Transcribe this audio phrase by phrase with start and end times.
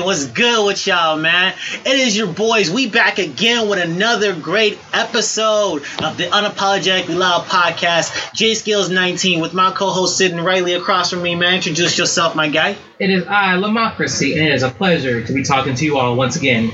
[0.00, 1.54] What's good with y'all, man?
[1.84, 2.70] It is your boys.
[2.70, 8.10] We back again with another great episode of the Unapologetically Loud podcast.
[8.34, 11.54] Jayskillz 19 with my co-host sitting rightly across from me, man.
[11.56, 12.76] Introduce yourself, my guy.
[13.02, 16.14] It is I, Lamocracy, and it is a pleasure to be talking to you all
[16.14, 16.70] once again.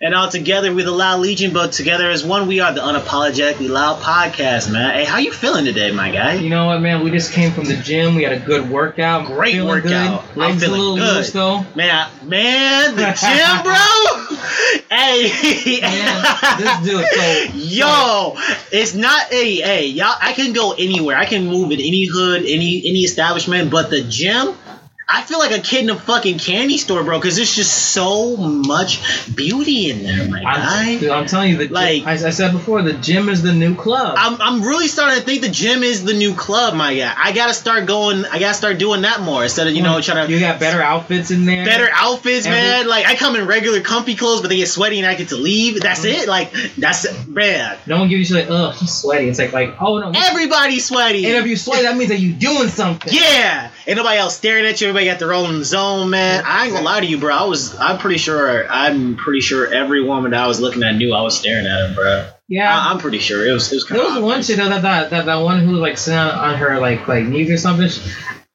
[0.00, 3.68] And all together we're the Loud Legion, but together as one we are the Unapologetically
[3.68, 4.94] Loud podcast, man.
[4.94, 6.36] Hey, how you feeling today, my guy?
[6.36, 7.04] You know what, man?
[7.04, 8.14] We just came from the gym.
[8.14, 9.26] We had a good workout.
[9.26, 10.34] Great Feeling workout.
[10.34, 10.42] Good.
[10.42, 11.16] I'm feeling a little good.
[11.16, 11.66] loose though.
[11.74, 14.88] Man, man, the gym, bro.
[14.90, 16.22] hey, Man,
[16.56, 17.04] this dude.
[17.04, 18.34] So Yo,
[18.72, 20.16] it's not hey hey y'all.
[20.18, 21.18] I can go anywhere.
[21.18, 24.54] I can move in any hood, any any establishment, but the gym.
[25.12, 28.36] I feel like a kid in a fucking candy store, bro, because there's just so
[28.36, 31.14] much beauty in there, my I'm, guy.
[31.14, 33.74] I'm telling you, the Like- gym, I, I said before, the gym is the new
[33.74, 34.14] club.
[34.16, 37.12] I'm, I'm really starting to think the gym is the new club, my guy.
[37.16, 38.24] I gotta start going.
[38.24, 40.04] I gotta start doing that more instead of you know mm.
[40.04, 41.64] trying to you got better outfits in there.
[41.64, 42.86] better outfits, man.
[42.86, 45.36] Like I come in regular comfy clothes, but they get sweaty and I get to
[45.36, 45.80] leave.
[45.80, 46.22] That's mm-hmm.
[46.22, 46.28] it.
[46.28, 47.78] Like that's man.
[47.86, 49.28] No one gives you like, ugh, he's sweaty.
[49.28, 50.12] It's like, like, oh no.
[50.14, 51.26] Everybody's sweaty.
[51.26, 53.12] and if you sweat, that means that you're doing something.
[53.12, 54.88] Yeah, ain't nobody else staring at you.
[54.88, 56.44] Everybody got their own zone, man.
[56.46, 57.34] I ain't gonna lie to you, bro.
[57.34, 60.96] I was, I'm pretty sure, I'm pretty sure every woman that I was looking at
[60.96, 62.28] knew I was staring at her, bro.
[62.48, 62.76] Yeah.
[62.76, 64.06] I, I'm pretty sure it was, it was kind of.
[64.06, 66.50] There was one shit though, that that that, that one who was like sat on,
[66.50, 67.88] on her like like knees or something.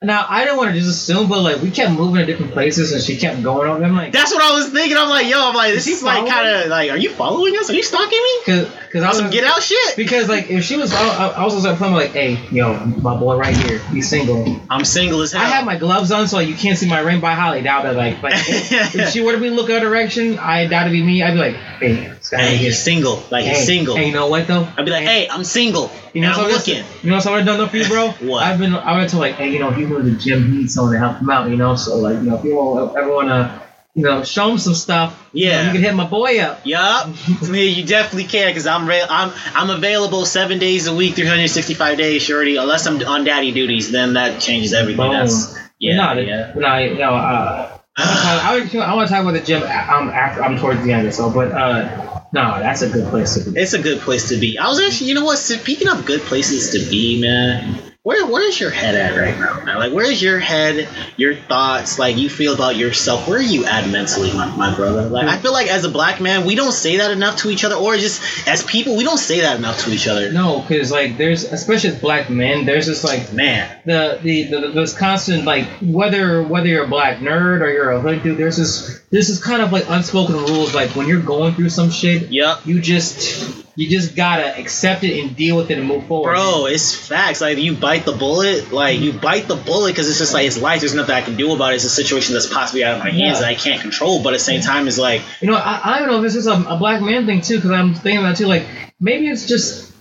[0.04, 2.92] Now I don't want to just assume, but like we kept moving to different places
[2.92, 4.96] and she kept going over them like That's what I was thinking.
[4.96, 7.72] I'm like, yo, I'm like, this Is like kind of like, are you following us?
[7.72, 8.30] Are you stalking me?
[8.46, 9.96] because because I On was some get out shit.
[9.96, 13.38] because like if she was I, I was just like like hey yo my boy
[13.38, 14.62] right here he's single.
[14.70, 15.42] I'm single as hell.
[15.42, 17.84] I have my gloves on so like, you can't see my ring by highly doubt
[17.84, 20.94] that like like if, if she were to be looking our direction I doubt it'd
[20.94, 23.24] be me I'd be like hey this guy Hey, right here he's single.
[23.32, 23.96] Like hey, he's single.
[23.96, 25.90] hey you know what though I'd be like, hey, I'm single.
[26.14, 26.78] You know and I'm something looking.
[26.78, 28.10] else- You know something I've done though for you, bro?
[28.28, 28.44] What?
[28.44, 30.52] I've been I went to like, hey, you know, if you go to the gym,
[30.52, 31.76] he needs someone to help him out, you know.
[31.76, 33.62] So like, you know, if you want, ever want to,
[33.96, 35.66] you know, show him some stuff, you, know, Yeah.
[35.68, 36.62] you can hit my boy up.
[36.66, 37.10] Yup.
[37.44, 41.98] yeah, you definitely can because I'm re- I'm I'm available seven days a week, 365
[41.98, 42.58] days, shorty.
[42.58, 44.98] Unless I'm on daddy duties, then that changes everything.
[45.06, 45.14] Boom.
[45.14, 46.54] That's yeah, no, yeah.
[46.56, 49.64] no, you know, uh, I want to I want to talk about the gym.
[49.64, 53.36] I'm after I'm towards the end, of so but uh, no, that's a good place
[53.36, 53.60] to be.
[53.60, 54.58] It's a good place to be.
[54.58, 55.38] I was actually, you know what?
[55.38, 59.80] Speaking of good places to be, man, where where's your head at right now, man?
[59.80, 60.88] Like, where's your head,
[61.18, 63.28] your thoughts, like you feel about yourself?
[63.28, 65.10] Where are you at mentally, my, my brother?
[65.10, 67.66] Like, I feel like as a black man, we don't say that enough to each
[67.66, 70.32] other, or just as people, we don't say that enough to each other.
[70.32, 74.68] No, because like there's especially as black men, there's just like Man, the the, the
[74.70, 78.56] this constant like whether whether you're a black nerd or you're a hood dude, there's
[78.56, 80.74] this this is kind of like unspoken rules.
[80.74, 82.66] Like when you're going through some shit, yup.
[82.66, 86.34] you just you just gotta accept it and deal with it and move forward.
[86.34, 87.42] Bro, it's facts.
[87.42, 90.60] Like you bite the bullet, like you bite the bullet because it's just like it's
[90.60, 90.80] life.
[90.80, 91.76] There's nothing I can do about it.
[91.76, 93.34] It's a situation that's possibly out of my hands Yeah.
[93.42, 94.24] that I can't control.
[94.24, 96.36] But at the same time, it's like You know, I, I don't know if this
[96.36, 98.48] is a, a black man thing too, because I'm thinking about it too.
[98.48, 98.66] Like
[99.00, 99.94] maybe it's just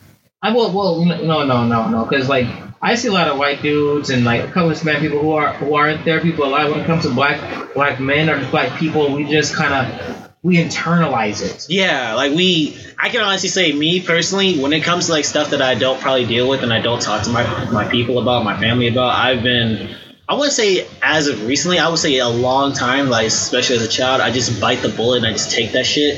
[0.43, 2.47] I will well no no no no because like
[2.81, 5.33] I see a lot of white dudes and like a couple of Hispanic people who
[5.33, 8.31] are who are in therapy, but a lot when it comes to black black men
[8.31, 11.67] or just black people, we just kind of we internalize it.
[11.69, 12.79] yeah, like we.
[12.97, 16.01] I can honestly say, me personally, when it comes to like stuff that I don't
[16.01, 17.43] probably deal with and I don't talk to my
[17.73, 19.97] my people about, my family about, I've been.
[20.29, 21.79] I wouldn't say as of recently.
[21.79, 24.89] I would say a long time, like especially as a child, I just bite the
[24.89, 26.17] bullet and I just take that shit,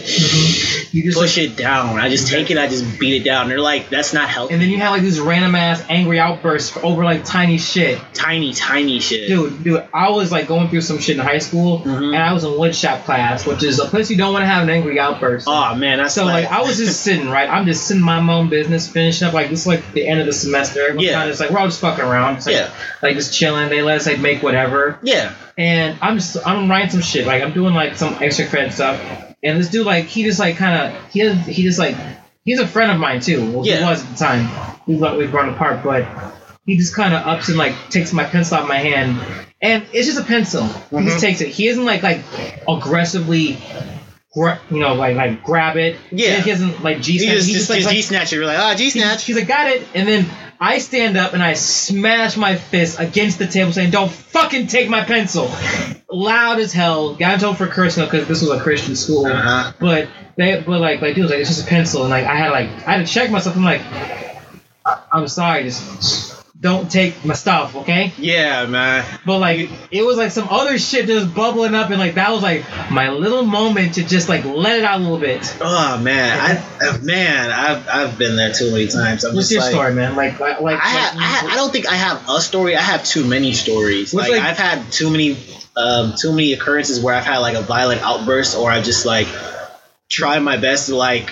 [0.94, 1.98] You just push it down.
[2.00, 3.50] I just take it, I just beat it down.
[3.50, 4.54] They're like, that's not healthy.
[4.54, 8.00] And then you have like these random ass angry outbursts over like tiny shit.
[8.14, 9.28] Tiny, tiny shit.
[9.28, 12.14] Dude, dude, I was like going through some shit in high school, Mhm.
[12.14, 14.62] and I was in woodshop class, which is a place you don't want to have
[14.62, 15.46] an angry outburst.
[15.46, 17.46] Oh man, that's so like I was just sitting right.
[17.48, 20.24] I'm just sitting my own business, finishing up like this is like the end of
[20.24, 20.80] the semester.
[20.80, 21.26] Everyone's Yeah.
[21.26, 22.70] just like we're all just fucking around, It's like, Yeah.
[23.02, 23.68] like just chilling.
[23.68, 25.34] They let us like make whatever, yeah.
[25.56, 27.26] and I'm just I'm writing some shit.
[27.26, 29.00] Like I'm doing like some extra credit stuff,
[29.42, 31.96] and this dude like he just like kind of he he just like
[32.44, 33.52] he's a friend of mine too.
[33.52, 33.78] Well, Yeah.
[33.78, 34.80] he was at the time.
[34.86, 36.06] We've we've grown apart, but
[36.66, 39.18] he just kind of ups and like takes my pencil out of my hand,
[39.60, 40.64] and it's just a pencil.
[40.64, 41.04] He Mhm.
[41.04, 41.48] just takes it.
[41.48, 42.22] He isn't like like
[42.68, 43.58] aggressively.
[44.70, 45.96] You know, like like grab it.
[46.12, 46.36] Yeah.
[46.40, 47.34] He doesn't like G He snatch.
[47.38, 48.36] just, He just, just like, just like G snatch it.
[48.36, 49.24] You're like, ah, G he's, snatch.
[49.24, 49.82] he's like, got it.
[49.96, 50.26] And then
[50.60, 54.88] I stand up and I smash my fist against the table, saying, "Don't fucking take
[54.88, 55.50] my pencil!"
[56.10, 57.14] Loud as hell.
[57.14, 59.26] Got in trouble for cursing because this was a Christian school.
[59.26, 59.72] Uh-huh.
[59.78, 62.34] But they, but like, like, dude was like, "It's just a pencil," and like, I
[62.36, 63.56] had like, I had to check myself.
[63.56, 63.82] I'm like,
[64.84, 68.12] "I- I'm sorry, just don't take my stuff, okay?
[68.18, 69.04] Yeah, man.
[69.24, 72.42] But like, it was like some other shit just bubbling up, and like that was
[72.42, 75.56] like my little moment to just like let it out a little bit.
[75.60, 79.24] Oh man, I uh, man, I've I've been there too many times.
[79.24, 80.16] I'm What's just your like, story, man?
[80.16, 82.76] Like, like, like, I, ha- I, ha- I don't think I have a story.
[82.76, 84.12] I have too many stories.
[84.12, 85.36] Like, like- I've had too many
[85.76, 89.28] um, too many occurrences where I've had like a violent outburst or I've just like
[90.08, 91.30] tried my best to like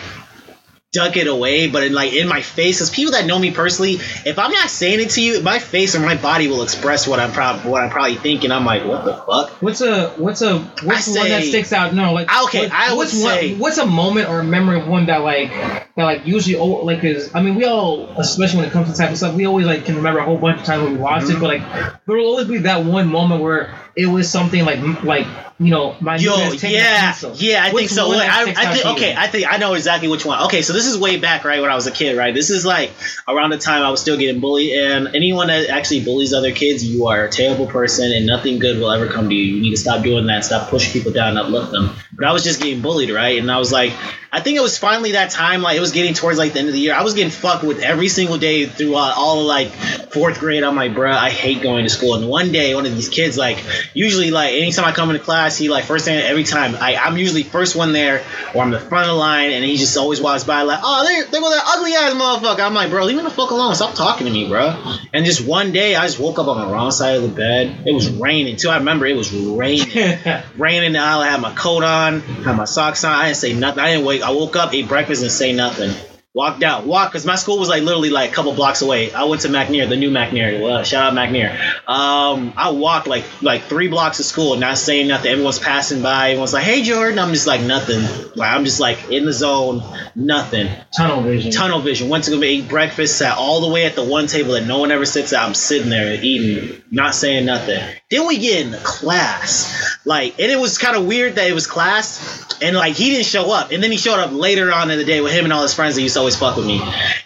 [0.96, 3.94] duck it away, but in like in my face, because people that know me personally,
[4.25, 7.20] if I'm not saying it to you, my face or my body will express what
[7.20, 8.50] I'm prob- what I'm probably thinking.
[8.50, 9.50] I'm like, what the fuck?
[9.62, 11.94] What's a what's a what's I one that sticks out?
[11.94, 14.81] No, like Okay, what- I would what's one- say- what's a moment or a memory
[14.81, 18.58] of one that like that like usually oh like is I mean we all especially
[18.60, 20.60] when it comes to type of stuff we always like can remember a whole bunch
[20.60, 21.37] of times when we watched Mm-hmm.
[21.37, 24.81] it, but like there will always be that one moment where it was something like
[25.04, 25.26] like
[25.58, 28.10] you know my Yo, yeah, yeah, I Which think so.
[28.12, 29.14] that I, I think okay.
[29.16, 30.44] I think I know exactly which one.
[30.44, 32.34] Okay, so this is way back, right when I was a kid, right?
[32.34, 32.90] This is like
[33.26, 36.84] around the time I was still getting bullied, and anyone that actually bullies other kids,
[36.84, 39.54] you are a terrible person, and nothing good will ever come to you.
[39.54, 40.44] You need to stop doing that.
[40.44, 41.96] Stop pushing people down, and uplift them.
[42.12, 43.38] But I was just getting bullied, right?
[43.38, 43.92] And I was like,
[44.32, 46.68] I think it was finally that time, like it was getting towards like the end
[46.68, 46.94] of the year.
[46.94, 49.68] I was getting fucked with every single day throughout all of like
[50.12, 50.62] fourth grade.
[50.64, 52.14] I'm like, bruh, I hate going to school.
[52.14, 53.62] And one day, one of these kids, like,
[53.94, 56.75] usually like anytime I come into class, he like first thing every time.
[56.76, 59.76] I, I'm usually first one there, or I'm the front of the line, and he
[59.76, 62.60] just always walks by like, oh, there, there go that ugly ass motherfucker.
[62.60, 63.75] I'm like, bro, leave me the fuck alone.
[63.75, 64.96] Stop talking to me, bro.
[65.12, 67.87] And just one day, I just woke up on the wrong side of the bed.
[67.87, 68.70] It was raining too.
[68.70, 69.87] I remember it was raining
[70.56, 71.20] raining in the aisle.
[71.20, 73.12] I had my coat on, had my socks on.
[73.12, 73.81] I didn't say nothing.
[73.81, 74.22] I didn't wake.
[74.22, 75.90] I woke up, ate breakfast, and say nothing.
[76.36, 79.10] Walked out, walked because my school was like literally like a couple blocks away.
[79.10, 80.60] I went to McNair, the new McNair.
[80.60, 81.58] Well, shout out McNair.
[81.88, 85.30] Um, I walked like like three blocks of school, not saying nothing.
[85.32, 86.32] Everyone's passing by.
[86.32, 88.02] Everyone's like, "Hey, Jordan." I'm just like nothing.
[88.36, 89.82] Like I'm just like in the zone,
[90.14, 91.52] nothing tunnel vision.
[91.52, 92.10] tunnel vision.
[92.10, 94.78] Went to go eat breakfast, sat all the way at the one table that no
[94.78, 95.42] one ever sits at.
[95.42, 97.82] I'm sitting there eating, not saying nothing.
[98.08, 101.66] Then we get into class, like, and it was kind of weird that it was
[101.66, 104.98] class, and like he didn't show up, and then he showed up later on in
[104.98, 106.80] the day with him and all his friends that used to always fuck with me,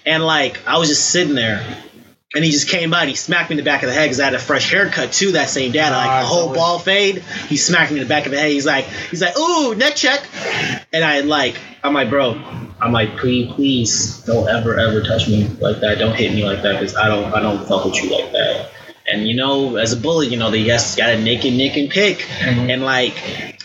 [0.07, 1.63] and like I was just sitting there.
[2.33, 4.05] And he just came by and he smacked me in the back of the head
[4.05, 5.81] because I had a fresh haircut too that same day.
[5.81, 7.25] I had, like Ah, a whole ball fade.
[7.49, 8.53] He smacked me in the back of the head.
[8.53, 10.25] He's like, he's like, ooh, neck check.
[10.93, 12.41] And I like, I'm like, bro,
[12.81, 15.99] I'm like, please, please, don't ever, ever touch me like that.
[15.99, 18.71] Don't hit me like that because I don't, I don't fuck with you like that.
[19.13, 21.77] And you know, as a bully, you know, they just got a nick and nick
[21.77, 22.19] and pick.
[22.19, 22.73] Mhm.
[22.73, 23.15] And like,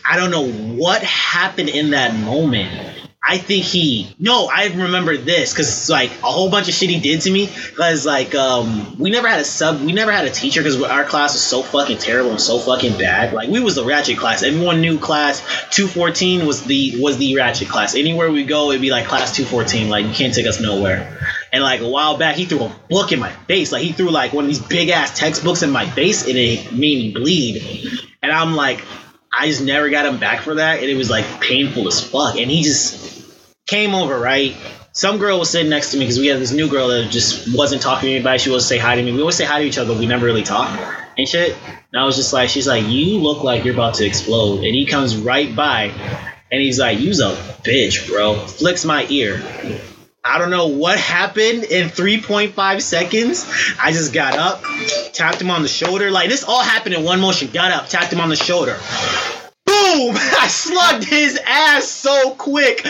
[0.03, 2.91] I don't know what happened in that moment.
[3.27, 6.99] I think he no, I remember this because like a whole bunch of shit he
[6.99, 7.47] did to me.
[7.47, 11.03] Because like um, we never had a sub, we never had a teacher because our
[11.05, 13.33] class was so fucking terrible and so fucking bad.
[13.33, 14.43] Like we was the ratchet class.
[14.43, 15.41] Everyone knew class
[15.71, 17.95] two fourteen was the was the ratchet class.
[17.95, 19.89] Anywhere we go, it'd be like class two fourteen.
[19.89, 21.17] Like you can't take us nowhere.
[21.55, 23.71] And like a while back, he threw a book in my face.
[23.71, 26.73] Like he threw like one of these big ass textbooks in my face, and it
[26.73, 27.63] made me bleed.
[28.21, 28.83] And I'm like,
[29.31, 32.35] I just never got him back for that, and it was like painful as fuck.
[32.35, 33.25] And he just
[33.67, 34.53] came over, right?
[34.91, 37.55] Some girl was sitting next to me because we had this new girl that just
[37.55, 38.37] wasn't talking to anybody.
[38.37, 39.13] She would say hi to me.
[39.13, 40.77] We always say hi to each other, but we never really talk
[41.17, 41.55] and shit.
[41.93, 44.65] And I was just like, she's like, you look like you're about to explode.
[44.65, 45.83] And he comes right by,
[46.51, 47.31] and he's like, you's a
[47.63, 48.35] bitch, bro.
[48.45, 49.41] Flicks my ear.
[50.27, 53.45] I don't know what happened in 3.5 seconds.
[53.79, 54.63] I just got up,
[55.13, 56.09] tapped him on the shoulder.
[56.09, 57.51] Like this all happened in one motion.
[57.51, 58.75] Got up, tapped him on the shoulder.
[59.65, 60.15] Boom!
[60.17, 62.83] I slugged his ass so quick.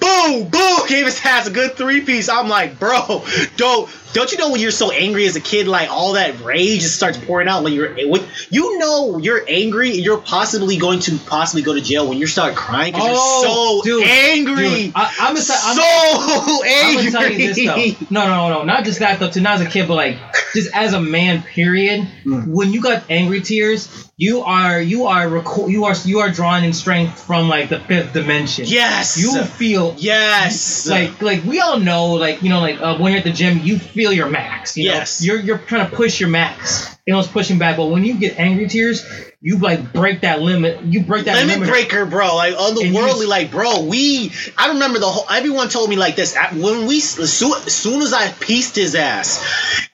[0.00, 0.48] Boom!
[0.48, 0.86] Boom!
[0.86, 2.28] Gave his ass a good three piece.
[2.28, 3.24] I'm like, bro,
[3.56, 6.80] don't don't you know when you're so angry as a kid, like all that rage
[6.80, 11.18] just starts pouring out when you're when you know you're angry, you're possibly going to
[11.18, 14.68] possibly go to jail when you start crying because Oh, you're so dude, angry.
[14.84, 17.10] Dude, I, I'm, I'm, so I'm angry.
[17.10, 18.06] gonna tell you this though.
[18.10, 19.30] No, no, no, not just that though.
[19.30, 20.18] To not as a kid, but like
[20.54, 21.42] just as a man.
[21.42, 22.08] Period.
[22.24, 22.48] Mm.
[22.48, 26.64] When you got angry tears, you are you are reco- you are you are drawing
[26.64, 28.64] in strength from like the fifth dimension.
[28.66, 29.18] Yes.
[29.20, 30.88] You feel yes.
[30.88, 33.60] like like we all know like you know like uh, when you're at the gym
[33.62, 34.76] you feel your max.
[34.76, 35.20] You Yes.
[35.20, 35.34] Know?
[35.34, 36.96] You're you're trying to push your max.
[37.06, 39.04] You know it's pushing back, but when you get angry tears,
[39.40, 40.82] you like break that limit.
[40.84, 41.68] You break that limit limit.
[41.68, 42.36] breaker, bro.
[42.36, 43.84] Like otherworldly, like bro.
[43.84, 45.26] We, I remember the whole.
[45.28, 48.94] Everyone told me like this when we as soon, as soon as I pieced his
[48.94, 49.44] ass,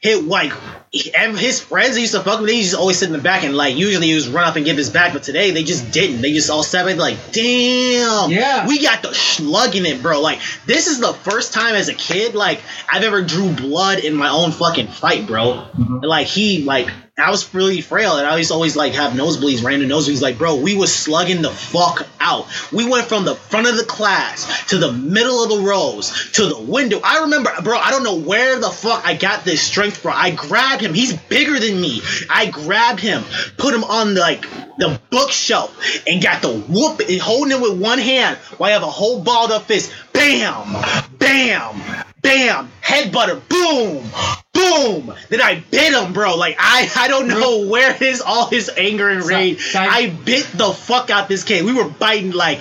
[0.00, 0.52] hit like
[0.90, 2.48] he- his friends that used to fuck with.
[2.48, 4.64] They just always sit in the back and like usually he was run up and
[4.64, 6.22] give his back, but today they just didn't.
[6.22, 7.00] They just all separated.
[7.00, 8.66] Like damn, Yeah.
[8.66, 10.20] we got the slugging it, bro.
[10.20, 14.14] Like this is the first time as a kid like I've ever drew blood in
[14.14, 15.64] my own fucking fight, bro.
[15.78, 16.04] Mhm.
[16.04, 16.88] Like he like
[17.20, 20.22] I was really frail and I used to always like have nosebleeds, random nosebleeds.
[20.22, 22.46] Like, bro, we was slugging the fuck out.
[22.70, 26.46] We went from the front of the class to the middle of the rows to
[26.46, 27.00] the window.
[27.02, 30.12] I remember, bro, I don't know where the fuck I got this strength from.
[30.14, 30.94] I grabbed him.
[30.94, 32.02] He's bigger than me.
[32.30, 33.22] I grabbed him,
[33.56, 34.42] put him on the, like
[34.78, 38.82] the bookshelf, and got the whoop, and holding it with one hand while I have
[38.82, 39.92] a whole balled up fist.
[40.12, 40.76] Bam,
[41.18, 44.04] bam, bam, head butter, boom,
[44.52, 45.06] boom.
[45.06, 45.14] boom.
[45.28, 46.36] Then I bit him, bro.
[46.36, 49.74] Like I, I don't know where his all his anger and rage.
[49.74, 51.64] I bit the fuck out this kid.
[51.64, 52.60] We were biting like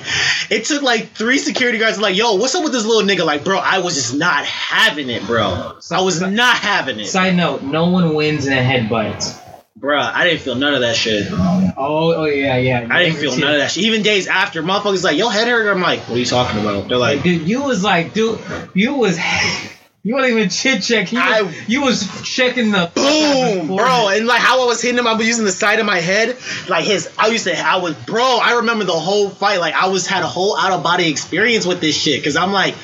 [0.49, 1.99] it took like three security guards.
[1.99, 3.25] Like, yo, what's up with this little nigga?
[3.25, 5.77] Like, bro, I was just not having it, bro.
[5.91, 9.43] I was not having it, Side note: No one wins in a headbutt.
[9.87, 10.01] Bro.
[10.01, 11.27] I didn't feel none of that shit.
[11.31, 12.85] Oh, oh yeah, yeah.
[12.89, 13.83] I didn't feel none of that shit.
[13.85, 15.71] Even days after, motherfuckers like, yo, head hurt.
[15.71, 16.89] I'm like, what are you talking about?
[16.89, 18.37] They're like, Dude, you was like, dude,
[18.73, 19.17] you was,
[20.03, 21.13] you weren't even chit check.
[21.13, 24.09] You, was- I- you was checking the boom, bro.
[24.09, 26.35] And like how I was hitting him, I was using the side of my head.
[26.67, 28.23] Like his, I used to, I was, bro.
[28.43, 29.61] I remember the whole fight.
[29.61, 32.21] Like I was had a whole out of body experience with this shit.
[32.25, 32.75] Cause I'm like,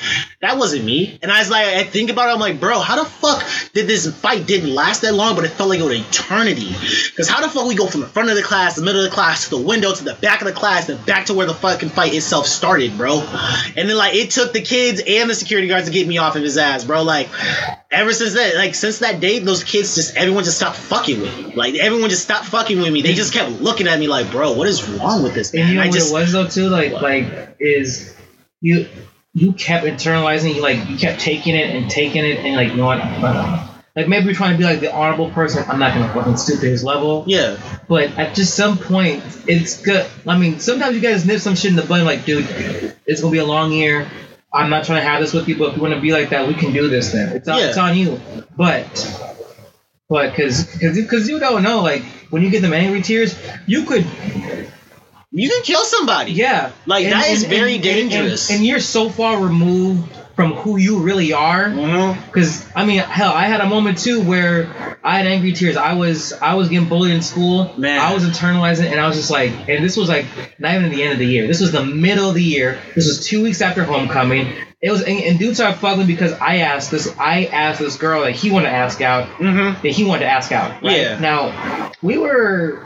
[0.44, 1.18] that wasn't me.
[1.22, 2.32] And I was like, I think about it.
[2.34, 5.48] I'm like, bro, how the fuck did this fight didn't last that long, but it
[5.48, 6.74] felt like it was eternity?
[7.16, 9.08] Cause how the fuck we go from the front of the class, the middle of
[9.08, 11.46] the class, to the window, to the back of the class, then back to where
[11.46, 13.20] the fucking fight itself started, bro.
[13.74, 16.36] And then like it took the kids and the security guards to get me off
[16.36, 17.04] of his ass, bro.
[17.04, 17.30] Like
[17.90, 21.38] ever since that, like since that day, those kids just everyone just stopped fucking with
[21.38, 21.54] me.
[21.54, 23.00] Like everyone just stopped fucking with me.
[23.00, 25.62] They just kept looking at me like, bro, what is wrong with this man?
[25.62, 28.14] And you know I what just it was though too, like like is
[28.60, 28.88] you
[29.34, 32.76] you kept internalizing, you like you kept taking it and taking it and like you
[32.76, 35.64] know what, uh, like maybe you're trying to be like the honorable person.
[35.68, 37.56] I'm not gonna fucking stoop to his level, yeah,
[37.88, 40.06] but at just some point, it's good.
[40.26, 42.46] I mean, sometimes you guys nip some shit in the bud, like dude,
[43.06, 44.08] it's gonna be a long year.
[44.52, 46.30] I'm not trying to have this with you, but if you want to be like
[46.30, 47.10] that, we can do this.
[47.10, 47.68] Then it's on, Yeah.
[47.70, 48.20] it's on you.
[48.56, 49.32] But
[50.08, 53.36] but because because you don't know, like when you get them angry tears,
[53.66, 54.06] you could
[55.34, 56.32] you can kill somebody.
[56.32, 56.70] yeah.
[56.86, 58.50] Like, that is very and- dangerous.
[58.50, 61.68] And, you're so far removed from who you really are.
[62.26, 65.76] Because I mean, hell, I had a moment too where I had angry tears.
[65.76, 67.72] I was I was getting bullied in school.
[67.78, 68.00] Man.
[68.00, 70.26] I was internalizing, and I was just like, and this was like
[70.58, 71.46] not even at the end of the year.
[71.46, 72.80] This was the middle of the year.
[72.96, 74.52] This was two weeks after homecoming.
[74.80, 77.14] It was and, and dudes started fucking because I asked this.
[77.16, 79.28] I asked this girl that he wanted to ask out.
[79.38, 79.80] Mhm.
[79.82, 80.82] That he wanted to ask out.
[80.82, 80.98] Right?
[81.00, 81.18] Yeah.
[81.20, 82.82] Now we were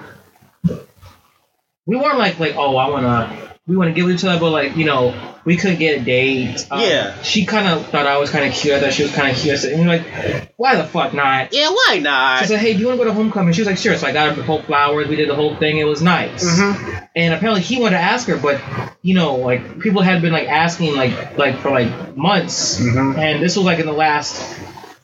[1.89, 4.77] we weren't like like oh I wanna we want to give each other, but like
[4.77, 5.15] you know
[5.45, 6.67] we couldn't get a date.
[6.71, 7.21] Um, Yeah.
[7.23, 8.75] She kind of thought I was kind of cute.
[8.75, 9.63] I thought she was kind of cute.
[9.65, 11.55] And we're like, why the fuck not?
[11.55, 12.41] Yeah, why not?
[12.41, 13.53] She said, hey, do you want to go to homecoming?
[13.55, 13.97] She was like, sure.
[13.97, 15.09] So I got her the whole flowers.
[15.09, 15.79] We did the whole thing.
[15.79, 16.45] It was nice.
[16.45, 17.09] Mhm.
[17.17, 18.61] And apparently he wanted to ask her, but
[19.03, 23.17] you know, like people had been like asking like like for like months, Mhm.
[23.19, 24.43] and this was like in the last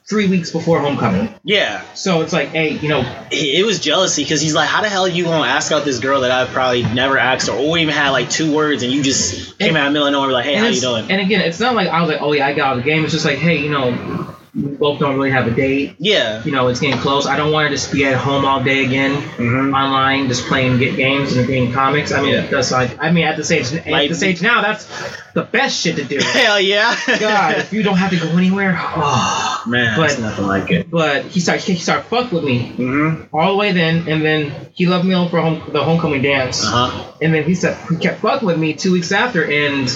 [0.09, 1.35] three weeks before homecoming.
[1.45, 4.89] Yeah, So it's like, hey, you know, it was jealousy because he's like, how the
[4.91, 7.79] hell are you gonna ask out this girl that I probably never asked her, or
[7.79, 10.45] even had like two words, and you just came And- out of middle nowhere like,
[10.45, 11.11] hey, and how you doing?
[11.11, 12.91] And again, it's not like I was like, oh yeah, I got out of the
[12.91, 13.03] game.
[13.05, 15.97] It's just like, hey, you know, we both don't really have a date.
[15.99, 16.43] Yeah.
[16.45, 17.27] You know, it's getting close.
[17.27, 19.75] I don't want to just be at home all day again, Mhm.
[19.75, 22.13] online, just playing get games and reading comics.
[22.13, 22.47] I mean, Yeah.
[22.47, 24.87] that's like, I mean, at the stage, at Like- the stage now, that's
[25.35, 26.19] the best shit to do.
[26.23, 26.95] Hell yeah.
[27.19, 28.81] God, if you don't have to go anywhere.
[28.97, 29.63] Oh.
[29.67, 30.91] Man, But- nothing like it.
[30.91, 33.35] But he started, he started fuck with me Mm-hmm.
[33.37, 36.63] all the way then, and then he left me alone for home, the homecoming dance.
[36.65, 37.05] Uh huh.
[37.23, 39.91] And then he said he kept fucking with me two weeks after, and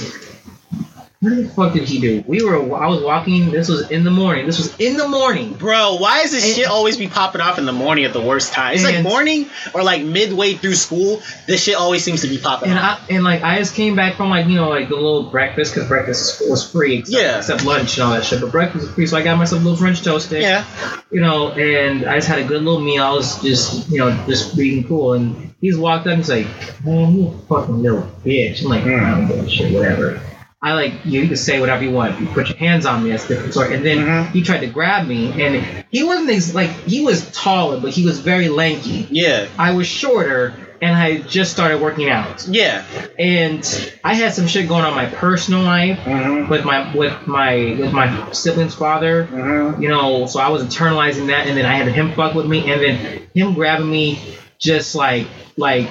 [1.20, 2.22] what the fuck did he do?
[2.28, 3.50] We were I was walking.
[3.50, 4.46] This was in the morning.
[4.46, 5.54] This was in the morning.
[5.54, 8.20] Bro, why is this And- shit always be popping off in the morning at the
[8.20, 8.75] worst time?
[8.75, 11.20] It's like morning or like midway through school.
[11.48, 13.00] This shit always seems to be popping And off.
[13.10, 15.75] I and like I just came back from like you know like the little breakfast
[15.75, 17.38] because breakfast was free except, Yeah.
[17.38, 18.40] except lunch and all that shit.
[18.40, 20.42] But breakfast was free, so I got myself a little French toast stick.
[20.42, 20.64] Yeah.
[21.10, 23.02] You know, and I just had a good little meal.
[23.02, 25.14] I was just you know just being cool.
[25.14, 26.46] And he's walked up and he's like,
[26.84, 28.84] "Man, you fucking little bitch." I'm like.
[28.84, 30.20] I don't give a shit, whatever.
[30.60, 32.20] I like you can say whatever you want.
[32.20, 33.74] You put your hands on me, that's different story.
[33.76, 34.32] And then Mhm.
[34.32, 38.04] he tried to grab me, and he wasn't ex- like he was taller, but he
[38.04, 39.06] was very lanky.
[39.10, 39.46] Yeah.
[39.56, 42.82] I was shorter, and I just started working out, Yeah.
[43.18, 43.64] and
[44.02, 46.48] I had some shit going on in my personal life Mm-hmm.
[46.50, 49.28] with my with my with my sibling's father.
[49.32, 49.80] Mm-hmm.
[49.82, 52.68] You know, so I was internalizing that, and then I had him fuck with me,
[52.70, 52.98] and then
[53.32, 54.18] him grabbing me,
[54.58, 55.88] just like like.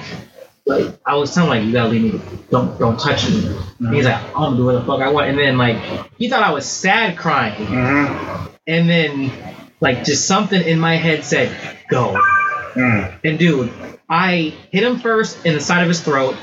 [0.68, 2.20] Like I was telling him, like you gotta leave me,
[2.50, 3.56] don't don't touch me.
[3.80, 5.28] And he's like, I'm gonna do what the fuck I want.
[5.30, 5.78] And then like
[6.18, 8.46] he thought I was sad crying, Mm-hmm.
[8.66, 9.32] and then
[9.80, 11.56] like just something in my head said,
[11.88, 12.20] go.
[12.74, 13.18] Mm.
[13.24, 13.72] And dude,
[14.10, 16.36] I hit him first in the side of his throat,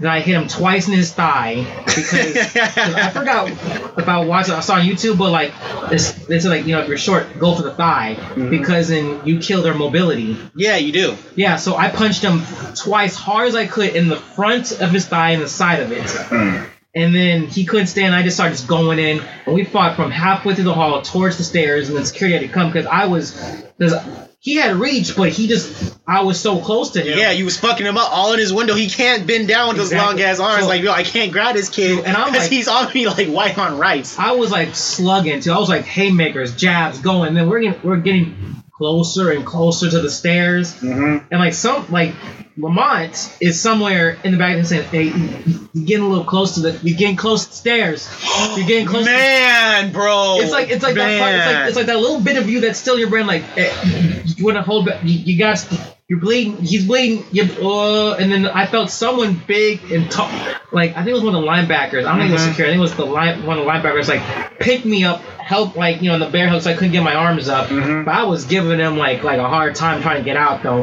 [0.00, 4.50] then I hit him twice in his thigh because I forgot if I watched.
[4.50, 5.52] I saw on YouTube, but like
[5.88, 9.24] this, this is like you know if you're short, go for the thigh because then
[9.24, 10.36] you kill their mobility.
[10.56, 11.16] yeah, you do.
[11.36, 12.42] Yeah, so I punched him
[12.74, 15.92] twice hard as I could in the front of his thigh and the side of
[15.92, 16.02] it.
[16.02, 16.68] Mm.
[16.94, 18.14] And then he couldn't stand.
[18.14, 21.38] I just started just going in, and we fought from halfway through the hall towards
[21.38, 23.32] the stairs, and then security had to come because I was,
[23.78, 23.94] because
[24.42, 27.16] he had reach, but he just I was so close to him.
[27.16, 28.74] Yeah, you was fucking him up all in his window.
[28.74, 30.62] He can't bend down with those long ass arms.
[30.64, 32.04] So- like, yo, I can't grab this kid.
[32.04, 34.18] And I'm like- he's on me like white on rice.
[34.18, 35.52] I was like slugging too.
[35.52, 37.28] I was like haymakers, jabs going.
[37.28, 40.74] And then we're getting we're getting closer and closer to the stairs.
[40.74, 41.26] Mm-hmm.
[41.30, 42.14] And like some like
[42.56, 46.60] Lamont is somewhere in the back and saying, "Hey, you're getting a little close to
[46.60, 48.08] the, you're getting close to the stairs.
[48.56, 50.38] You're getting close." to Man, bro.
[50.40, 52.60] It's like it's like that part, it's like it's like that little bit of you
[52.60, 53.26] that's still your brain.
[53.26, 55.02] Like eh, you want to hold back.
[55.02, 55.66] You, you got
[56.12, 56.58] you're bleeding.
[56.58, 57.24] He's bleeding.
[57.32, 60.28] You uh, and then I felt someone big and tall.
[60.70, 62.04] Like I think it was one of the linebackers.
[62.04, 62.48] I don't think it was Mhm.
[62.50, 62.66] secure.
[62.66, 64.08] I think it was the line one of the linebackers.
[64.08, 66.92] Like pick me up, help like you know in the bear hug, so I couldn't
[66.92, 67.68] get my arms up.
[67.68, 68.04] Mhm.
[68.04, 70.82] But I was giving him like like a hard time trying to get out though.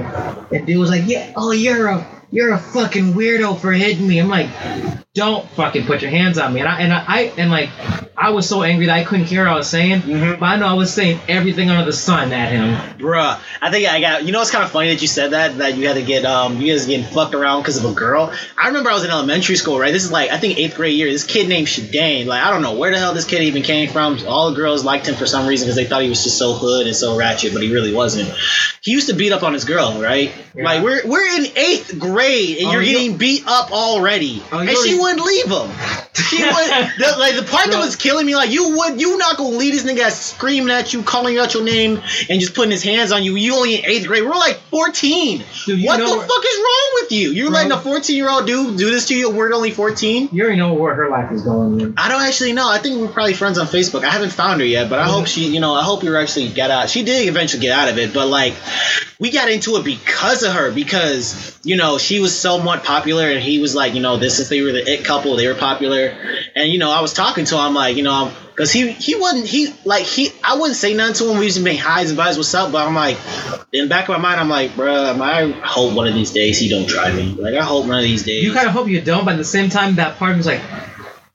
[0.51, 4.17] And dude was like, yeah, oh you're a you're a fucking weirdo for hitting me.
[4.17, 4.49] I'm like,
[5.15, 6.59] don't fucking put your hands on me.
[6.59, 7.69] And I and I, I and like
[8.15, 10.01] I was so angry that I couldn't hear what I was saying.
[10.01, 10.39] Mhm.
[10.39, 12.75] But I know I was saying everything under the sun at him.
[12.99, 14.25] Bruh, I think I got.
[14.25, 15.57] You know, it's kind of funny that you said that.
[15.57, 18.31] That you had to get um, you guys getting fucked around because of a girl.
[18.55, 19.91] I remember I was in elementary school, right?
[19.91, 21.09] This is like I think eighth grade year.
[21.11, 22.27] This kid named Shadane.
[22.27, 24.19] Like I don't know where the hell this kid even came from.
[24.27, 26.53] All the girls liked him for some reason because they thought he was just so
[26.53, 28.29] hood and so ratchet, but he really wasn't.
[28.81, 30.31] He used to beat up on his girl, right?
[30.53, 30.63] Yeah.
[30.65, 34.69] Like we're we're in eighth grade and Oh, you're getting beat up already, Oh, and
[34.69, 35.69] she wouldn't leave him.
[36.13, 38.35] She would the, like the part that was killing me.
[38.35, 41.63] Like you would you not gonna leave this nigga screaming at you, calling out your
[41.63, 43.35] name, and just putting his hands on you.
[43.35, 44.23] You only in eighth grade.
[44.23, 45.43] We're like fourteen.
[45.65, 47.31] Dude, what the fuck is wrong with you?
[47.31, 47.53] You're Bro.
[47.53, 49.29] letting a fourteen year old dude do this to you.
[49.29, 50.29] We're only fourteen.
[50.31, 51.93] You already know where her life is going.
[51.97, 52.69] I don't actually know.
[52.69, 54.03] I think we're probably friends on Facebook.
[54.03, 56.49] I haven't found her yet, but I hope she, you know, I hope you actually
[56.49, 56.89] get out.
[56.89, 58.53] She did eventually get out of it, but like,
[59.19, 63.41] we got into it because of her, because you know she was somewhat popular, and
[63.41, 66.15] he was like, you know, this is the it couple, they were popular,
[66.55, 69.45] and you know, I was talking to him like, you know, because he he wasn't
[69.45, 71.37] he like he I wouldn't say nothing to him.
[71.37, 73.17] We used to make highs and buys, what's up, but I'm like,
[73.71, 76.59] in the back of my mind, I'm like, bruh, I hope one of these days
[76.59, 77.33] he don't try me.
[77.33, 78.43] Like, I hope one of these days.
[78.43, 80.61] You kind of hope you don't, but at the same time, that part was like,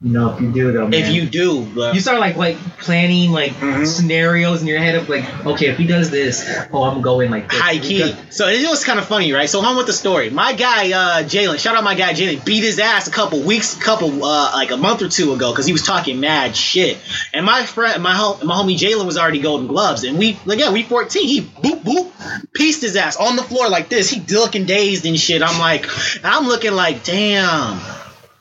[0.07, 0.93] no, if you do though, man.
[1.01, 1.93] if you do, bruh.
[1.95, 3.87] you start like like planning like Mhm.
[3.87, 7.49] scenarios in your head of like, okay, if he does this, oh, I'm going like
[7.49, 7.59] this.
[7.59, 8.03] high key.
[8.03, 9.49] Because- So it was kind of funny, right?
[9.49, 10.29] So home with the story.
[10.29, 13.73] My guy uh, Jalen, shout out my guy Jalen, beat his ass a couple weeks,
[13.75, 16.97] couple uh, like a month or two ago because he was talking mad shit.
[17.33, 20.59] And my friend, my hom- my homie Jalen was already Golden Gloves, and we like
[20.59, 21.27] yeah, we 14.
[21.27, 22.11] He boop boop
[22.53, 24.09] pieced his ass on the floor like this.
[24.11, 25.41] He looking dazed and shit.
[25.41, 25.87] I'm like,
[26.23, 27.79] I'm looking like damn.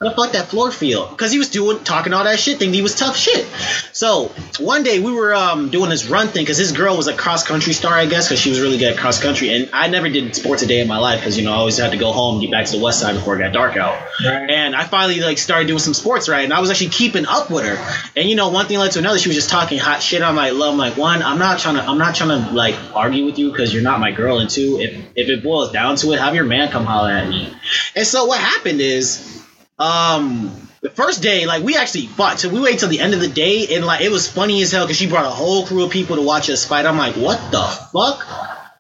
[0.00, 1.07] How the fuck that floor feel?
[1.07, 3.46] Because he was doing talking all that shit, thinking he was tough shit.
[3.92, 7.16] So one day we were um, doing this run thing because his girl was a
[7.16, 9.54] cross country star, I guess, because she was really good at cross country.
[9.54, 11.78] And I never did sports a day in my life because you know I always
[11.78, 13.76] had to go home and get back to the west side before it got dark
[13.76, 13.96] out.
[14.24, 14.50] Right.
[14.50, 17.48] And I finally like started doing some sports right, and I was actually keeping up
[17.48, 18.11] with her.
[18.16, 19.18] And you know, one thing led to another.
[19.18, 20.22] She was just talking hot shit.
[20.22, 22.74] I'm like, love, I'm like, one, I'm not trying to, I'm not trying to like
[22.94, 24.40] argue with you because you're not my girl.
[24.40, 27.28] And two, if if it boils down to it, have your man come holler at
[27.28, 27.54] me.
[27.94, 29.34] And so what happened is,
[29.79, 32.39] um, the first day, like we actually fought.
[32.39, 34.71] So we waited till the end of the day, and like it was funny as
[34.71, 36.87] hell because she brought a whole crew of people to watch us fight.
[36.87, 38.25] I'm like, what the fuck?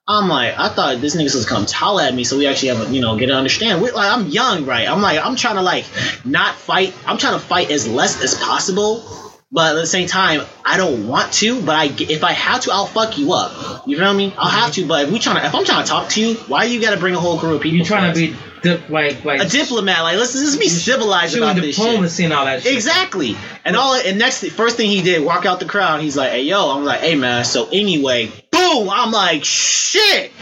[0.06, 2.90] I'm like, I thought this nigga was come holler at me, so we actually have
[2.90, 3.80] a, you know, get to understand.
[3.80, 4.86] We, like, I'm young, right?
[4.86, 5.86] I'm like, I'm trying to like
[6.26, 6.94] not fight.
[7.06, 9.02] I'm trying to fight as less as possible,
[9.50, 11.62] but at the same time, I don't want to.
[11.62, 13.88] But I, if I have to, I'll fuck you up.
[13.88, 14.34] You feel me?
[14.36, 14.86] I'll have to.
[14.86, 16.90] But if we trying to, if I'm trying to talk to you, why you got
[16.90, 17.78] to bring a whole crew of people?
[17.78, 20.02] you trying to be dip, like like a diplomat?
[20.02, 21.84] Like, let's let's be civilized about this shit.
[21.84, 22.62] diplomacy and all that.
[22.62, 22.74] Shit.
[22.74, 23.36] Exactly.
[23.64, 26.00] And all and next first thing he did, walk out the crowd.
[26.00, 28.90] He's like, "Hey yo," I'm like, "Hey man." So anyway, boom.
[28.90, 30.32] I'm like, "Shit."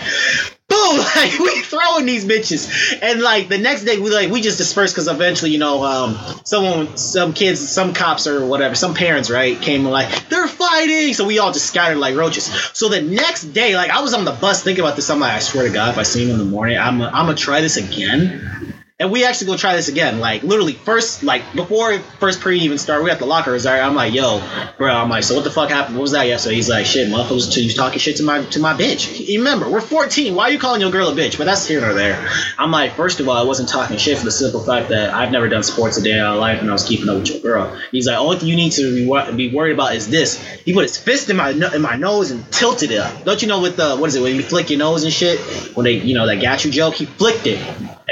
[0.72, 1.04] Boom!
[1.14, 4.94] Like we throwing these bitches, and like the next day we like we just dispersed
[4.94, 9.60] because eventually you know um someone some kids some cops or whatever some parents right
[9.60, 12.46] came and like they're fighting so we all just scattered like roaches.
[12.72, 15.32] So the next day like I was on the bus thinking about this I'm like
[15.32, 17.60] I swear to God if I see him in the morning I'm I'm gonna try
[17.60, 20.20] this again and we actually go try this again.
[20.20, 23.66] Like literally first, like before first period even started, we at the lockers.
[23.66, 23.80] Right?
[23.80, 24.40] I'm like, yo,
[24.78, 24.94] bro.
[24.94, 25.96] I'm like, so what the fuck happened?
[25.96, 26.54] What was that yesterday?
[26.54, 29.36] He's like, shit, motherfuckers, you talking shit to my to my bitch.
[29.36, 30.36] Remember, we're 14.
[30.36, 31.36] Why are you calling your girl a bitch?
[31.36, 32.28] But that's here nor there.
[32.58, 35.32] I'm like, first of all, I wasn't talking shit for the simple fact that I've
[35.32, 37.40] never done sports a day in my life, and I was keeping up with your
[37.40, 37.76] girl.
[37.90, 40.40] He's like, only thing you need to be, be worried about is this.
[40.64, 43.24] He put his fist in my in my nose and tilted it up.
[43.24, 45.40] Don't you know with the what is it when you flick your nose and shit
[45.74, 46.94] when they you know that got you joke?
[46.94, 47.58] He flicked it.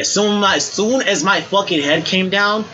[0.00, 2.64] As soon as, soon as my fucking head came down,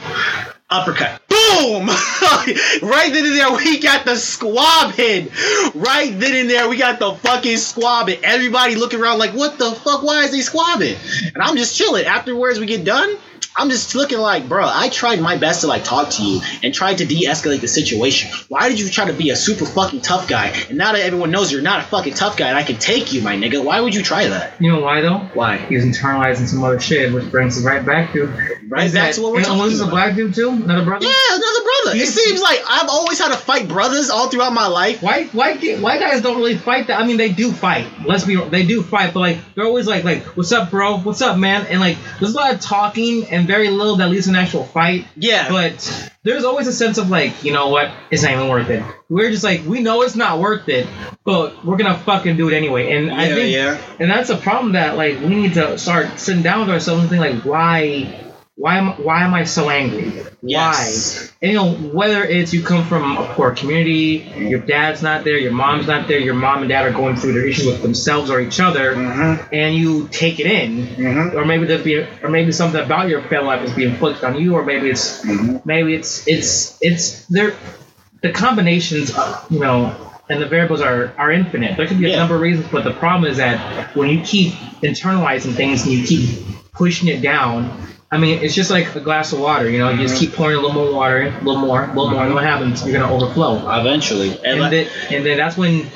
[0.71, 1.21] uppercut.
[1.27, 1.87] Boom!
[2.83, 5.33] right then and there, we got the squab hit.
[5.75, 8.21] Right then and there, we got the fucking squab hit.
[8.23, 10.05] Everybody looking around like, what the fuck?
[10.05, 11.35] Why is he squabbing?
[11.35, 12.07] And I'm just chilling.
[12.07, 13.17] Afterwards, we get done.
[13.59, 16.75] I'm just looking like, bro, I tried my best to like talk to you and
[16.75, 18.31] tried to de-escalate the situation.
[18.49, 20.49] Why did you try to be a super fucking tough guy?
[20.69, 23.15] And now that everyone knows you're not a fucking tough guy and I can take
[23.15, 24.61] you, my nigga, why would you try that?
[24.61, 25.19] You know why though?
[25.33, 25.57] Why?
[25.57, 29.33] He's internalizing some other shit, which brings us right back to Right back to what
[29.33, 30.49] we're talking was this a black dude too?
[30.49, 31.07] Another brother?
[31.07, 31.99] Yeah, another brother.
[31.99, 35.03] It seems like I've always had to fight brothers all throughout my life.
[35.03, 37.01] White white white guys don't really fight that.
[37.01, 37.87] I mean, they do fight.
[38.05, 40.99] Let's be they do fight, but like they're always like like what's up, bro?
[40.99, 41.67] What's up, man?
[41.67, 44.65] And like there's a lot of talking and very little that leads to an actual
[44.65, 45.07] fight.
[45.17, 45.49] Yeah.
[45.49, 47.91] But there's always a sense of like, you know what?
[48.11, 48.83] It's not even worth it.
[49.09, 50.89] We're just like we know it's not worth it,
[51.25, 52.93] but we're gonna fucking do it anyway.
[52.93, 53.81] And I think yeah.
[54.01, 57.11] and that's a problem that like we need to start sitting down with ourselves and
[57.11, 58.26] think like why
[58.59, 60.13] why am why am I so angry?
[60.41, 61.31] Yes.
[61.31, 61.37] Why?
[61.43, 65.37] And you know whether it's you come from a poor community, your dad's not there,
[65.37, 68.31] your mom's not there, your mom and dad are going through their issues with themselves
[68.31, 69.55] or each other, Mm-hmm.
[69.55, 71.37] and you take it in, Mm-hmm.
[71.37, 74.41] or maybe there's be or maybe something about your family life is being inflicted on
[74.41, 75.57] you, or maybe it's Mm-hmm.
[75.67, 77.55] maybe it's it's it's there
[78.23, 79.95] the combinations of, you know
[80.31, 82.17] and the variables are are infinite there could be a Yeah.
[82.17, 86.07] number of reasons but the problem is that when you keep internalizing things and you
[86.07, 87.71] keep pushing it down
[88.11, 89.91] i mean it's just like a glass of water you know?
[89.91, 90.27] You just mm-hmm.
[90.27, 92.35] keep pouring a little more water in a little more a little more and mm-hmm.
[92.35, 92.83] what happens?
[92.83, 93.81] You're going to overflow.
[93.81, 94.31] Eventually.
[94.31, 95.89] And, and then and then that's when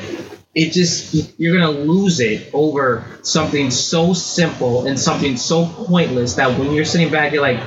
[0.54, 6.58] it just you're gonna lose it over something so simple and something so pointless that
[6.58, 7.60] when you're sitting back you're like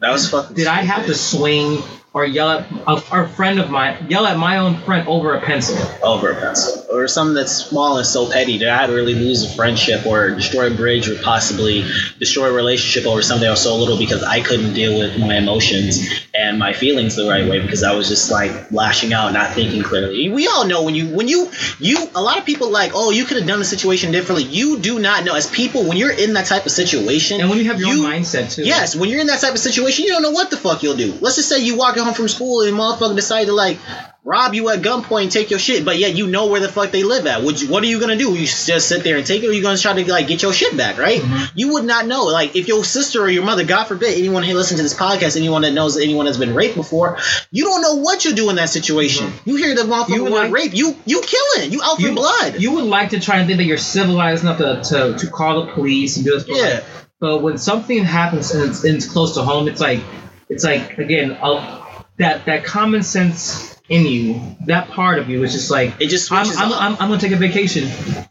[0.00, 1.82] that was fucking did I have to swing
[2.16, 2.92] or yell at a,
[3.24, 5.76] a friend of mine, yell at my own friend over a pencil?
[6.02, 9.54] over a pencil or something that's small and so petty that I'd really lose a
[9.54, 11.82] friendship or destroy a bridge or possibly
[12.18, 16.08] destroy a relationship over something was so little because I couldn't deal with my emotions
[16.34, 19.82] and my feelings the right way because I was just like lashing out, not thinking
[19.82, 20.30] clearly.
[20.30, 21.50] We all know when you when you
[21.80, 24.44] you a lot of people like oh you could have done the situation differently.
[24.44, 27.58] You do not know as people when you're in that type of situation And when
[27.58, 28.62] you have your you- own mindset too.
[28.64, 30.96] Yes, when you're in that type of situation, you don't know what the fuck you'll
[30.96, 31.12] do.
[31.20, 33.78] Let's just say you walking home from school and motherfucker decide to like
[34.24, 36.90] rob you at gunpoint and take your shit, but yet you know where the fuck
[36.90, 37.42] they live at.
[37.44, 38.34] Would you, what are you gonna do?
[38.34, 40.52] You just sit there and take it, or you gonna try to like get your
[40.52, 41.20] shit back, right?
[41.20, 41.44] Mm-hmm.
[41.58, 42.24] You would not know.
[42.24, 45.36] Like if your sister or your mother, God forbid, anyone who listens to this podcast,
[45.36, 47.18] anyone that knows anyone that's been raped before,
[47.52, 49.32] you don't know what you do in that situation.
[49.44, 50.12] You hear the motherfucker Mm-hmm.
[50.14, 52.60] You like- rape, you you killing, you out for You, blood.
[52.60, 55.66] you would like to try and think that you're civilized enough to, to, to call
[55.66, 56.44] the police and do this.
[56.44, 56.62] But, Yeah.
[56.74, 56.84] like,
[57.20, 60.00] but when something happens and it's, and it's close to home, it's like
[60.48, 61.85] it's like again a,
[62.18, 66.32] that that common sense in you, that part of you is just like it just
[66.32, 66.72] I'm, switches I'm.
[66.72, 67.84] I'm, I'm gonna take a vacation.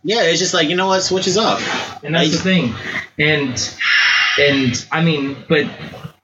[0.04, 2.04] yeah, it's just like you know what switches off.
[2.04, 2.74] and that's the thing
[3.18, 3.78] and
[4.40, 5.70] and i mean but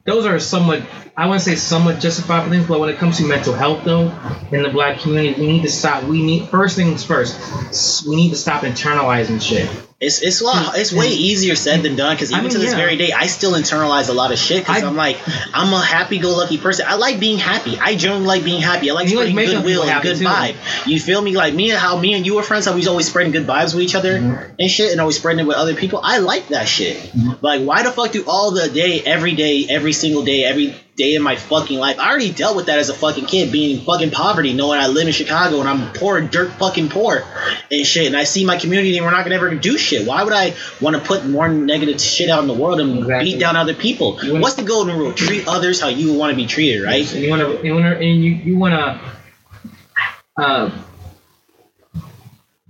[0.05, 0.83] those are somewhat
[1.15, 4.11] i want to say somewhat justifiable things but when it comes to mental health though
[4.51, 8.29] in the black community we need to stop we need first things first we need
[8.29, 9.69] to stop internalizing shit
[10.01, 12.57] It's it's a lot, it's way easier said than done because I even mean, to
[12.57, 12.77] this yeah.
[12.77, 15.19] very day, I still internalize a lot of shit because I- I'm like
[15.53, 16.85] I'm a happy-go-lucky person.
[16.89, 17.77] I like being happy.
[17.79, 18.89] I generally like being happy.
[18.89, 20.87] I like you spreading making goodwill and good happy, vibe.
[20.87, 21.35] You feel me?
[21.35, 22.65] Like me and how me and you were friends.
[22.65, 24.55] How we always spreading good vibes with each other Mm-hmm.
[24.59, 26.01] and shit, and always spreading it with other people.
[26.03, 26.97] I like that shit.
[27.43, 31.13] Like why the fuck do all the day, every day, every single day, every day
[31.13, 31.99] in my fucking life?
[31.99, 34.87] I already dealt with that as a fucking kid, being in fucking poverty, knowing I
[34.87, 37.23] live in Chicago and I'm poor, dirt fucking poor
[37.69, 38.07] and shit.
[38.07, 39.90] And I see my community and we're not gonna ever do shit.
[39.99, 43.31] Why would I want to put more negative shit out in the world and Exactly.
[43.33, 44.13] beat down other people?
[44.23, 45.13] Wanna- What's the golden rule?
[45.13, 47.11] Treat others how you want to be treated, right?
[47.13, 50.71] and you want to you want to and you, you want to uh,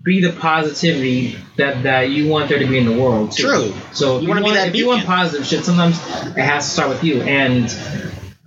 [0.04, 3.44] be the positivity that that you want there to be in the world too.
[3.44, 3.74] True.
[3.94, 5.98] So if You you, wanna want, be that if you want positive shit, sometimes
[6.36, 7.22] it has to start with you.
[7.22, 7.66] And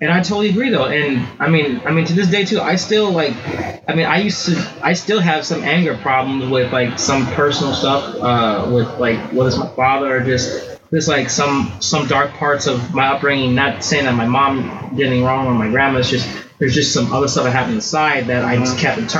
[0.00, 0.86] and I totally agree though.
[0.86, 3.34] And I mean, I mean to this day too, I still like.
[3.88, 4.72] I mean, I used to.
[4.82, 8.16] I still have some anger problems with like some personal stuff.
[8.16, 10.70] Uh, with like whether it's my father or just.
[10.90, 13.56] Just like some some dark parts of my upbringing.
[13.56, 15.98] Not saying that my mom did anything wrong or my grandma.
[15.98, 16.28] It's just
[16.60, 19.18] there's just some other stuff that happened inside that I just kept inter-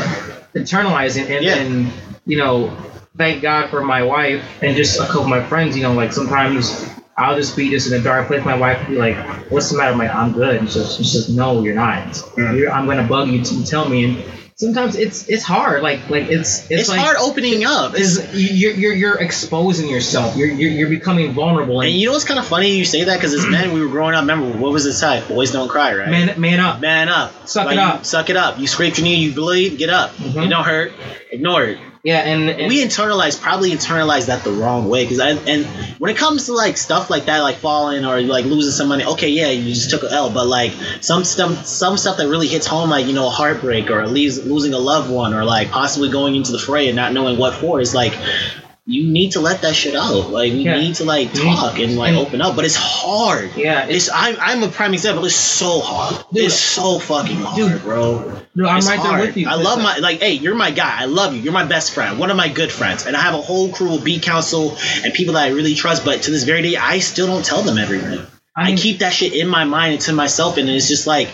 [0.54, 1.28] internalizing.
[1.30, 1.92] And Yeah.
[2.26, 2.76] you know,
[3.16, 5.76] thank God for my wife and just a couple of my friends.
[5.76, 8.44] You know, like sometimes I'll just be just in a dark place.
[8.44, 9.16] My wife will be like,
[9.50, 12.22] "What's the matter?" I'm like, "I'm good." And she says, she says "No, you're not.
[12.36, 14.24] You're, I'm gonna bug you to tell me." And
[14.56, 15.82] sometimes it's it's hard.
[15.82, 17.94] Like like it's it's, It's, like hard opening up.
[17.94, 20.36] It's, is you're, you're you're exposing yourself.
[20.36, 21.80] You're you're, you're becoming vulnerable.
[21.80, 23.80] and And you know what's kind of funny you say that because as men we
[23.80, 24.22] were growing up.
[24.22, 25.28] Remember what was the type?
[25.28, 26.10] Boys don't cry, right?
[26.10, 26.80] man man up.
[26.80, 27.46] Man up.
[27.46, 28.04] Suck it up.
[28.04, 28.58] Suck it up.
[28.58, 30.10] You scrape your knee, you bleed, get up.
[30.16, 30.46] Mhm.
[30.46, 30.92] It don't hurt.
[31.30, 31.78] Ignore it.
[32.04, 35.64] Yeah, and, and we internalize probably internalize that the wrong way because and
[35.98, 39.04] when it comes to like stuff like that like falling or like losing some money
[39.04, 42.46] okay yeah you just took a L but like some stuff some stuff that really
[42.46, 45.70] hits home like you know a heartbreak or leaves losing a loved one or like
[45.70, 48.12] possibly going into the fray and not knowing what for is like
[48.86, 50.28] you need to let that shit out.
[50.30, 50.78] Like we Yeah.
[50.78, 53.50] need to like talk and like And- open up, but it's hard.
[53.56, 55.24] Yeah, It's I'm I'm a prime example.
[55.24, 56.22] It's so hard.
[56.32, 56.44] Dude.
[56.44, 58.40] it's so fucking hard, Dude, bro.
[58.54, 59.20] Dude, I'm It's right hard.
[59.20, 59.48] there with you.
[59.48, 60.20] I love my like.
[60.20, 60.96] Hey, you're my guy.
[61.00, 61.40] I love you.
[61.40, 62.18] You're my best friend.
[62.18, 65.12] One of my good friends, and I have a whole crew of beat council and
[65.14, 66.04] people that I really trust.
[66.04, 68.20] But to this very day, I still don't tell them everything.
[68.56, 71.28] I, mean, keep that shit in my mind and to myself, and it's just like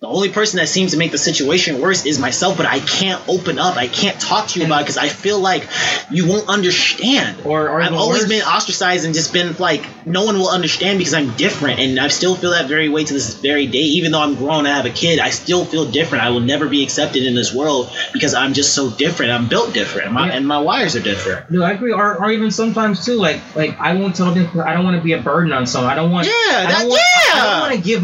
[0.00, 2.56] the only person that seems to make the situation worse is myself.
[2.56, 3.76] But I can't open up.
[3.76, 5.68] I can't talk to you about it because I feel like
[6.10, 7.46] you won't understand.
[7.46, 10.98] Or, or I've always worse- been ostracized and just been like, no one will understand
[10.98, 13.78] because I'm different, and I still feel that very way to this very day.
[13.78, 16.24] Even though I'm grown, I have a kid, I still feel different.
[16.24, 19.32] I will never be accepted in this world because I'm just so different.
[19.32, 20.34] I'm built different, my, Yeah.
[20.34, 21.50] and my wires are different.
[21.50, 21.92] No, I agree.
[21.92, 25.02] Or, or even sometimes too, like like I won't tell them I don't want to
[25.02, 25.92] be a burden on someone.
[25.92, 26.26] I don't want.
[26.26, 27.32] Yeah, I don't want, yeah.
[27.34, 28.02] I don't want to give.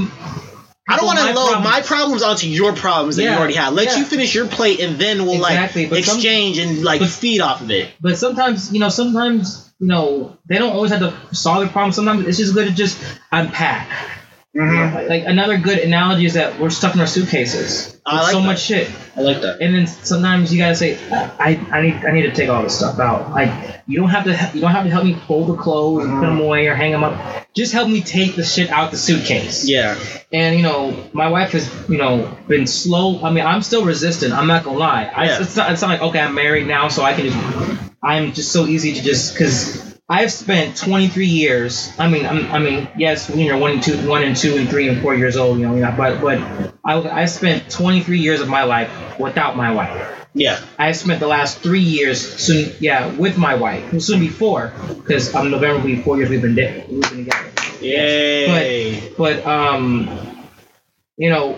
[0.91, 1.65] I don't want to load problems.
[1.65, 3.73] my problems onto your problems that you already have.
[3.75, 3.97] Let yeah.
[3.99, 7.09] you finish your plate, and then we'll Exactly, like but some- exchange and like but-
[7.11, 7.91] feed off of it.
[8.01, 11.93] But sometimes, you know, sometimes you know they don't always have to solve the problem.
[11.93, 13.89] Sometimes it's just good to just unpack.
[14.57, 14.97] Mm-hmm.
[14.97, 18.33] Like, like another good analogy is that we're stuck in our suitcases with I like
[18.33, 18.47] so that.
[18.47, 18.91] much shit.
[19.17, 19.61] I like that.
[19.61, 22.77] and then sometimes you gotta say, I, I need I need to take all this
[22.77, 23.31] stuff out.
[23.31, 26.15] Like you don't have to you don't have to help me fold the clothes and
[26.19, 27.47] put them away or hang them up.
[27.55, 29.69] Just help me take the shit out the suitcase.
[29.69, 29.97] Yeah,
[30.33, 33.23] And you know, my wife has you know been slow.
[33.23, 34.33] I mean, I'm still resistant.
[34.33, 35.05] I'm not gonna lie.
[35.05, 35.43] I, Yeah.
[35.43, 37.81] it's not it's not like okay, I'm married now, so I can just.
[38.03, 39.90] I'm just so easy to just because.
[40.11, 41.93] I've spent 23 years.
[41.97, 44.69] I mean, I'm, I mean, yes, when you're one and two, one and two and
[44.69, 46.39] three and four years old, you know, you know but but
[46.85, 50.27] I, I spent 23 years of my life without my wife.
[50.35, 53.93] yeah, I spent the last three years, soon, yeah, with my wife.
[53.93, 57.03] Well, soon be four, because um, November will be four years we've been de- we've
[57.03, 57.53] been together.
[57.81, 59.13] yay.
[59.17, 60.11] But um,
[61.19, 61.57] you know,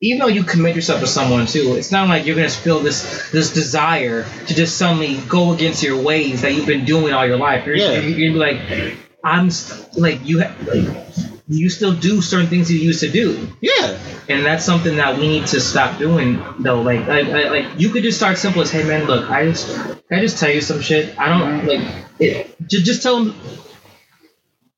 [0.00, 3.30] even though you commit yourself to someone too, it's not like you're gonna feel this
[3.30, 7.38] this desire to just suddenly go against your ways that you've been doing all your
[7.38, 7.66] life.
[7.66, 8.00] You're, Yeah.
[8.00, 10.42] you're, gonna be like, I'm st- like you.
[10.42, 11.06] Ha- like,
[11.48, 13.96] you still do certain things you used to do yeah,
[14.28, 17.90] and that's something that we need to stop doing though like I, I, like you
[17.90, 19.70] could just start simple as hey man look i just
[20.10, 21.68] i just tell you some shit i don't mm-hmm.
[21.68, 23.36] like it just, just tell them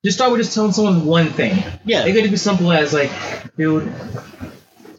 [0.05, 2.05] just start with just telling someone one thing yeah.
[2.05, 3.11] it could be simple as like
[3.57, 3.91] dude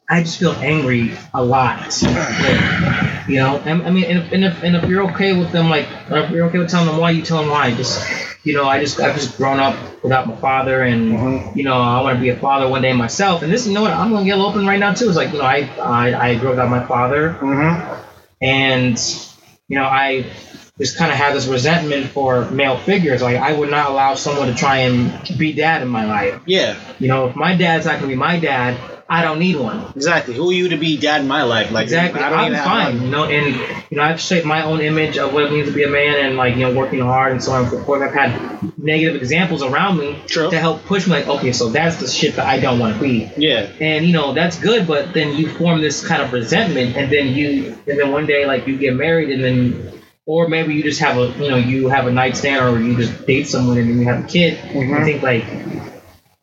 [0.10, 4.44] i just feel angry a lot like, you know and, i mean and if, and
[4.46, 7.12] if, and if you're okay with them like if you're okay with telling them why
[7.12, 8.02] you tell them why just
[8.44, 11.56] you know i just i've just grown up without my father and Mhm.
[11.56, 13.42] you know, I want to be a father one day myself.
[13.42, 15.08] And this, you know what, I'm gonna get a little open right now too.
[15.10, 18.02] It's like, you know, I I, I grew up without my father, Mm-hmm.
[18.42, 18.98] and
[19.68, 20.26] you know, I
[20.78, 23.22] just kind of have this resentment for male figures.
[23.22, 26.42] Like, I would not allow someone to try and be dad in my life.
[26.46, 28.78] Yeah, You know, if my dad's not gonna be my dad,
[29.12, 29.86] I don't need one.
[29.96, 30.36] exactly.
[30.36, 31.72] Who are you to be dad in my life?
[31.72, 32.22] Like Exactly.
[32.22, 33.56] I don't I'm even fine, you know, and
[33.90, 36.24] you know, I've shaped my own image of what it means to be a man,
[36.26, 38.04] and like you know, working hard and so on and so forth.
[38.04, 40.52] I've had negative examples around me True.
[40.52, 41.14] to help push me.
[41.14, 43.32] Like, okay, so that's the shit that I don't want to be.
[43.36, 47.12] Yeah, and you know that's good but then you form this kind of resentment and
[47.12, 49.92] then you and then one day like you get married and then
[50.26, 53.26] or maybe you just have a you know you have a nightstand or you just
[53.26, 54.96] date someone and then you have a kid Mhm.
[54.96, 55.44] and think like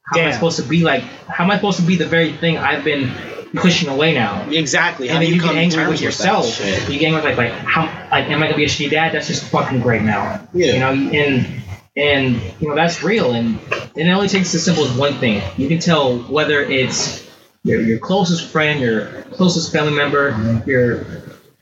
[0.06, 2.32] how am I supposed to be like how am I supposed to be the very
[2.32, 3.12] thing I've been
[3.54, 5.08] pushing away now exactly.
[5.08, 6.60] How and then you come get angry with yourself.
[6.88, 9.12] you get angry with like, like how like am I gonna be a shitty dad?
[9.12, 10.46] That's just fucking great now.
[10.52, 10.72] Yeah.
[10.72, 11.62] You know, and
[11.96, 15.42] and you know that's real, and and it only takes as simple as one thing.
[15.56, 17.26] You can tell whether it's
[17.64, 21.06] your your closest friend, your closest family member, your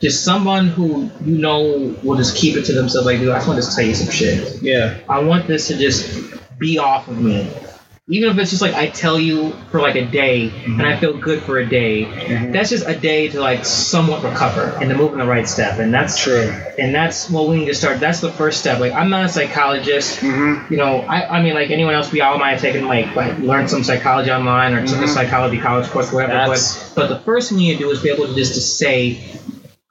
[0.01, 3.07] just someone who you know will just keep it to themselves.
[3.07, 4.61] Like, dude, I just want to tell you some shit.
[4.61, 7.49] Yeah, I want this to just be off of me.
[8.07, 11.17] Even if it's just like I tell you for like a day and I feel
[11.17, 12.05] good for a day,
[12.53, 15.79] that's just a day to like somewhat recover and to move in the right step.
[15.79, 16.53] And that's true.
[16.79, 18.01] and that's what we need to start.
[18.01, 18.79] That's the first step.
[18.79, 20.21] Like I'm not a psychologist.
[20.21, 20.71] Mm-hmm.
[20.71, 23.39] You know, I, I mean like anyone else, we all might have taken like like
[23.39, 25.09] learned some psychology online or took a Mhm.
[25.09, 26.35] psychology college course, whatever.
[26.35, 28.53] That's- But but the first thing you need to do is be able to just
[28.53, 29.15] to say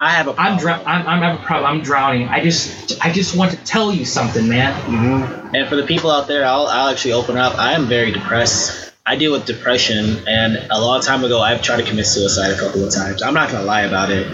[0.04, 0.36] I have a.
[0.38, 1.72] I'm dr- I'm I'm having a problem.
[1.72, 2.28] I'm drowning.
[2.28, 4.74] I just I just want to tell you something, man.
[4.82, 5.54] Mhm.
[5.56, 7.58] And for the people out there, I'll, I'll actually open up.
[7.58, 8.92] I am very depressed.
[9.06, 12.58] I deal with depression, and a long time ago, I've tried to commit suicide a
[12.58, 13.22] couple of times.
[13.22, 14.28] I'm not gonna lie about it,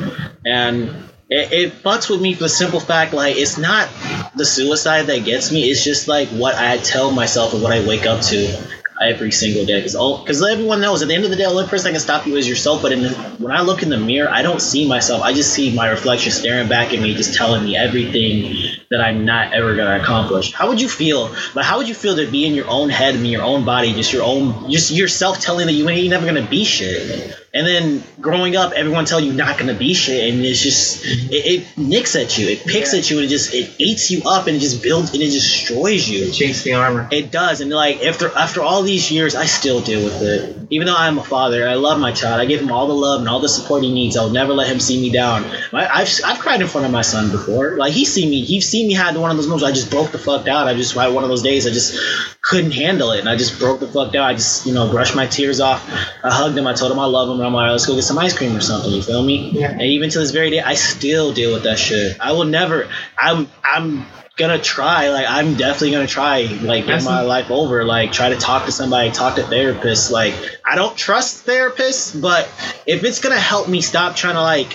[0.45, 0.89] and
[1.29, 3.87] it, it fucks with me for the simple fact, like it's not
[4.35, 5.69] the suicide that gets me.
[5.69, 8.63] It's just like what I tell myself and what I wake up to
[8.99, 9.81] every single day.
[9.81, 11.99] Because because everyone knows at the end of the day, the only person that can
[11.99, 12.81] stop you is yourself.
[12.81, 13.09] But the,
[13.39, 15.21] when I look in the mirror, I don't see myself.
[15.21, 18.55] I just see my reflection staring back at me, just telling me everything
[18.89, 20.53] that I'm not ever gonna accomplish.
[20.53, 21.35] How would you feel?
[21.55, 23.93] Like how would you feel to be in your own head, in your own body,
[23.93, 27.35] just your own, just yourself telling that you ain't never gonna be shit?
[27.53, 31.31] And then growing up, everyone tell you not gonna be shit, and it's just it,
[31.31, 32.99] it nicks at you, it picks Yeah.
[32.99, 35.31] at you, and it just it eats you up, and it just builds and it
[35.31, 36.25] destroys you.
[36.25, 37.07] It Chinks the armor.
[37.11, 40.67] It does, and like after after all these years, I still deal with it.
[40.69, 42.39] Even though I'm a father, I love my child.
[42.39, 44.15] I give him all the love and all the support he needs.
[44.15, 45.43] I'll never let him see me down.
[45.73, 47.77] I, I've I've cried in front of my son before.
[47.77, 48.43] Like he's seen me.
[48.45, 49.65] He's seen me had one of those moments.
[49.65, 50.67] I just broke the fuck down.
[50.67, 51.65] I just had one of those days.
[51.65, 51.97] I just
[52.41, 54.25] couldn't handle it, and I just broke the fuck down.
[54.25, 55.83] I just you know brushed my tears off.
[56.23, 56.67] I hugged him.
[56.67, 57.38] I told him I love him.
[57.39, 58.91] And I'm like, let's go get some ice cream or something.
[58.91, 59.51] You feel me?
[59.51, 59.71] Yeah.
[59.71, 62.19] And even to this very day, I still deal with that shit.
[62.19, 62.89] I will never.
[63.17, 65.09] I'm I'm gonna try.
[65.09, 66.43] Like I'm definitely gonna try.
[66.61, 67.83] Like get my life over.
[67.85, 69.11] Like try to talk to somebody.
[69.11, 70.11] Talk to therapists.
[70.11, 70.33] Like
[70.65, 72.45] I don't trust therapists, but
[72.85, 74.73] if it's gonna help me stop trying to like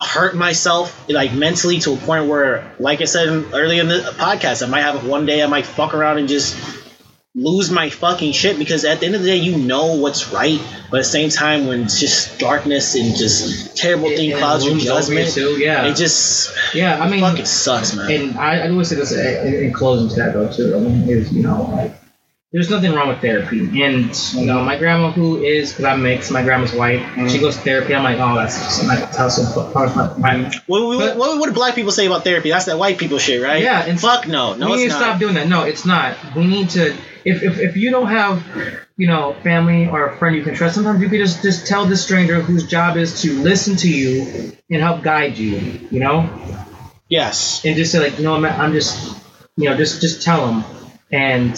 [0.00, 4.62] hurt myself like mentally to a point where like i said earlier in the podcast
[4.62, 6.54] i might have one day i might fuck around and just
[7.36, 10.58] lose my fucking shit because at the end of the day you know what's right
[10.90, 14.64] but at the same time when it's just darkness and just terrible thing And clouds
[14.64, 15.86] your you judgment yeah.
[15.86, 19.44] it just yeah, I mean, fucking sucks man and I, I always say this uh,
[19.46, 20.74] in, in closing to that though too.
[20.74, 21.94] I mean, is you know, like,
[22.56, 26.32] there's nothing wrong with therapy, and you know, my grandma who is because I'm mixed,
[26.32, 27.00] my grandma's white.
[27.00, 27.28] Mm-hmm.
[27.28, 27.94] She goes to therapy.
[27.94, 31.92] I'm like, oh, that's some part my, what, what, but- what, what do black people
[31.92, 34.76] say about therapy that's that white people shit right Yeah, and- fuck no no we
[34.78, 35.48] need to stop doing that.
[35.48, 36.16] No, it's not.
[36.34, 36.96] We need to.
[37.26, 38.42] If, if, if you don't have,
[38.96, 41.84] you know, family or a friend you can trust, sometimes you can just just tell
[41.84, 45.88] this stranger whose job is to listen to you and help guide you.
[45.90, 46.30] You know,
[47.10, 49.14] yes and just say like, you know, man, I'm just,
[49.58, 50.64] you know, just just tell them.
[51.12, 51.54] And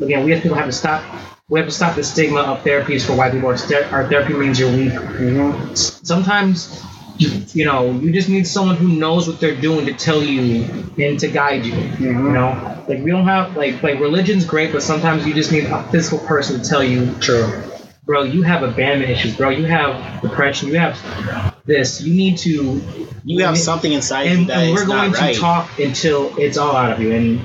[0.00, 1.04] again, we as people have to stop.
[1.48, 3.48] We have to stop the stigma of therapies for white people.
[3.48, 4.92] Our, ther- our therapy means you're weak.
[4.92, 5.74] Mm-hmm.
[5.74, 6.84] Sometimes,
[7.18, 10.64] you know, you just need someone who knows what they're doing to tell you
[10.96, 11.72] and to guide you.
[11.72, 12.04] Mm-hmm.
[12.04, 15.64] You know, like we don't have like like religion's great, but sometimes you just need
[15.64, 17.62] a physical person to tell you, true
[18.10, 19.50] bro, you have abandonment issues, bro.
[19.50, 20.68] You have depression.
[20.68, 22.00] You have this.
[22.00, 22.82] You need to
[23.24, 26.56] you have something inside you and, that and we're going right to talk until it's
[26.56, 27.12] all out of you.
[27.12, 27.40] And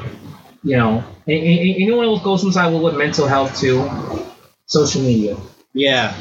[0.65, 3.89] you know, anyone else goes inside with mental health too.
[4.65, 5.37] Social media.
[5.73, 6.15] Yeah.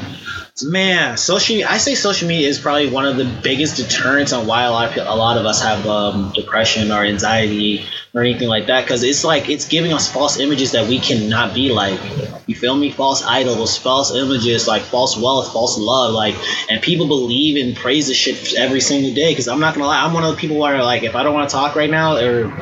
[0.62, 4.62] Man, social I say social media is probably one of the biggest deterrents on why
[4.62, 8.67] a lot of, a lot of us have um, depression or anxiety or anything like
[8.67, 11.99] that because it's like it's giving us false images that we cannot be like.
[12.47, 12.90] You feel me?
[12.93, 16.37] False idols, false images, like false wealth, false love, like,
[16.71, 19.33] and people believe and praise this shit every single day.
[19.33, 21.35] Because I'm not gonna lie, I'm one of the people where like if I don't
[21.35, 22.53] want to talk right now or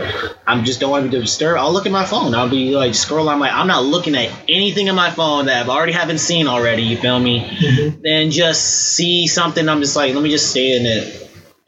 [0.47, 2.35] I'm just don't want to be disturbed, I'll look at my phone.
[2.35, 3.29] I'll be like scroll.
[3.29, 6.47] I'm like I'm not looking at anything in my phone that I've already haven't seen
[6.47, 6.85] already.
[6.85, 7.82] You feel me?
[7.91, 9.69] Then just see something.
[9.69, 11.19] I'm just like let me just stay in it.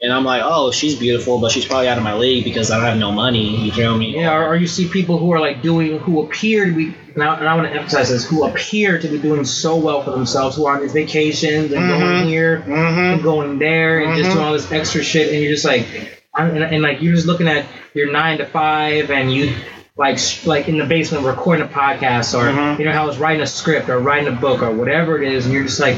[0.01, 2.75] And I'm like, oh, she's beautiful, but she's probably out of my league because I
[2.77, 3.63] don't have no money.
[3.65, 4.15] You feel me?
[4.19, 7.23] Yeah, or, or you see people who are like doing, who appear to be, and
[7.23, 10.11] I, and I want to emphasize this, who appear to be doing so well for
[10.11, 11.99] themselves, who are on these vacations and Mhm.
[11.99, 12.99] going here Mm-hmm.
[12.99, 15.87] and going there and just doing all this extra shit, and you're just like,
[16.35, 19.55] I'm, and, and like you're just looking at your nine to five, and you
[19.97, 22.79] like like in the basement recording a podcast, or Mhm.
[22.79, 25.31] you know how I was writing a script or writing a book or whatever it
[25.31, 25.97] is, and you're just like,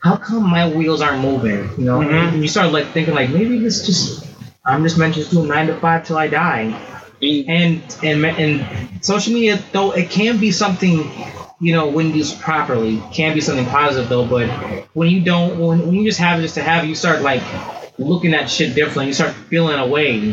[0.00, 1.68] how come my wheels aren't moving?
[1.78, 2.32] You know, Mhm.
[2.34, 4.24] and you start like thinking like maybe this just
[4.64, 6.74] I'm just meant to just do nine to five till I die
[7.20, 8.64] and and and
[9.00, 11.10] social media though it can be something
[11.60, 14.48] you know when used properly can be something positive though but
[14.94, 17.20] when you don't when, when you just have it just to have it you start
[17.22, 17.42] like
[17.98, 20.32] looking at shit differently you start feeling away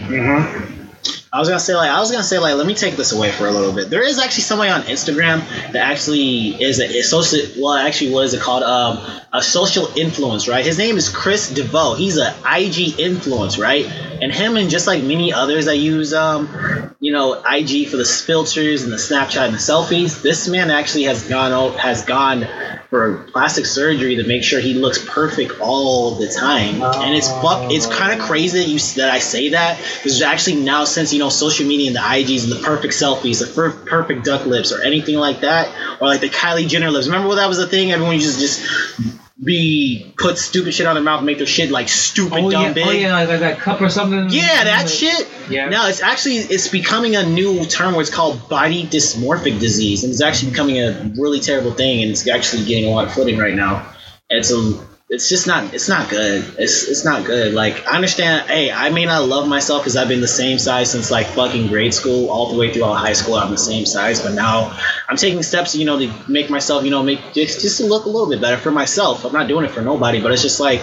[1.35, 3.29] I was gonna say like I was gonna say like let me take this away
[3.29, 3.89] for a little bit.
[3.89, 5.39] There is actually somebody on Instagram
[5.73, 8.99] that actually is a, social well actually what is it called um
[9.33, 10.63] a social influence right.
[10.63, 11.95] His name is Chris DeVoe.
[11.95, 16.95] He's a IG influence right, and him and just like many others that use um
[17.01, 20.21] you know IG for the filters and the Snapchat and the selfies.
[20.21, 22.47] This man actually has gone out has gone
[22.89, 27.71] for plastic surgery to make sure he looks perfect all the time, and it's fuck
[27.71, 31.19] it's kind of crazy that you that I say that because actually now since you
[31.19, 34.71] know social media and the IGs and the perfect selfies, the per- perfect duck lips
[34.71, 35.69] or anything like that,
[36.01, 37.07] or like the Kylie Jenner lips.
[37.07, 37.91] Remember when that was a thing?
[37.91, 41.87] Everyone to just be put stupid shit on their mouth, and make their shit like
[41.87, 42.87] stupid oh dumb yeah oh, big.
[42.87, 45.27] oh yeah like, like that cup or something Yeah, that shit.
[45.49, 45.69] Yeah.
[45.69, 50.11] No, it's actually it's becoming a new term where it's called body dysmorphic disease, and
[50.11, 53.37] it's actually becoming a really terrible thing, and it's actually getting a lot of footing
[53.37, 53.93] right now.
[54.29, 54.73] It's a
[55.07, 56.43] it's just not it's not good.
[56.57, 57.53] It's it's not good.
[57.53, 58.49] Like I understand.
[58.49, 61.67] Hey, I may not love myself because I've been the same size since like fucking
[61.67, 63.35] grade school all the way through all high school.
[63.35, 64.77] I'm the same size, but now
[65.07, 68.05] I'm taking steps, you know, to make myself, you know, make just just to look
[68.05, 69.25] a little bit better for myself.
[69.25, 70.81] I'm not doing it for nobody, but it's just like,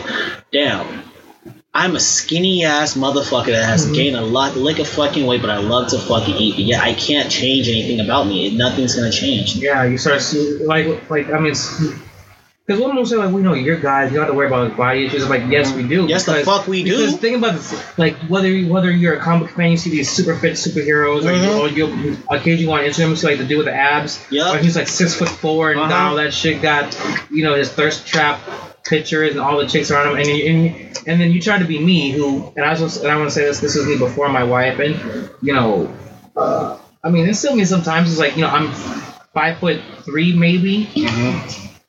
[0.53, 1.03] damn.
[1.75, 3.95] I'm a skinny ass motherfucker that has mm-hmm.
[3.95, 6.57] gained a lot, lick of fucking weight, but I love to fucking eat.
[6.57, 8.55] But yeah, I can't change anything about me.
[8.55, 9.57] Nothing's gonna change.
[9.57, 11.55] yeah you start to see like like I mean
[12.73, 14.47] because Because women will say like, we know you're guys, you don't have to worry
[14.47, 15.25] about his body issues.
[15.25, 16.07] I'm like, yes, we do.
[16.07, 16.97] Yes, the fuck we do.
[16.97, 20.35] Because think about this, like whether whether you're a comic fan, you see these super
[20.37, 23.75] fit superheroes, or, you, you'll occasionally on Instagram you see like the dude with the
[23.75, 24.55] abs, Yup.
[24.55, 25.95] or he's like six foot four and Uh-huh.
[25.95, 26.97] all that shit, got
[27.31, 28.41] you know his thirst trap
[28.85, 31.65] pictures and all the chicks around him, and you, and, and then you try to
[31.65, 33.99] be me, who and I was and I want to say this, this was me
[33.99, 35.95] before my wife, and you know,
[36.37, 38.11] uh, I mean, it's still me sometimes.
[38.11, 38.73] It's like you know I'm
[39.35, 40.89] five foot three maybe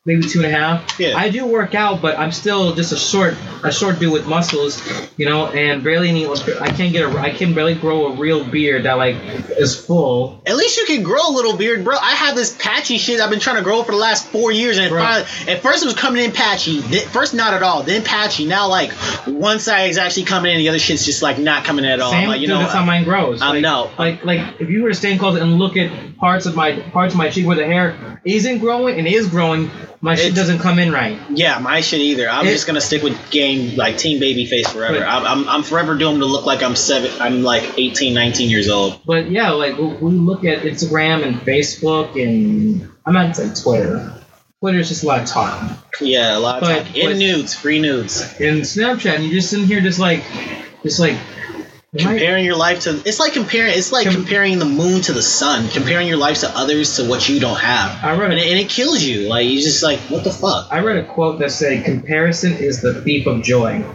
[0.06, 0.99] maybe two and a half.
[0.99, 1.16] Yeah.
[1.16, 4.82] I do work out, but I'm still just a short a short dude with muscles,
[5.18, 6.28] you know, and barely any.
[6.28, 7.18] I can't get a.
[7.18, 9.16] I can barely grow a real beard that like
[9.58, 10.41] is full.
[10.45, 11.97] At least you can grow a little beard, bro.
[11.97, 14.78] I have this patchy shit I've been trying to grow for the last four years,
[14.78, 16.82] and it finally, at first it was coming in patchy.
[16.82, 18.45] First not at all, then patchy.
[18.45, 18.91] Now like
[19.26, 22.12] one side is actually coming in, the other shit's just like not coming at all.
[22.12, 23.41] Same, like you dude, know, that's how mine grows.
[23.41, 23.89] I like, know.
[23.97, 27.14] Like like if you were to stand close and look at parts of my parts
[27.14, 29.70] of my cheek where the hair isn't growing and is growing,
[30.04, 31.18] my shit doesn't come in right.
[31.30, 32.30] yeah, my shit either.
[32.30, 34.99] I'm It- just gonna stick with game like Team Babyface forever.
[34.99, 37.10] But- I'm, I'm I'm forever doomed to look like I'm seven.
[37.22, 38.99] I'm like 18, 19 years old.
[39.06, 44.14] But yeah, like we, look at Instagram and Facebook and I'm not saying Twitter.
[44.60, 45.78] Twitter's just a lot of talk.
[46.01, 46.95] Yeah, a lot of But- talk.
[46.97, 48.22] In but- nudes, free nudes.
[48.41, 50.24] In Snapchat, and you're just sitting here just like,
[50.84, 51.18] just like.
[51.96, 55.22] Comparing your life to it's like comparing it's like Com- comparing the moon to the
[55.22, 55.70] sun.
[55.70, 58.04] Comparing your life to others to what you don't have.
[58.04, 59.28] I read and it, and it kills you.
[59.30, 60.68] Like you just like, what the fuck?
[60.72, 63.86] I read a quote that said, "Comparison is the thief of joy,"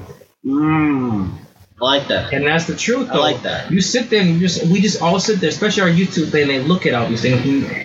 [0.46, 1.32] Mmm.
[1.80, 2.32] I like that.
[2.32, 3.08] and that's the truth.
[3.10, 3.70] I like that.
[3.70, 6.48] You sit there and you just we just all sit there, especially our YouTube thing.
[6.48, 7.44] They look at all these things,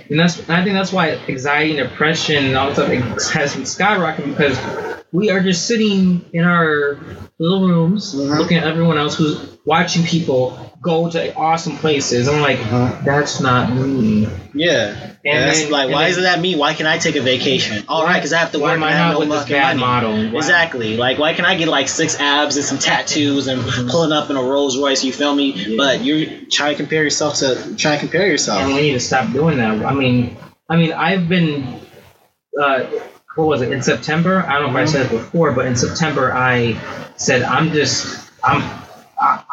[0.10, 3.54] and, that's and I think that's why anxiety and depression and all that stuff has
[3.56, 4.60] been skyrocketing because
[5.12, 6.98] we are just sitting in our
[7.38, 8.38] little rooms, Mhm.
[8.40, 12.28] looking at everyone else who's watching people go to awesome places.
[12.28, 12.60] I'm like,
[13.06, 14.28] that's not me.
[14.54, 15.12] Yeah.
[15.26, 16.56] And that's then- like, and why then- isn't that me?
[16.56, 17.86] Why can I take a vacation?
[17.88, 19.78] All right, because I have to Why work am I not no with this bad
[19.78, 19.80] money.
[19.80, 20.32] model?
[20.34, 20.98] Why- Exactly.
[20.98, 23.90] Like, why can I get like six abs and some tattoos and Mm-hmm.
[23.90, 25.04] pulling up in a Rolls Royce?
[25.06, 25.78] You feel me?
[25.78, 28.62] But you're trying to compare yourself to trying to compare yourself.
[28.64, 29.86] and we need to stop doing that.
[29.86, 30.36] I mean,
[30.70, 31.80] I mean, I've been,
[32.62, 32.82] uh,
[33.36, 34.44] what was it in September?
[34.46, 36.78] I don't know if I said it before, but in September I
[37.16, 38.62] said I'm just, I'm,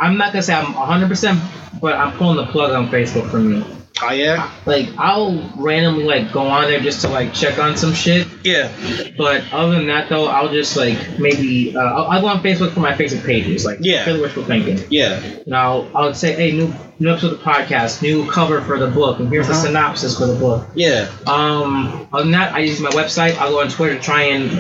[0.01, 1.41] I'm not gonna say I'm 100, percent
[1.81, 3.65] but I'm pulling the plug on Facebook for me.
[4.03, 4.51] Oh yeah.
[4.65, 8.73] Like I'll randomly like go on there just to like check on some shit, Yeah.
[9.19, 12.73] but other than that though, I'll just like maybe uh, I'll, I'll go on Facebook
[12.73, 14.05] for my Facebook pages, like Yeah.
[14.07, 14.79] Philly Wishful Thinking.
[14.89, 15.21] Yeah.
[15.45, 18.87] And I'll, I'll say, hey, new new episode of the podcast, new cover for the
[18.89, 19.67] book, and here's the Uh-huh.
[19.67, 20.67] synopsis for the book.
[20.75, 21.11] Yeah.
[21.27, 23.37] Um, other than that, I use my website.
[23.37, 24.51] I'll go on Twitter to try and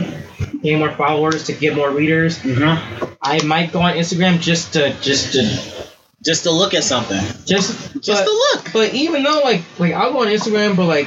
[0.62, 2.38] gain more followers to get more readers.
[2.38, 3.14] Mm-hmm.
[3.22, 5.86] I might go on Instagram just to just to
[6.22, 7.16] Just to look at something.
[7.46, 8.72] just Just but, to look.
[8.74, 11.06] But even though like like I'll go on Instagram, but like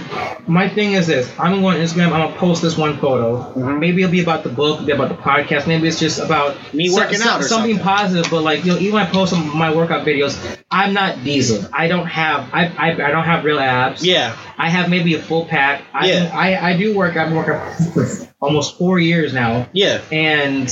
[0.50, 2.06] my thing is this: I'm gonna go on Instagram.
[2.14, 3.54] I'm gonna post this one photo.
[3.54, 3.80] Mhm.
[3.80, 5.68] Maybe it'll be about the book, maybe about the podcast.
[5.68, 7.86] Maybe it's just about Me working so- out or something, something.
[7.86, 8.32] positive.
[8.32, 10.36] But like you know, even when I post some of my workout videos,
[10.72, 11.64] I'm not diesel.
[11.72, 14.04] I don't have I I, I don't have real abs.
[14.04, 14.36] Yeah.
[14.58, 15.84] I have maybe a full pack.
[15.94, 16.32] I, Yeah.
[16.34, 17.14] I, I do work.
[17.14, 17.54] Been working
[18.44, 20.02] almost four years now, Yeah.
[20.12, 20.70] and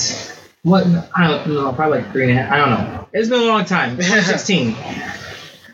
[0.63, 2.51] what I don't know, probably like three and a half.
[2.51, 3.07] I don't know.
[3.13, 3.91] It's been a long time.
[3.97, 4.76] 2016.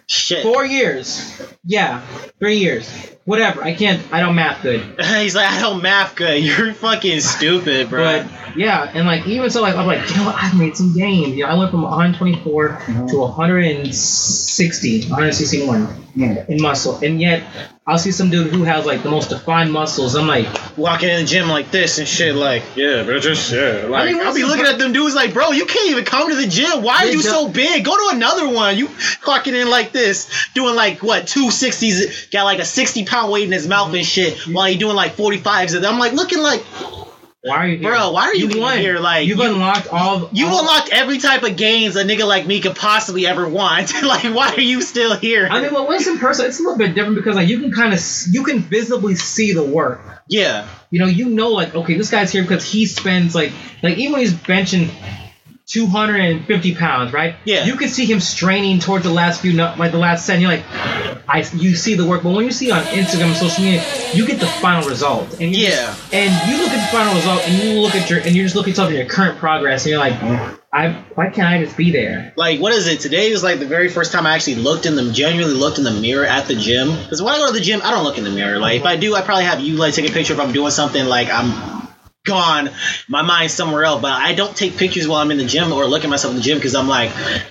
[0.09, 0.41] Shit.
[0.43, 1.41] four years.
[1.65, 1.99] Yeah,
[2.39, 2.89] three years.
[3.25, 3.61] Whatever.
[3.61, 4.01] I can't.
[4.13, 4.79] I don't math good.
[5.17, 6.41] He's like, I don't math good.
[6.41, 8.23] You're fucking stupid, bro.
[8.23, 10.35] But yeah, and like even so, like I'm like, you know what?
[10.41, 11.35] I've made some gains.
[11.35, 13.07] You know, I went from 124 Mm-hmm.
[13.07, 17.43] to 160, 161 in muscle, and yet
[17.89, 20.15] I'll see some dude who has like the most defined muscles.
[20.15, 20.45] I'm like,
[20.77, 23.85] walking in the gym like this and shit, like, yeah, bro, just yeah.
[23.87, 26.03] Like, I mean, I'll be looking the- at them dudes like, bro, you can't even
[26.03, 26.83] come to the gym.
[26.83, 27.85] Why are you so big?
[27.85, 28.77] Go to another one.
[28.77, 33.31] You clocking in like this, doing like what two sixties, got like a sixty pound
[33.31, 34.53] weight in his mouth and shit, mm-hmm.
[34.53, 35.73] while you doing like forty fives.
[35.73, 36.65] And I'm like looking like,
[37.43, 37.91] why are you here?
[37.91, 38.77] Bro, why are you won.
[38.79, 38.99] here?
[38.99, 40.29] Like, you've you- unlocked all.
[40.33, 43.93] you all, unlocked every type of games a nigga like me could possibly ever want.
[44.03, 45.47] like, why are you still here?
[45.49, 47.59] I mean, well, when it's in person, it's a little bit different because like you
[47.59, 47.99] can kind of
[48.31, 50.01] you can visibly see the work.
[50.27, 53.51] yeah, You know, you know, like okay, this guy's here because he spends like
[53.83, 54.89] like even when he's benching.
[55.67, 57.35] 250 pounds, right?
[57.45, 57.65] Yeah.
[57.65, 60.33] You can see him straining towards the last few, like the last set.
[60.33, 60.65] And you're like,
[61.29, 64.25] I, you see the work, but when you see on Instagram and social media, you
[64.25, 65.39] get the final result.
[65.41, 65.69] And Yeah.
[65.87, 68.43] just- and you look at the final result, and you look at your, and you
[68.43, 70.13] just look at yourself in your current progress, and you're like,
[70.71, 72.33] I, why can't I just be there?
[72.35, 74.95] like what is it today is like the very first time i actually looked in
[74.95, 77.61] the genuinely looked in the mirror at the gym because when i go to the
[77.61, 79.75] gym i don't look in the mirror like if i do i probably have you
[79.77, 81.86] like take a picture if i'm doing something like i'm
[82.27, 82.69] gone.
[83.07, 84.01] My mind's somewhere else.
[84.01, 86.37] But I don't take pictures while I'm in the gym or look at myself in
[86.37, 87.09] the gym because I'm like,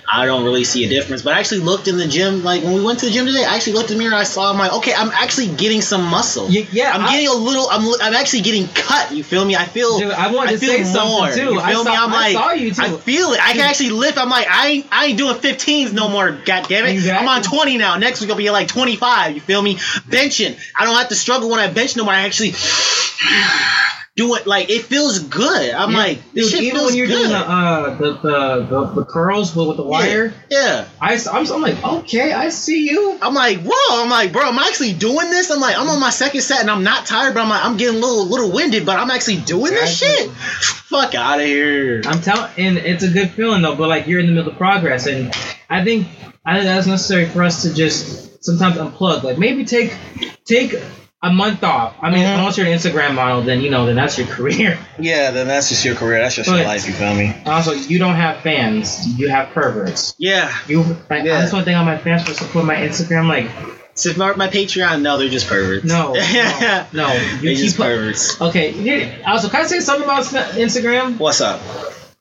[0.09, 1.21] I don't really see a difference.
[1.23, 3.43] But I actually looked in the gym, like when we went to the gym today,
[3.43, 4.15] I actually looked in the mirror.
[4.15, 6.45] I saw, I'm like, okay, I'm actually getting some muscle.
[6.47, 7.67] Y- yeah, I'm I- getting a little.
[7.69, 7.81] I'm.
[8.01, 9.11] I'm actually getting cut.
[9.11, 9.55] You feel me?
[9.55, 9.99] I feel.
[9.99, 11.53] Dude, I wanted to feel say something, too.
[11.55, 11.91] You I feel me?
[11.95, 12.81] saw- I'm I like, saw you, too.
[12.83, 13.39] I feel it.
[13.43, 14.17] I can actually lift.
[14.17, 16.31] I'm like, I ain't, I ain't doing 15s no more.
[16.31, 17.09] God damn it!
[17.11, 17.97] I'm on 20 now.
[17.97, 19.33] Next week I'll be at like 25.
[19.35, 19.75] You feel me?
[19.75, 20.57] Benching.
[20.77, 22.13] I don't have to struggle when I bench no more.
[22.13, 22.51] I actually
[24.17, 24.45] do it.
[24.47, 25.71] Like it feels good.
[25.73, 27.17] I'm Yeah, like, this dude, shit even when you're good.
[27.19, 30.87] doing the, uh, the, the, the, the curls with, with the wire, Yeah.
[30.99, 31.21] I, am
[31.53, 33.17] I'm like, okay, I see you.
[33.21, 35.51] I'm like, whoa, I'm like, bro, I'm actually doing this.
[35.51, 37.77] I'm like, I'm on my second set and I'm not tired, but I'm like, I'm
[37.77, 40.31] getting a little little winded, but I'm actually doing this shit.
[40.31, 42.01] Fuck out of here.
[42.05, 43.75] I'm telling, and it's a good feeling though.
[43.75, 45.33] But like you're in the middle of progress, and
[45.69, 46.07] I think
[46.45, 49.23] I think that's necessary for us to just sometimes unplug.
[49.23, 49.93] Like maybe take
[50.45, 50.75] take
[51.23, 51.95] a month off.
[52.01, 52.37] I mean, Mhm.
[52.39, 54.77] unless you're an Instagram model, then you know, then that's your career.
[54.99, 56.19] Yeah, then that's just your career.
[56.21, 56.85] That's just But- your life.
[56.87, 57.35] You feel me?
[57.45, 59.05] Also, you don't have fans.
[59.17, 60.13] You have perverts.
[60.19, 60.51] Yeah.
[60.67, 61.41] You like Yeah.
[61.41, 63.27] Just want to thank my fans for supporting my Instagram.
[63.27, 63.49] Like,
[63.95, 65.01] Support my Patreon.
[65.01, 65.83] No, they're just perverts.
[65.83, 67.13] no, no, no.
[67.13, 68.39] You they're keep just perverts.
[68.39, 68.71] Okay.
[68.71, 71.17] here- Also, can I say something about Instagram?
[71.17, 71.59] What's up?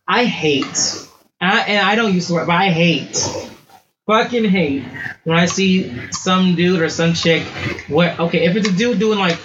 [0.09, 0.65] I hate,
[1.39, 3.29] and I, and I don't use the word, but I hate,
[4.07, 4.85] fucking hate
[5.25, 7.43] when I see some dude or some chick.
[7.89, 8.19] What?
[8.19, 9.39] Okay, if it's a dude doing like,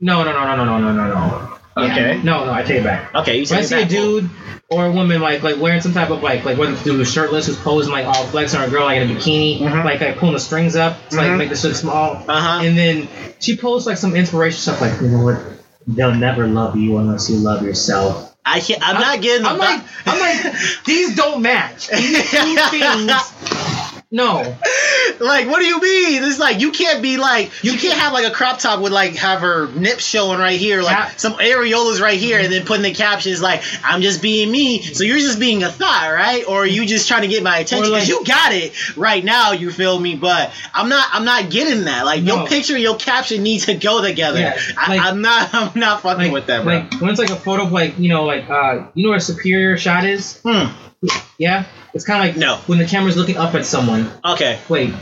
[0.00, 1.52] no, no, no, no, no, no, no, no.
[1.78, 1.92] Yeah.
[1.92, 2.22] Okay.
[2.22, 3.14] No, no, I take it back.
[3.14, 4.30] Okay, you When I see a dude
[4.70, 7.12] or a woman like like wearing some type of like like whether the dude is
[7.12, 9.84] shirtless who's posing like all flexing or a girl like in a bikini Mhm.
[9.84, 11.38] like like pulling the strings up to like Mhm.
[11.38, 12.64] make the shit small Uh huh.
[12.64, 13.08] and then
[13.38, 15.38] she posts like some inspirational stuff like you know what
[15.86, 19.44] they'll never love you unless you love yourself I can't, I'm not getting.
[19.44, 20.54] I'm like, I'm like,
[20.86, 21.88] these don't match.
[21.88, 23.10] These two things.
[24.16, 24.56] No.
[25.20, 26.24] like, what do you mean?
[26.24, 29.14] It's like you can't be like you can't have like a crop top with like
[29.16, 31.08] have her nips showing right here, like Yeah.
[31.16, 34.82] some areolas right here, and then putting the captions like I'm just being me.
[34.82, 36.44] So you're just being a thought, right?
[36.48, 37.92] Or you just trying to get my attention?
[37.92, 39.52] Because like- you got it right now.
[39.52, 40.16] You feel me?
[40.16, 41.06] But I'm not.
[41.12, 42.04] I'm not getting that.
[42.06, 42.36] Like No.
[42.38, 44.40] your picture, and your caption needs to go together.
[44.40, 44.58] Yeah,
[44.88, 45.50] like- I, I'm not.
[45.54, 46.74] I'm not fucking Like, with that, bro.
[46.78, 49.18] like when it's like a photo of like you know like uh you know what
[49.18, 50.40] a superior shot is?
[50.44, 50.72] hmm.
[51.38, 51.64] Yeah.
[51.94, 52.56] It's kind of like No.
[52.66, 54.10] when the camera's looking up at someone.
[54.24, 54.58] Okay.
[54.68, 54.92] Wait.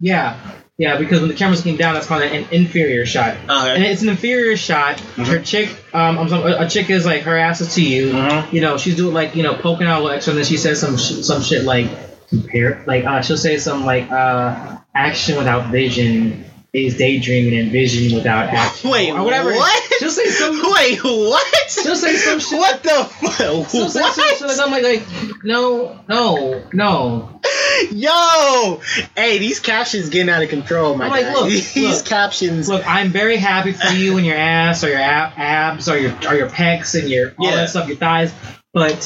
[0.00, 0.38] Yeah.
[0.76, 3.36] Yeah, because when the camera's looking down, that's called an inferior shot.
[3.48, 4.98] And it's an inferior shot.
[5.00, 8.08] Her chick, um, I'm sorry, a chick is like her ass is to you.
[8.12, 8.52] Mhm.
[8.52, 10.56] You know, she's doing like you know poking out a little extra, and then she
[10.56, 11.86] says some sh- some shit like
[12.28, 18.12] compare, like uh, she'll say some like uh, action without vision is daydreaming and vision
[18.16, 18.90] without action.
[18.90, 19.52] Wait, or whatever.
[19.54, 19.92] what?
[20.00, 20.60] She'll say some.
[20.74, 21.70] Wait, what?
[21.70, 22.58] She'll say some shit.
[22.58, 23.70] What the fuck?
[23.70, 27.40] She'll say some shit I'm like, like no, no, no.
[27.90, 28.80] Yo,
[29.16, 31.32] hey, these captions getting out of control, my I'm like, guy.
[31.34, 32.04] look, these look.
[32.06, 32.68] captions.
[32.68, 36.12] Look, I'm very happy for you and your ass or your ab- abs or your
[36.28, 37.56] or your pecs and your all Yeah.
[37.56, 38.32] that stuff, your thighs.
[38.72, 38.96] But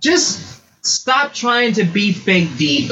[0.00, 2.90] just stop trying to be fake deep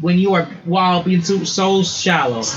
[0.00, 2.42] when you are while being so, so shallow.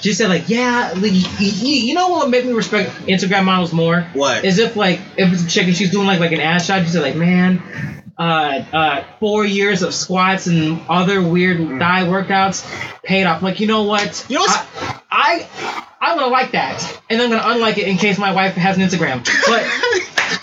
[0.00, 3.72] She said like, yeah, like, you, you, know what would make me respect Instagram models
[3.72, 4.02] more?
[4.14, 4.44] What?
[4.44, 6.82] Is if like if it's a chick and she's doing like like an ass shot,
[6.82, 7.62] She said like, man,
[8.20, 12.64] uh, uh, four years of squats and other weird thigh workouts
[13.02, 13.42] paid off.
[13.42, 14.02] Like, you know what?
[14.02, 14.30] Mm.
[14.30, 14.66] You know what?
[15.10, 18.54] I, I, I'm gonna like that, and I'm gonna unlike it in case my wife
[18.54, 19.24] has an Instagram.
[19.46, 19.64] But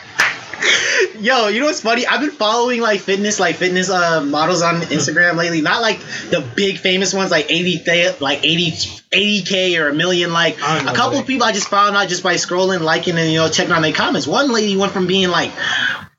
[1.20, 2.06] Yo, you know what's funny?
[2.06, 5.62] I've been following like fitness, like fitness uh, models on Instagram lately.
[5.62, 6.00] Not like
[6.30, 8.72] the big famous ones, like eighty, th- like 80,
[9.12, 10.32] 80k or a million.
[10.32, 12.82] Like I don't know, a couple of people I just found out just by scrolling,
[12.82, 14.28] liking, and you know checking on their comments.
[14.28, 15.52] One lady went from being like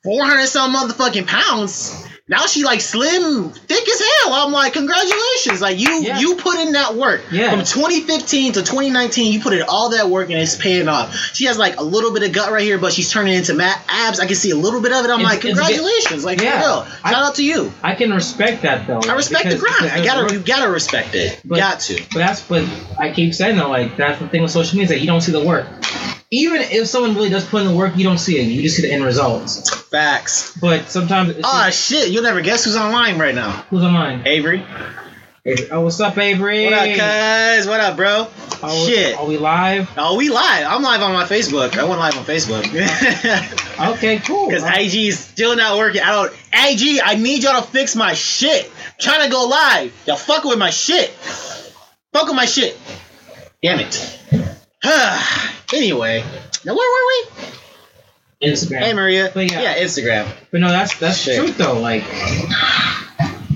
[0.03, 2.08] four hundred some motherfucking pounds.
[2.31, 4.35] Now she like slim, thick as hell.
[4.35, 5.63] I'm like, congratulations!
[5.63, 6.19] Like you, Yeah.
[6.19, 7.23] you put in that work.
[7.33, 7.51] Yeah.
[7.51, 11.15] From 2015 to 2019, you put in all that work and it's paying off.
[11.35, 13.83] She has like a little bit of gut right here, but she's turning into mat
[13.89, 14.21] abs.
[14.21, 15.11] I can see a little bit of it.
[15.11, 16.25] I'm It's- like, it's a bit- congratulations!
[16.25, 16.61] like Yeah.
[16.61, 16.85] real.
[16.85, 17.73] Shout I- out to you.
[17.83, 19.01] I can respect that though.
[19.09, 19.91] I respect because- the grind.
[19.93, 21.41] I gotta, you gotta respect it.
[21.45, 21.95] But- Got to.
[22.13, 22.65] But that's but
[22.99, 25.23] I keep saying though, like that's the thing with social media is that you don't
[25.23, 25.67] see the work.
[26.31, 28.43] Even if someone really does put in the work, you don't see it.
[28.45, 29.71] You just see the end results.
[29.87, 30.55] Facts.
[30.61, 32.11] But sometimes it's Oh just, shit!
[32.11, 33.51] You'll never guess who's online right now.
[33.71, 34.27] who's online?
[34.27, 34.63] Avery.
[35.47, 35.71] Avery.
[35.71, 36.65] Oh, what's up, Avery?
[36.65, 37.67] What up, cuz?
[37.67, 38.27] What up, bro?
[38.63, 39.17] Oh, Shit.
[39.17, 39.89] Are we live?
[39.97, 40.67] Oh, we live.
[40.69, 41.79] I'm live on my Facebook.
[41.79, 42.65] I went live on Facebook.
[43.79, 44.49] Okay, cool.
[44.49, 46.01] Because IG is still not working.
[46.03, 46.33] I don't.
[46.53, 48.65] IG, I need y'all to fix my shit.
[48.67, 49.95] I'm trying to go live.
[50.05, 51.11] Y'all fucking with my shit.
[52.13, 52.77] Fuck with my shit.
[53.63, 54.19] Damn it.
[55.75, 56.23] anyway,
[56.65, 57.07] now where were
[58.43, 58.49] we?
[58.51, 58.79] Instagram.
[58.81, 59.31] Hey Maria.
[59.35, 59.77] But yeah.
[59.79, 60.29] Instagram.
[60.51, 61.39] But no, that's that's Shit.
[61.39, 61.81] truth though.
[61.81, 62.05] Like,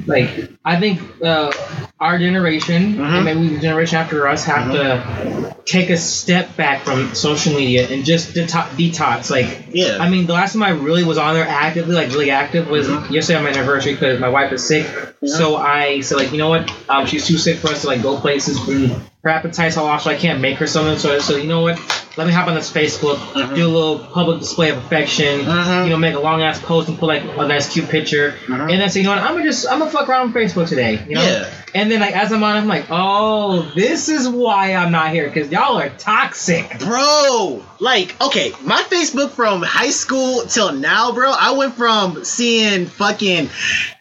[0.06, 1.52] like I think uh,
[2.00, 3.14] our generation Mhm.
[3.14, 5.42] and maybe the generation after us have Mm-hmm.
[5.44, 8.70] to take a step back from social media and just detox.
[8.70, 9.30] detox.
[9.30, 9.98] Like, Yeah.
[10.00, 12.88] I mean, the last time I really was on there actively, like really active, was
[12.88, 13.10] Mhm.
[13.12, 14.86] yesterday on my anniversary because my wife is sick.
[15.20, 15.36] Yeah.
[15.36, 16.68] So I said, like, you know what?
[16.88, 18.58] Um, she's too sick for us to like go places.
[18.66, 18.90] And
[19.22, 20.98] her appetite's all off, so I can't make her something.
[20.98, 21.78] So, so you know what?
[22.16, 23.54] Let me hop on this Facebook, Mhm.
[23.54, 25.44] do a little public display of affection.
[25.46, 25.84] Mhm.
[25.84, 28.70] You know, make a long ass post and put like a nice cute picture, Mhm.
[28.70, 29.20] and then say, you know what?
[29.22, 30.98] I'm gonna just I'm gonna fuck around on Facebook today.
[31.08, 31.22] You know.
[31.22, 31.44] Yeah.
[31.74, 35.30] And then like as I'm on, I'm like, oh, this is why I'm not here
[35.30, 36.80] because y'all are toxic.
[36.80, 42.86] Bro, like, okay, my Facebook from high school till now, bro, I went from seeing
[42.86, 43.48] fucking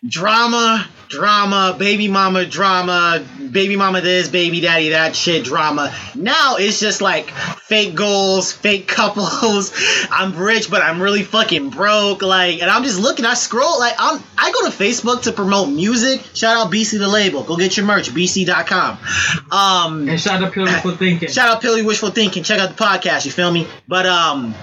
[0.06, 5.94] drama, drama, baby mama drama, baby mama this, baby daddy that shit drama.
[6.16, 9.72] Now it's just like fake goals, fake couples.
[10.10, 12.22] I'm rich, but I'm really fucking broke.
[12.22, 15.70] Like, and I'm just looking, I scroll, like, I'm, I go to Facebook to promote
[15.70, 16.22] music.
[16.34, 17.44] Shout out BC the label.
[17.44, 18.98] Go get your merch, bc.com.
[19.52, 21.30] Um, And shout out people for thinking.
[21.30, 22.44] Shout out Philly Wishful Thinking.
[22.44, 23.26] Check out the podcast.
[23.26, 23.68] You feel me?
[23.88, 24.56] But um,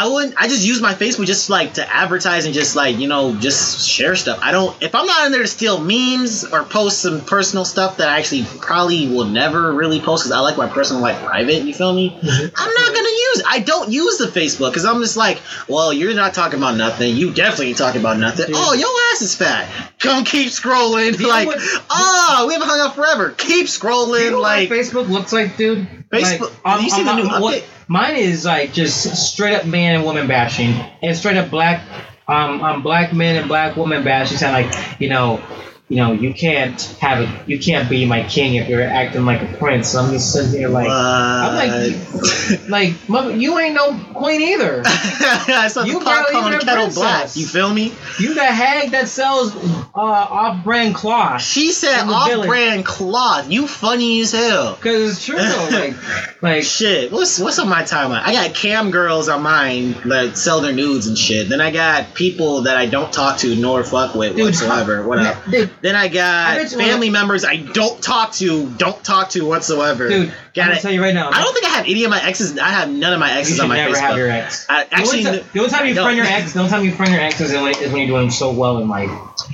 [0.00, 0.34] I wouldn't.
[0.38, 3.86] I just use my Facebook just like to advertise and just like you know just
[3.86, 4.38] share stuff.
[4.40, 4.74] I don't.
[4.82, 8.18] If I'm not in there to steal memes or post some personal stuff that I
[8.18, 11.64] actually probably will never really post because I like my personal life private.
[11.64, 12.18] You feel me?
[12.22, 13.42] I'm not gonna use.
[13.46, 17.14] I don't use the Facebook because I'm just like, well, you're not talking about nothing.
[17.14, 18.46] You definitely ain't talking about nothing.
[18.46, 18.56] Dude.
[18.56, 19.68] Oh, your ass is fat.
[19.98, 21.20] Come keep scrolling.
[21.20, 21.58] Like, what-
[21.90, 23.32] oh, we haven't hung out forever.
[23.32, 24.24] Keep scrolling.
[24.24, 25.86] You know like, what Facebook looks like, dude?
[26.08, 27.64] Facebook- Like, you see the new what- update?
[27.90, 30.72] Mine is like just straight up man and woman bashing,
[31.02, 31.84] and straight up black,
[32.28, 35.42] um, um black men and black women bashing, saying like, you know,
[35.90, 39.42] you know, you can't have it, you can't be my king if you're acting like
[39.42, 39.88] a prince.
[39.88, 44.82] So I'm just sitting here like, I'm like, like, mother, you ain't no queen either.
[44.86, 46.94] I saw You the pot calling kettle princess.
[46.94, 47.36] black.
[47.36, 47.92] You feel me?
[48.20, 51.42] You the hag that sells uh, off-brand cloth.
[51.42, 52.38] She said In the village.
[52.46, 53.50] off-brand cloth.
[53.50, 54.76] You funny as hell.
[54.76, 55.36] Cause it's true
[55.70, 55.94] like,
[56.40, 58.22] like Shit, what's what's on my timeline?
[58.22, 61.48] I got cam girls on mine that sell their nudes and shit.
[61.48, 65.04] Then I got people that I don't talk to nor fuck with Dude, whatsoever.
[65.06, 65.44] What up?
[65.50, 70.08] dude, Then I got family members I don't talk to, don't talk to whatsoever.
[70.08, 70.80] dude, got it.
[70.80, 71.30] tell you right now.
[71.30, 72.58] I don't think I have any of my exes.
[72.58, 74.00] I have none of my exes on my never Facebook.
[74.00, 74.66] have your ex.
[74.68, 76.84] I, actually, the only, time, the only time you friend your ex, the only time
[76.84, 79.10] you friend your ex is when, is when you're doing so well in life.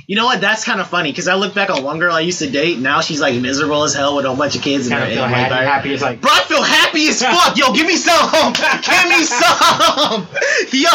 [0.07, 0.41] You know what?
[0.41, 2.79] That's kind of funny because I look back on one girl I used to date.
[2.79, 4.89] Now she's like miserable as hell with a bunch of kids.
[4.89, 5.93] Kind and feel happy, like, happy.
[5.93, 7.57] It's like, Bro, I feel happy as fuck.
[7.57, 8.53] Yo, give me some.
[8.53, 10.27] give me some.
[10.71, 10.89] Yo,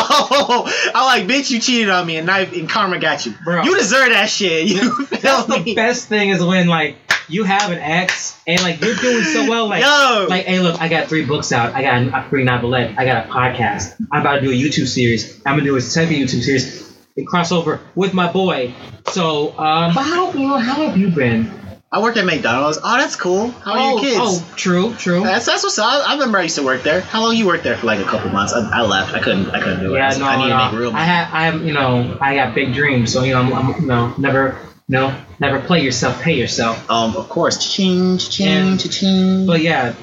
[0.94, 3.34] I'm like, bitch, you cheated on me, and I, and karma got you.
[3.44, 3.62] Bro.
[3.62, 4.66] You deserve that shit.
[4.66, 5.74] You that's the me?
[5.74, 6.96] best thing is when like
[7.28, 9.82] you have an ex and like you're doing so well, like.
[9.82, 11.74] Yo, Like, hey, look, I got three books out.
[11.74, 12.98] I got a free novelette.
[12.98, 13.94] I got a podcast.
[14.10, 15.40] I'm about to do a YouTube series.
[15.46, 16.82] I'm gonna do a second YouTube series.
[17.16, 18.72] And crossover with my boy.
[19.08, 21.62] So, um, but how you know, how have you been?
[21.94, 22.78] I work at McDonald's.
[22.82, 23.50] Oh, that's cool.
[23.50, 24.16] How are oh, your kids?
[24.18, 25.20] oh, true, true.
[25.22, 26.08] That's that's what's up.
[26.08, 27.02] I, remember I used to work there.
[27.02, 27.86] How long you worked there for?
[27.86, 28.54] Like a couple months.
[28.54, 29.12] I, I left.
[29.12, 29.50] I couldn't.
[29.50, 29.98] I couldn't do it.
[29.98, 30.58] Yeah, I, no, I need no.
[30.58, 33.12] to make real I have, I have, you know, I got big dreams.
[33.12, 34.58] So you know, I'm, I'm you know, never,
[34.92, 35.04] no,
[35.40, 36.76] never play yourself, pay yourself.
[36.90, 39.46] um, of course, ching, ching, And- ching.
[39.46, 39.94] But yeah,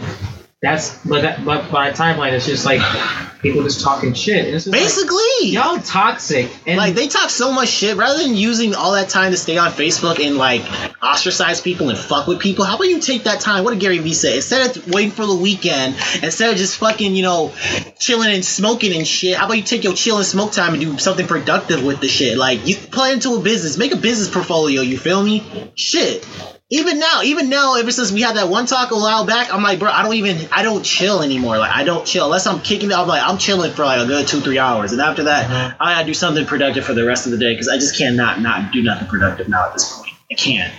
[0.62, 2.82] that's, but that, but my timeline it's just like
[3.42, 4.46] people just talking shit.
[4.46, 8.22] And it's just like, Basically, y'all toxic and like they talk so much shit rather
[8.22, 10.62] than using all that time to stay on Facebook and like
[11.02, 12.66] ostracize people and fuck with people.
[12.66, 13.64] How about you take that time?
[13.64, 14.36] What did Gary Vee say?
[14.36, 17.54] Instead of waiting for the weekend, instead of just fucking you know
[17.98, 20.82] chilling and smoking and shit, how about you take your chill and smoke time and
[20.82, 22.38] do something productive with the shit?
[22.38, 24.82] Like you play into a business, make a business portfolio.
[24.82, 25.72] You feel me?
[25.76, 26.28] Shit.
[26.72, 29.64] Even now, even now, ever since we had that one talk a while back, I'm
[29.64, 31.58] like, bro, I don't even, I don't chill anymore.
[31.58, 32.94] Like, I don't chill unless I'm kicking.
[32.94, 35.96] I'm like, I'm chilling for like a good two, three hours, and after that, I
[35.96, 38.72] gotta do something productive for the rest of the day because I just cannot not
[38.72, 40.14] do nothing productive now at this point.
[40.32, 40.72] I can't.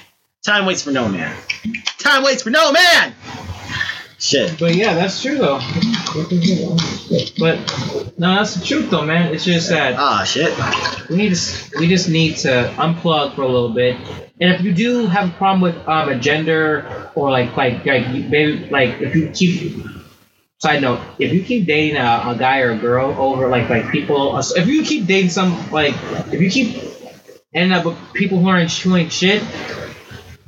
[0.45, 1.36] Time waits for no man.
[1.99, 3.12] Time waits for no man.
[4.20, 4.61] Shit.
[4.61, 5.59] But yeah, that's true though.
[7.38, 7.59] But
[8.18, 9.34] no, that's the truth though, man.
[9.34, 10.57] It's just that Ah, shit.
[11.11, 13.97] we need to we just need to unplug for a little bit.
[14.41, 18.09] And if you do have a problem with um, a gender or like like like
[18.09, 19.84] maybe like if you keep
[20.59, 23.91] side note if you keep dating a, a guy or a girl over like like
[23.91, 25.95] people if you keep dating some like
[26.32, 26.91] if you keep
[27.53, 29.43] ending up with people who aren't ain't shit.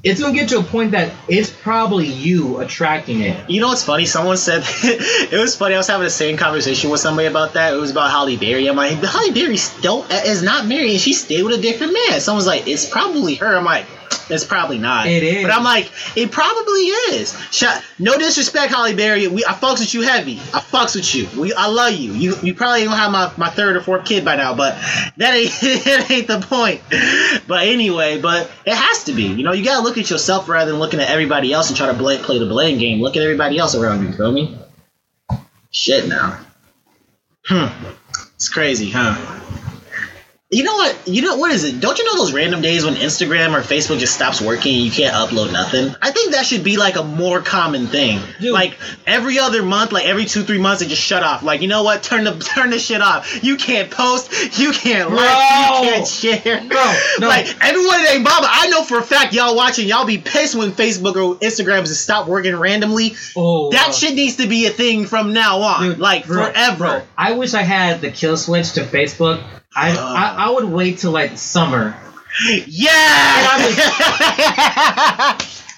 [0.02, 3.48] It's gonna get to a point that it's probably you attracting it.
[3.48, 4.04] You know what's funny?
[4.04, 5.74] Someone said it was funny.
[5.74, 7.72] I was having the same conversation with somebody about that.
[7.72, 8.66] It was about Halle Berry.
[8.66, 12.20] I'm like, Halle Berry don't is not married, and she stayed with a different man.
[12.20, 13.56] Someone's like, it's probably her.
[13.56, 13.86] I'm like,
[14.30, 15.06] it's probably not.
[15.06, 15.42] It is.
[15.42, 17.38] But I'm like, it probably is.
[17.50, 19.26] Shut, no disrespect, Halle Berry.
[19.28, 20.34] We, I fucks with you heavy.
[20.52, 21.28] I fucks with you.
[21.40, 22.12] We, I love you.
[22.12, 24.74] You, you probably don't have my, my third or fourth kid by now, but
[25.16, 25.50] that ain't
[25.84, 26.80] that ain't the point.
[27.46, 29.24] But anyway, but it has to be.
[29.24, 31.86] You know, you gotta look at yourself rather than looking at everybody else and try
[31.86, 33.00] to blame, play the blame game.
[33.00, 34.12] Look at everybody else around you.
[34.12, 34.58] Feel me?
[35.70, 36.38] Shit now.
[37.44, 37.66] Hmm.
[38.34, 39.14] It's crazy, huh?
[40.52, 41.08] You know what?
[41.08, 41.80] You know what is it?
[41.80, 44.90] Don't you know those random days when Instagram or Facebook just stops working and you
[44.90, 45.94] can't upload nothing?
[46.02, 48.20] I think that should be like a more common thing.
[48.38, 48.52] Dude.
[48.52, 48.76] Like
[49.06, 51.42] every other month, like every two three months, it just shut off.
[51.42, 52.02] Like you know what?
[52.02, 53.42] Turn the turn the shit off.
[53.42, 54.58] You can't post.
[54.58, 55.84] You can't like.
[55.84, 56.62] You can't share.
[56.62, 57.28] No, no.
[57.32, 60.72] Like everyone ain't Baba, I know for a fact y'all watching, y'all be pissed when
[60.72, 63.14] Facebook or Instagram just stop working randomly.
[63.34, 65.82] Oh, That uh, shit needs to be a thing from now on.
[65.82, 66.76] dude, like bro, forever.
[66.76, 69.42] bro, I wish I had the kill switch to Facebook.
[69.74, 70.04] I, Uh.
[70.04, 71.96] I I would wait till like summer.
[72.66, 73.58] Yeah.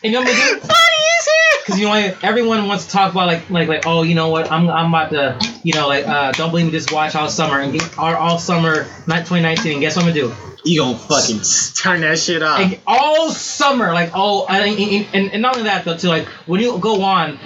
[0.04, 0.60] And you know what I'm gonna do?
[0.60, 1.60] Funny as hell.
[1.64, 4.28] Because you know like, everyone wants to talk about like like like oh you know
[4.28, 7.28] what I'm I'm about to you know like uh don't believe me just watch all
[7.28, 10.34] summer and get, all, all summer not 2019 and guess what I'm gonna do
[10.64, 11.40] You gonna fucking
[11.74, 12.58] turn that shit off.
[12.60, 16.26] like all summer like oh and, and, and, and not only that though too like
[16.46, 17.38] when you go on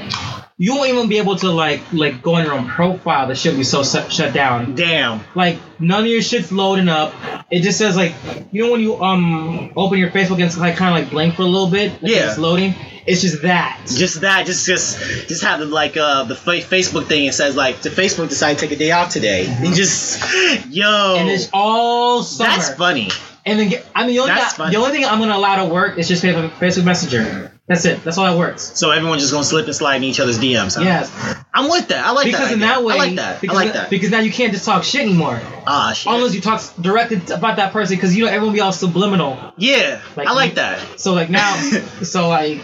[0.60, 3.52] you won't even be able to like like go on your own profile the shit
[3.52, 5.20] will be so shut shut down Damn.
[5.34, 7.14] like none of your shit's loading up
[7.50, 8.12] it just says like
[8.52, 11.36] you know when you um open your Facebook and it's like kind of like blank
[11.36, 12.28] for a little bit like Yeah.
[12.30, 12.74] it's loading
[13.06, 14.98] it's just that Just that, just just
[15.28, 17.24] just have the like uh the fa- Facebook thing.
[17.24, 19.46] It says like the Facebook decided to take a day off today.
[19.46, 20.20] And just
[20.68, 23.08] yo, and it's all summer that's funny.
[23.46, 25.96] And then, I mean, the only, thing, the only thing I'm gonna allow to work
[25.96, 27.57] is just Facebook Messenger.
[27.68, 28.02] That's it.
[28.02, 28.72] That's all that works.
[28.78, 30.76] So everyone's just gonna slip and slide in each other's DMs.
[30.76, 30.82] Huh?
[30.84, 31.12] Yes,
[31.52, 32.04] I'm with that.
[32.06, 32.54] I like because that.
[32.54, 32.68] in idea.
[32.68, 33.36] that way, I like that.
[33.36, 33.90] I Because, like that.
[33.90, 36.10] Because now you can't just talk shit anymore, Ah, shit.
[36.12, 37.96] unless you talk directed about that person.
[37.96, 39.52] Because you know everyone be all subliminal.
[39.58, 40.80] yeah, Like, I like that.
[40.98, 41.54] So like now,
[42.02, 42.60] so like,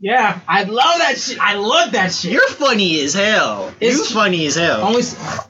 [0.00, 1.38] yeah, I love that shit.
[1.38, 2.32] I love that shit.
[2.32, 3.72] You're funny as hell.
[3.80, 4.82] It's- you funny as hell.
[4.82, 5.02] only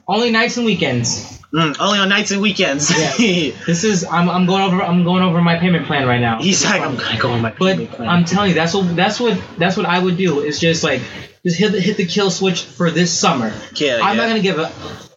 [0.07, 1.40] only nights and weekends.
[1.53, 2.89] Mm, only on nights and weekends.
[2.91, 3.51] Yeah.
[3.65, 6.41] This is I'm, I'm going over I'm going over my payment plan right now.
[6.41, 6.81] He's like.
[6.81, 8.09] I'm gonna go on my But payment plan.
[8.09, 10.39] I'm telling you, that's what that's what that's what I would do.
[10.39, 11.01] Is just like
[11.45, 13.53] just hit the hit the kill switch for this summer.
[13.75, 14.21] Yeah, I'm yeah.
[14.21, 14.71] not gonna give a.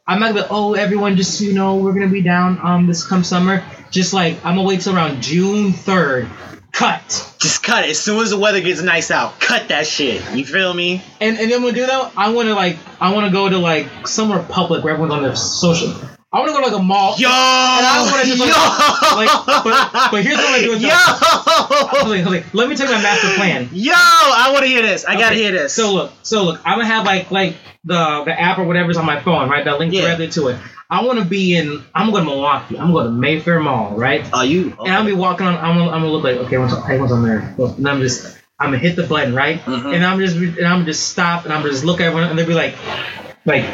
[0.06, 0.46] I'm not gonna.
[0.50, 3.64] Oh, everyone, just you know, we're gonna be down um this come summer.
[3.90, 6.28] Just like I'm gonna wait till around June third.
[6.72, 7.34] Cut.
[7.38, 7.90] Just cut it.
[7.90, 10.20] As soon as the weather gets nice out, cut that shit.
[10.34, 11.04] You feel me?
[11.20, 12.12] And and then we'll do that.
[12.16, 15.22] I want to like I want to go to like somewhere public where everyone's on
[15.22, 15.94] their social.
[16.34, 17.14] I want to go to like a mall.
[17.16, 17.28] Yo!
[17.28, 19.16] And I wanna just, like- yo!
[19.16, 20.88] like, but- but here's what I'm doing, though.
[20.88, 22.08] Yo!
[22.10, 23.68] Like, like, let me tell you my master plan.
[23.72, 23.92] Yo!
[23.94, 25.04] I want to hear this.
[25.04, 25.72] I gotta hear this.
[25.72, 27.54] So look, so look, I'm gonna have like like
[27.84, 29.64] the the app or whatever's on my phone, right?
[29.64, 30.02] That links Yeah.
[30.02, 30.58] directly to it.
[30.90, 31.82] I want to be in.
[31.94, 32.78] I'm going to Milwaukee.
[32.78, 34.28] I'm going to Mayfair Mall, right?
[34.34, 34.70] Are you?
[34.80, 35.54] And I'm gonna be walking on.
[35.54, 37.54] I'm gonna, I'm gonna look like okay, what's hey, what's on there?
[37.58, 39.60] And I'm just I'm gonna hit the button, right?
[39.64, 39.94] Mhm.
[39.94, 42.38] And I'm just and I'm gonna just stop and I'm just look at everyone and
[42.38, 42.74] they'll be like,
[43.46, 43.64] like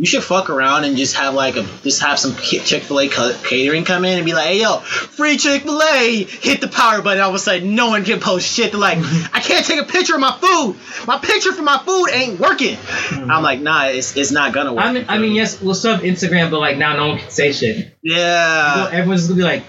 [0.00, 3.08] You should fuck around and just have like a just have some Chick Fil A
[3.08, 7.02] catering come in and be like, "Hey yo, free Chick Fil A!" Hit the power
[7.02, 7.20] button.
[7.20, 8.70] All of a sudden, no one can post shit.
[8.70, 9.36] They're like, mm-hmm.
[9.36, 10.76] "I can't take a picture of my food.
[11.08, 13.28] My picture for my food ain't working." Mm-hmm.
[13.28, 15.96] I'm like, "Nah, it's, it's not gonna work." I mean I mean yes, we'll still
[15.96, 17.98] have Instagram, but like now no one can say shit.
[18.00, 19.64] yeah, Everyone's gonna be like,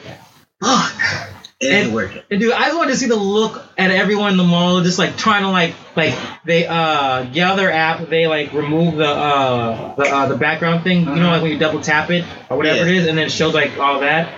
[0.64, 0.94] fuck.
[1.34, 2.22] ain't and- working.
[2.32, 4.98] And dude, I just wanted to see the look at everyone in the mall, just
[5.00, 10.04] like trying to like like they uh their app, they like remove the uh the
[10.04, 12.86] uh, the background thing, you know, like when you double tap it or whatever Yeah.
[12.92, 14.34] it is, and then it shows like all that,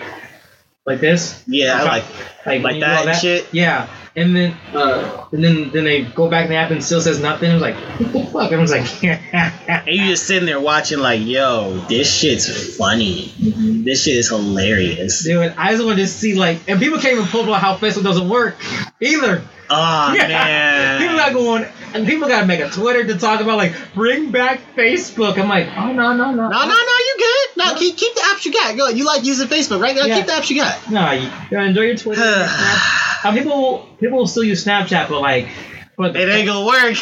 [0.85, 1.43] like this.
[1.47, 3.47] Yeah, I like like, like when you do that all shit?
[3.53, 7.01] Yeah, and then uh and then then they go back in the app and still
[7.01, 7.49] says nothing.
[7.49, 8.51] It was like what the fuck?
[8.51, 9.03] Everyone's like,
[9.67, 13.33] And you just sitting there watching, like, yo, this shit's funny.
[13.39, 15.23] This shit is hilarious.
[15.23, 18.03] dude, I just wanted to see like, and people can't even pull about how Facebook
[18.03, 18.57] doesn't work
[18.99, 19.41] either.
[19.73, 20.99] Oh man.
[21.01, 24.31] people got going, and people got to make a Twitter to talk about like bring
[24.31, 25.37] back Facebook.
[25.39, 27.57] I'm like, oh no, no, no, No, no, no, you good.
[27.63, 28.75] No, keep keep the apps you got.
[28.77, 28.89] Go.
[28.89, 29.95] You like using Facebook, right?
[29.95, 30.17] Go, Yeah.
[30.17, 30.91] Keep the apps you got.
[30.91, 31.11] no.
[31.11, 32.21] You gotta enjoy your Twitter.
[32.25, 32.49] and
[33.23, 35.47] uh, people, people will still use Snapchat, but like,
[35.95, 36.97] but It ain't gonna work.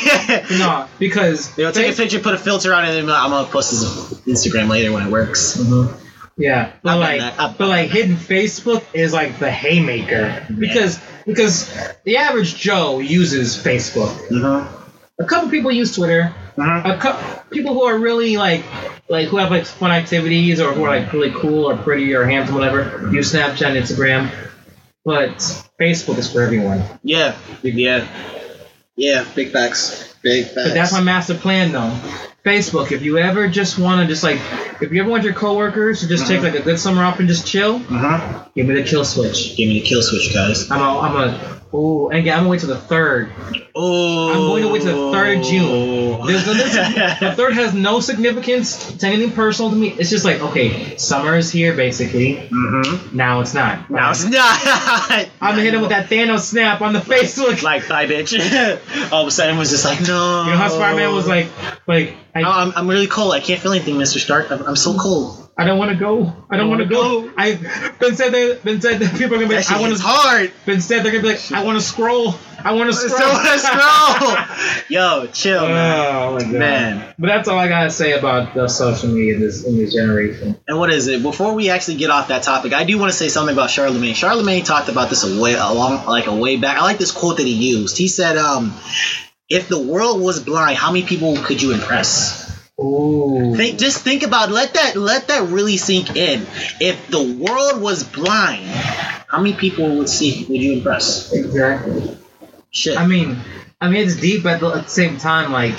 [0.60, 3.72] no, because They'll take a picture, put a filter on it, and I'm gonna post
[3.72, 5.58] this on Instagram later when it works.
[6.40, 7.58] Yeah, but done like, that.
[7.58, 11.70] But like, hidden Facebook is like the haymaker because because
[12.06, 14.16] the average Joe uses Facebook.
[14.30, 15.22] Mm-hmm.
[15.22, 16.34] A couple people use Twitter.
[16.56, 16.96] Mhm.
[16.96, 18.64] A couple people who are really like
[19.10, 22.24] like who have like fun activities or who are like really cool or pretty or
[22.24, 23.10] handsome, whatever.
[23.12, 24.32] Use Snapchat and Instagram,
[25.04, 25.38] but
[25.80, 26.84] Facebook is for everyone.
[27.04, 28.08] Yeah, yeah.
[29.00, 30.14] Yeah, big facts.
[30.22, 30.56] Big facts.
[30.56, 31.98] But that's my master plan though.
[32.46, 34.40] Facebook, if you ever just want to just like,
[34.82, 37.28] if you ever want your coworkers to just take like a good summer off and
[37.28, 38.46] just chill, Uh-huh.
[38.56, 39.56] give me the kill switch.
[39.58, 40.70] Give me the kill switch, guys.
[40.72, 43.32] I'm a, I'm a, ooh, and again, I'm gonna wait till the third.
[43.76, 44.30] Oh.
[44.30, 46.28] I'm going to wait till the 3rd June.
[46.28, 49.90] There's, there's, the third has no significance to anything personal to me.
[49.90, 52.36] It's just like, okay, summer is here basically.
[52.36, 53.16] mm-hmm.
[53.16, 53.90] Now it's not.
[53.90, 54.60] Now it's not.
[55.42, 57.38] I'm gonna hit him with that Thanos snap on the face.
[57.38, 58.34] Look, like thigh bitch.
[59.12, 60.44] All of a sudden, was just like no.
[60.44, 61.48] you know how Spider-Man was like,
[61.88, 63.34] like I, Oh, I'm, I'm really cold.
[63.34, 64.18] I can't feel anything, Mr.
[64.18, 64.52] Stark.
[64.52, 65.49] I'm, I'm so cold.
[65.60, 66.34] I don't want to go.
[66.50, 67.24] I don't want to go.
[67.24, 67.34] go.
[67.36, 67.56] I
[68.00, 70.02] been said that been said that people are gonna be like, I want to.
[70.02, 70.54] hard.
[70.66, 72.34] Been said they're gonna be like, I want to scroll.
[72.64, 73.34] I want to scroll.
[73.34, 74.86] let's scroll.
[74.90, 76.16] Yo, chill, man.
[76.16, 76.52] Oh my god.
[76.54, 77.14] Man.
[77.20, 80.58] But that's all I gotta say about the social media in this in this generation.
[80.66, 81.22] And what is it?
[81.22, 84.12] Before we actually get off that topic, I do want to say something about Charlamagne.
[84.12, 86.78] Charlamagne talked about this a way a long, like a way back.
[86.78, 87.98] I like this quote that he used.
[87.98, 88.74] He said, um,
[89.50, 92.49] "If the world was blind, how many people could you impress?"
[92.80, 93.56] Ooh.
[93.56, 96.46] Think, just think about let that let that really sink in.
[96.80, 101.34] If the world was blind, how many people would see would you impress?
[101.34, 102.18] Exactly.
[102.72, 102.98] Shit.
[102.98, 103.38] I mean,
[103.82, 105.52] I mean it's deep but at the same time.
[105.52, 105.76] Like,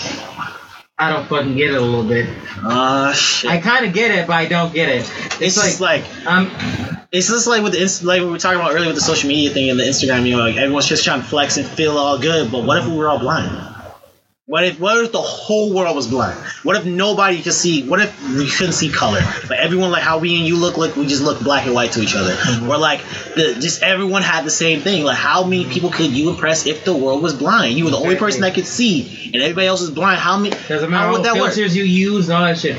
[0.99, 2.29] I don't fucking get it a little bit.
[2.63, 3.51] Ah shit.
[3.51, 5.11] I kind of get it, but I don't get it.
[5.41, 6.51] it's just like um,
[7.13, 9.29] it's just like with the inst- like we were talking about earlier with the social
[9.29, 10.27] media thing and the Instagram.
[10.27, 12.53] You know, like everyone's just trying to flex and feel all good.
[12.53, 13.70] But what if we were all blind?
[14.51, 16.37] What if what if the whole world was blind?
[16.65, 17.87] What if nobody could see?
[17.87, 19.21] What if we couldn't see color?
[19.49, 21.93] Like everyone, like how we and you look, like we just look black and white
[21.93, 22.69] to each other, mm-hmm.
[22.69, 23.01] or like
[23.37, 25.05] the just everyone had the same thing.
[25.05, 27.79] Like how many people could you impress if the world was blind?
[27.79, 30.19] You were the only person that could see, and everybody else is blind.
[30.19, 30.51] How many?
[30.51, 31.53] doesn't matter How would what that work?
[31.53, 32.77] filters you use and all that shit.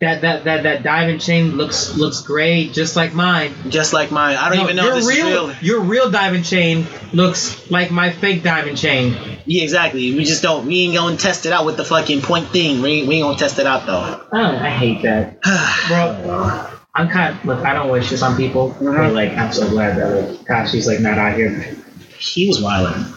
[0.00, 3.54] That that that that diamond chain looks looks great, just like mine.
[3.68, 5.64] Just like mine, I don't No, even know if this real, is real.
[5.64, 9.14] your real diamond chain looks like my fake diamond chain.
[9.44, 10.16] Yeah, exactly.
[10.16, 10.66] We just don't.
[10.66, 12.80] We ain't gonna test it out with the fucking point thing.
[12.80, 14.26] We ain't, we ain't gonna test it out though.
[14.32, 15.42] Oh, I hate that,
[15.88, 16.66] bro.
[16.94, 17.64] I'm kind of look.
[17.64, 19.10] I don't wish this on people, but uh-huh.
[19.10, 21.76] like I'm so glad that like, gosh, she's like not out here
[22.20, 23.12] he was wilding.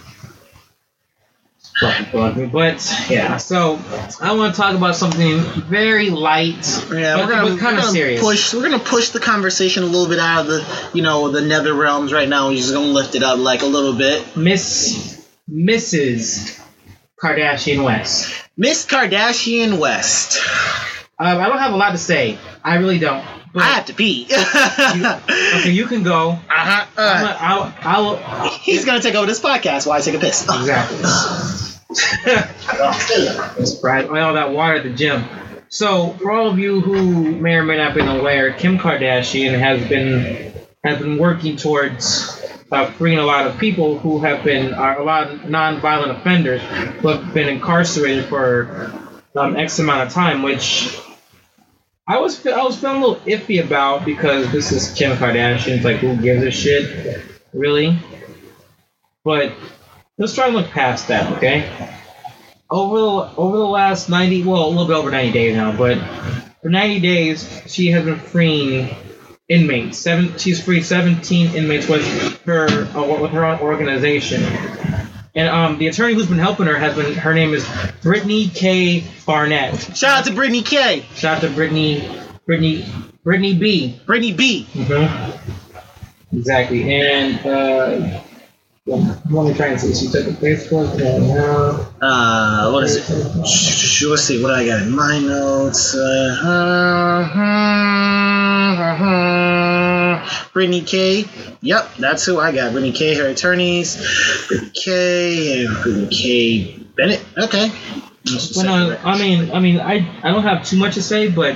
[1.79, 2.45] Fucking fuck me.
[2.47, 3.79] But yeah, so
[4.21, 8.21] I want to talk about something very light, Yeah, but, we're gonna, kind of serious.
[8.21, 8.53] push.
[8.53, 11.73] We're gonna push the conversation a little bit out of the, you know, the nether
[11.73, 12.49] realms right now.
[12.49, 14.35] We're just gonna lift it up like a little bit.
[14.35, 16.59] Miss Mrs.
[17.21, 18.33] Kardashian West.
[18.57, 20.39] Miss Kardashian West.
[21.19, 22.37] Um, I don't have a lot to say.
[22.63, 23.23] I really don't.
[23.53, 24.27] But, I have to pee.
[24.31, 26.39] okay, you can go.
[26.63, 26.85] Uh-huh.
[26.97, 30.19] I'm Uh, a, I'll, I'll, he's gonna take over this podcast while I take a
[30.19, 30.43] piss.
[30.43, 30.99] exactly.
[33.59, 34.07] It's right.
[34.07, 35.23] All that water at the gym.
[35.69, 39.87] So, for all of you who may or may not been aware, Kim Kardashian has
[39.87, 40.53] been
[40.83, 42.39] has been working towards
[42.71, 46.61] uh, freeing a lot of people who have been are a lot of non-violent offenders
[46.61, 48.91] who have been incarcerated for
[49.35, 50.97] um, X amount of time, which
[52.05, 55.77] I was I was feeling a little iffy about because this is Kim Kardashian.
[55.77, 57.23] It's like who gives a shit,
[57.53, 57.97] really?
[59.23, 59.53] But
[60.17, 61.71] let's try and look past that, okay?
[62.69, 65.97] Over the over the last ninety, well, a little bit over ninety days now, but
[66.61, 68.93] for ninety days, she has been freeing
[69.47, 69.97] inmates.
[69.97, 72.05] Seven, she's freed seventeen inmates with
[72.43, 74.43] her uh, with her organization.
[75.35, 77.67] And um, the attorney who's been helping her has been her name is
[78.03, 79.03] Brittany K.
[79.25, 79.79] Barnett.
[79.97, 81.05] Shout out to Brittany K.
[81.15, 82.07] Shout out to Brittany,
[82.45, 82.85] Brittany,
[83.23, 83.99] Brittany B.
[84.05, 84.67] Brittany B.
[84.73, 86.37] Mm-hmm.
[86.37, 88.21] Exactly, and uh,
[88.85, 89.93] let me try and see.
[89.93, 90.99] She took a Facebook.
[91.01, 91.89] and now.
[92.01, 93.09] Uh, what is it?
[93.37, 94.43] Let's see.
[94.43, 95.95] What do I got in my notes?
[95.95, 96.39] Uh,
[100.53, 101.25] Brittany K.
[101.61, 102.71] Yep, that's who I got.
[102.71, 103.15] Brittany K.
[103.15, 103.97] Her attorneys.
[104.47, 105.65] Brittany K.
[105.65, 106.79] and Brittany K.
[106.95, 107.23] Bennett.
[107.37, 107.71] Okay.
[108.55, 111.55] Well, no, I mean, I mean, I I don't have too much to say, but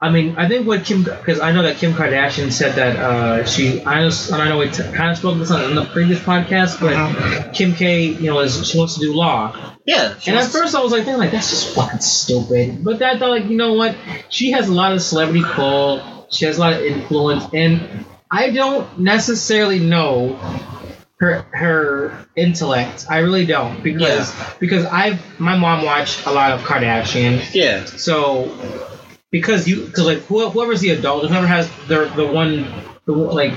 [0.00, 3.44] I mean, I think what Kim, because I know that Kim Kardashian said that uh,
[3.44, 6.20] she, I know, and I know we t- kind of spoke this on the previous
[6.20, 7.50] podcast, but Uh-huh.
[7.52, 9.54] Kim K, you know, is she wants to do law,
[9.84, 10.14] Yeah.
[10.26, 13.30] and at first I was like, thinking like that's just fucking stupid, but that thought
[13.30, 13.96] like, you know what,
[14.30, 16.00] she has a lot of celebrity pull,
[16.30, 20.36] she has a lot of influence, and I don't necessarily know
[21.20, 23.06] her her intellect.
[23.10, 27.42] I really don't because because I've my mom watched a lot of Kardashian.
[27.54, 27.84] yeah.
[27.84, 28.54] So
[29.30, 32.66] because you because like who- whoever's the adult, whoever has the the one
[33.06, 33.52] the like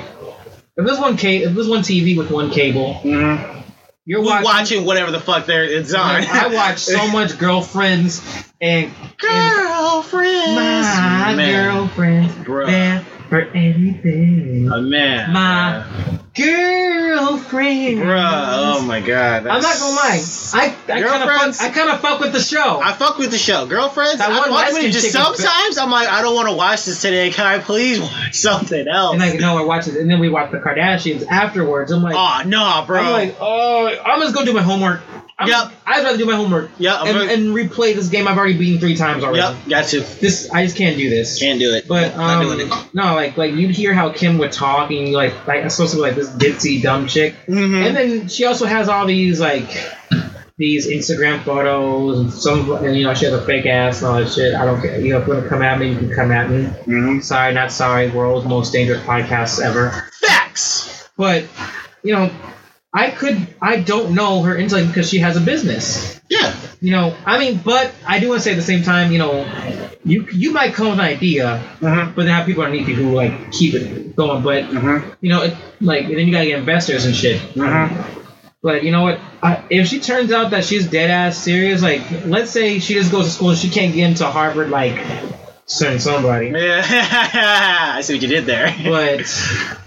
[0.78, 3.60] if there's one ca- if there's one TV with one cable, Mm-hmm.
[4.06, 4.44] You're watching.
[4.46, 6.24] watching whatever the fuck there it's on.
[6.28, 8.22] I watch so much girlfriends
[8.60, 10.56] and, Girlfriends.
[10.56, 11.74] my Man.
[11.76, 12.66] girlfriends Bruh.
[12.68, 14.70] there for anything.
[14.72, 15.32] A man.
[15.34, 18.00] My girlfriend.
[18.00, 19.48] Bruh, oh my god.
[19.48, 20.24] I'm not gonna lie.
[20.54, 22.80] I I kind of fuck, I kind of fuck with the show.
[22.82, 23.66] I fuck with the show.
[23.66, 24.92] Girlfriends, That I one fuck with light-skinned it.
[24.92, 27.32] Just chick sometimes I'm like, I don't want to watch this today.
[27.32, 29.14] Can I please watch something else?
[29.14, 31.92] and like, no, we're watching, and then we watch the Kardashians afterwards.
[31.92, 33.02] I'm like, oh, no, bro.
[33.02, 35.02] I'm like, oh, I'm just gonna do my homework.
[35.42, 35.72] I'm Yep.
[35.86, 36.70] I'd rather do my homework.
[36.78, 39.40] Yeah, and, gonna- and replay this game I've already beaten three times already.
[39.40, 40.00] yep, got to.
[40.00, 41.40] This I just can't do this.
[41.40, 41.88] Can't do it.
[41.88, 42.74] But Not um, doing it.
[42.94, 45.92] no, like like you'd hear how Kim would talk, and you like like it's supposed
[45.94, 47.86] to be like this ditzy dumb chick, Mhm.
[47.88, 49.70] and then she also has all these like
[50.58, 54.20] these Instagram photos and some and you know she has a fake ass and all
[54.20, 54.54] that shit.
[54.54, 55.00] I don't care.
[55.00, 56.66] You know if you want to come at me, you can come at me.
[56.86, 57.24] Mhm.
[57.24, 58.10] Sorry, not sorry.
[58.10, 60.08] World's most dangerous podcast ever.
[60.22, 61.10] Facts.
[61.18, 61.46] But
[62.04, 62.30] you know,
[62.94, 66.20] I could I don't know her intellect because she has a business.
[66.30, 66.54] Yeah.
[66.82, 69.18] You know, I mean, but I do want to say at the same time, you
[69.18, 69.48] know,
[70.04, 72.16] you you might come with an idea, Mhm.
[72.16, 74.42] but then have people underneath you who like keep it going.
[74.44, 75.16] But Mhm.
[75.22, 77.40] you know, it, like then you gotta get investors and shit.
[77.56, 78.04] Mhm.
[78.64, 79.20] But you know what?
[79.42, 83.12] I, if she turns out that she's dead ass serious, like let's say she just
[83.12, 85.00] goes to school and she can't get into Harvard, like
[85.66, 86.48] certain somebody.
[86.50, 86.84] Yeah.
[87.96, 88.76] I see what you did there.
[88.84, 89.20] But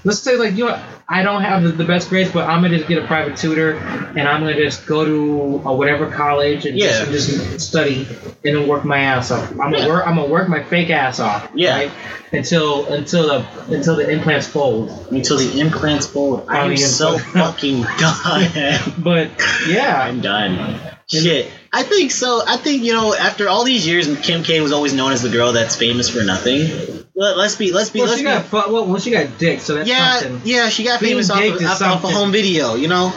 [0.05, 2.89] let's say like you know, I don't have the, best grades, but I'm gonna just
[2.89, 7.05] get a private tutor and I'm gonna just go to uh, whatever college and, Yeah.
[7.05, 8.07] just, just study
[8.45, 9.51] and then work my ass off.
[9.51, 9.89] I'm gonna Yeah.
[9.89, 10.07] work.
[10.07, 11.51] I'm gonna work my fake ass off.
[11.55, 11.77] Yeah.
[11.77, 11.91] Right?
[12.33, 14.91] Until until the until the implants fold.
[15.11, 16.47] Until the implants fold.
[16.49, 18.95] I'm the so fucking done.
[18.99, 19.31] But
[19.69, 20.81] yeah, I'm done.
[21.07, 21.51] Shit.
[21.71, 22.41] I think so.
[22.47, 25.29] I think, you know, after all these years, Kim K was always known as the
[25.29, 27.04] girl that's famous for nothing.
[27.17, 28.31] Let, let's be, let's be, well let's she be.
[28.31, 30.41] got well, well she got dick, so that's yeah, something.
[30.45, 33.13] yeah, she got Being famous off of, off, off a home video, you know.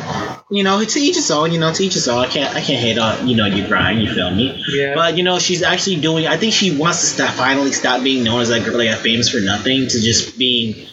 [0.51, 2.19] You know, to each his own, you know, to each his own.
[2.19, 4.63] I can't, I can't hate on, you know, you grind, you feel me.
[4.69, 4.93] Yeah.
[4.95, 6.27] But you know, she's actually doing.
[6.27, 8.99] I think she wants to stop, finally stop being known as that girl that got
[8.99, 10.87] famous for nothing to just being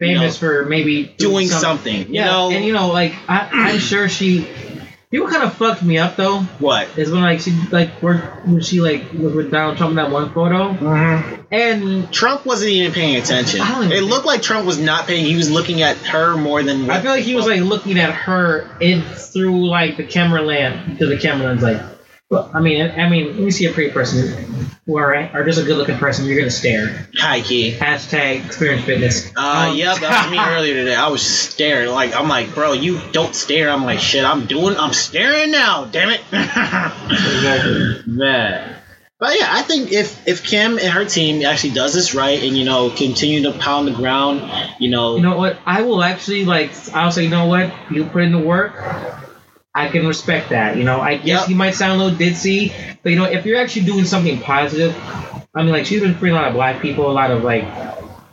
[0.00, 2.08] famous for maybe doing some- something.
[2.08, 4.48] You Yeah, know and you know, like I, I'm sure she.
[5.10, 6.38] People kind of fucked me up though.
[6.60, 6.86] what?
[6.96, 10.10] Is when like she like worked when she like was with Donald Trump in that
[10.12, 11.42] one photo, Mm-hmm.
[11.50, 13.60] and Trump wasn't even paying attention.
[13.60, 15.24] Even It looked like Trump was not paying.
[15.24, 16.88] He was looking at her more than.
[16.88, 20.98] I feel like he was like looking at her in through like the camera lens
[21.00, 21.80] to the camera lens like.
[22.30, 25.76] Well, I mean, I mean, you see a pretty person or or just a good
[25.76, 27.08] looking person, you're gonna stare.
[27.18, 27.72] high key.
[27.72, 29.32] Hashtag Xperience Fitness.
[29.36, 30.94] Uh, Um, yep, that was me earlier today.
[30.94, 31.90] I was staring.
[31.90, 33.68] Like, I'm like, bro, you don't stare.
[33.68, 35.86] I'm like, shit, I'm doing, I'm staring now.
[35.86, 36.20] Damn it.
[37.10, 38.02] Exactly.
[38.06, 38.76] Man.
[39.18, 42.56] But yeah, I think if if Kim and her team actually does this right and
[42.56, 44.40] you know continue to pound the ground,
[44.78, 45.58] you know, You know what?
[45.66, 46.70] I will actually like.
[46.94, 47.72] I'll say, you know what?
[47.90, 48.72] You put in the work.
[49.80, 50.76] I can respect that.
[50.76, 51.48] You know, I guess Yep.
[51.50, 52.72] you might sound a little ditzy,
[53.02, 54.94] but you know, if you're actually doing something positive,
[55.54, 57.64] I mean, like she's been freeing a lot of black people, a lot of like.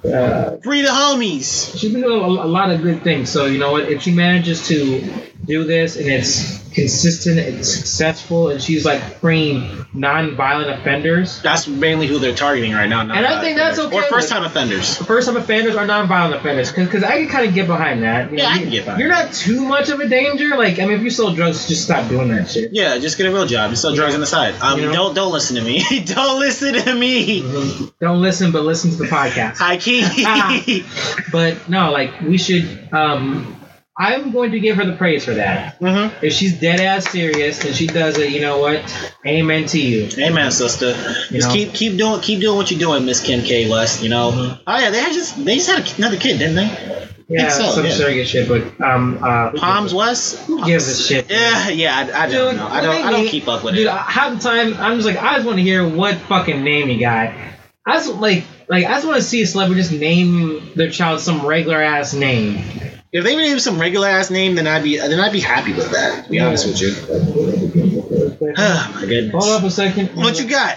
[0.06, 1.78] Uh, free the homies.
[1.78, 3.30] she's been doing a, a lot of good things.
[3.30, 3.90] So you know what?
[3.90, 5.02] If she manages to
[5.48, 11.42] do this and it's consistent, and successful, and she's like freeing non-violent offenders.
[11.42, 13.02] That's mainly who they're targeting right now.
[13.02, 14.96] And I think that's okay Or first time offenders.
[14.98, 18.32] First time offenders are non-violent offenders, because I can kind of get behind that.
[18.32, 20.56] You Yeah, know, I you- can get behind You're not too much of a danger.
[20.56, 22.72] Like, I mean, if you sell drugs, just stop doing that shit.
[22.74, 23.72] Yeah, just get a real job.
[23.72, 24.54] Just sell drugs on the side.
[24.62, 24.94] Um, You know?
[24.94, 25.84] don't don't listen to me.
[26.06, 27.42] don't listen to me.
[28.00, 29.58] Don't listen, but listen to the podcast.
[29.82, 30.84] Key.
[31.32, 32.90] But no, like we should.
[32.92, 33.56] Um,
[34.00, 35.78] I'm going to give her the praise for that.
[35.78, 39.12] hmm If she's dead ass serious and she does it, you know what?
[39.26, 40.08] Amen to you.
[40.24, 40.90] Amen, sister.
[40.90, 41.54] You just know?
[41.54, 44.04] keep keep doing keep doing what you're doing, Miss Kim K West.
[44.04, 44.32] You know.
[44.32, 44.60] Mhm.
[44.68, 47.06] Oh yeah, they had just they just had another kid, didn't they?
[47.30, 47.92] Yeah, so, some yeah.
[47.92, 50.38] surrogate shit, but um, uh, Psalm West.
[50.46, 51.30] Who gives a shit?
[51.30, 52.10] Yeah, yeah.
[52.14, 52.68] I, I don't know.
[52.68, 53.06] I don't.
[53.06, 53.90] I don't keep up with Dude, it.
[53.90, 56.90] I- half the time I'm just like, I just want to hear what fucking name
[56.90, 57.34] you got.
[57.86, 61.20] I just like, like I just want to see a celebrity just name their child
[61.20, 62.64] some regular ass name.
[63.12, 65.92] If they name some regular ass name, then I'd be then I'd be happy with
[65.92, 66.26] that.
[66.26, 66.94] To be honest with you.
[68.58, 69.32] Oh my goodness.
[69.44, 70.10] Hold up a second.
[70.16, 70.76] What you got?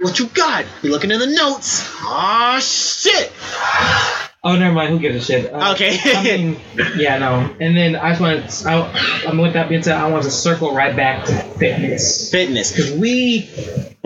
[0.00, 0.64] What you got?
[0.82, 1.88] You looking in the notes?
[2.02, 3.32] Oh shit!
[4.44, 4.90] Oh, never mind.
[4.90, 5.52] Who gives a shit?
[5.52, 5.98] Uh, Okay.
[6.04, 6.60] I mean,
[6.96, 7.54] yeah, no.
[7.58, 8.68] And then I just want to.
[8.68, 9.96] I, I'm with that being said.
[9.96, 12.70] I want to circle right back to fitness Fitness.
[12.70, 13.50] because we,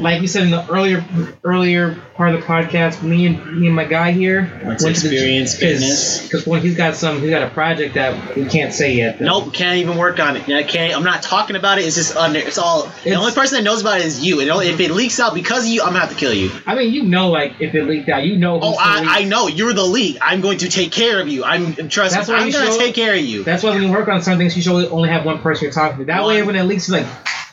[0.01, 1.05] like we said in the earlier
[1.44, 5.59] earlier part of the podcast, me and me and my guy here Went to Xperience
[5.59, 6.22] Fitness.
[6.22, 9.20] because when he's got some, he's got a project that we can't say yet.
[9.20, 10.48] Nope, can't even work on it.
[10.48, 10.96] I can't.
[10.96, 11.84] I'm not talking about it.
[11.84, 12.38] It's just under.
[12.38, 12.90] It's all.
[13.05, 14.40] the only person that knows about it is you.
[14.40, 16.51] And if it leaks out because of you, I'm gonna have to kill you.
[16.66, 18.59] I mean, you know, like if it leaked out, you know.
[18.61, 20.18] Oh, I, the I know you're the leak.
[20.20, 21.44] I'm going to take care of you.
[21.44, 22.34] I'm trust That's me.
[22.34, 23.44] I'm gonna show- take care of you.
[23.44, 25.98] That's why when you work on something, you should only have one person you're talking
[25.98, 26.05] to.
[26.07, 27.07] That way, when it leaks, it's like,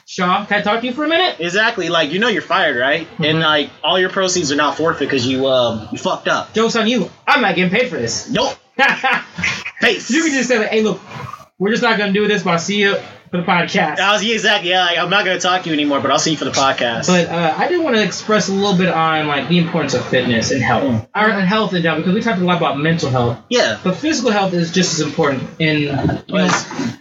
[0.09, 1.41] Shaw, can I talk to you for a minute?
[1.41, 1.89] Exactly.
[1.89, 3.05] Like you know you're fired, right?
[3.05, 3.25] Mm-hmm.
[3.25, 6.53] And like all your proceeds are now forfeit because you um you fucked up.
[6.53, 7.11] Joke's on you.
[7.27, 8.29] I'm not getting paid for this.
[8.29, 8.57] Nope.
[9.81, 10.09] face.
[10.09, 11.01] You can just say like, hey, look,
[11.59, 12.95] we're just not gonna do this, but I'll see you
[13.31, 13.99] for the podcast.
[13.99, 14.69] I was yeah, exactly.
[14.69, 16.51] Yeah, like, I'm not gonna talk to you anymore, but I'll see you for the
[16.51, 17.07] podcast.
[17.07, 20.05] But uh, I did want to express a little bit on like the importance of
[20.07, 21.07] fitness and health, Mm.
[21.15, 23.79] and health in general, because we talked a lot about mental health, yeah.
[23.83, 25.43] but physical health is just as important.
[25.59, 26.23] And you know,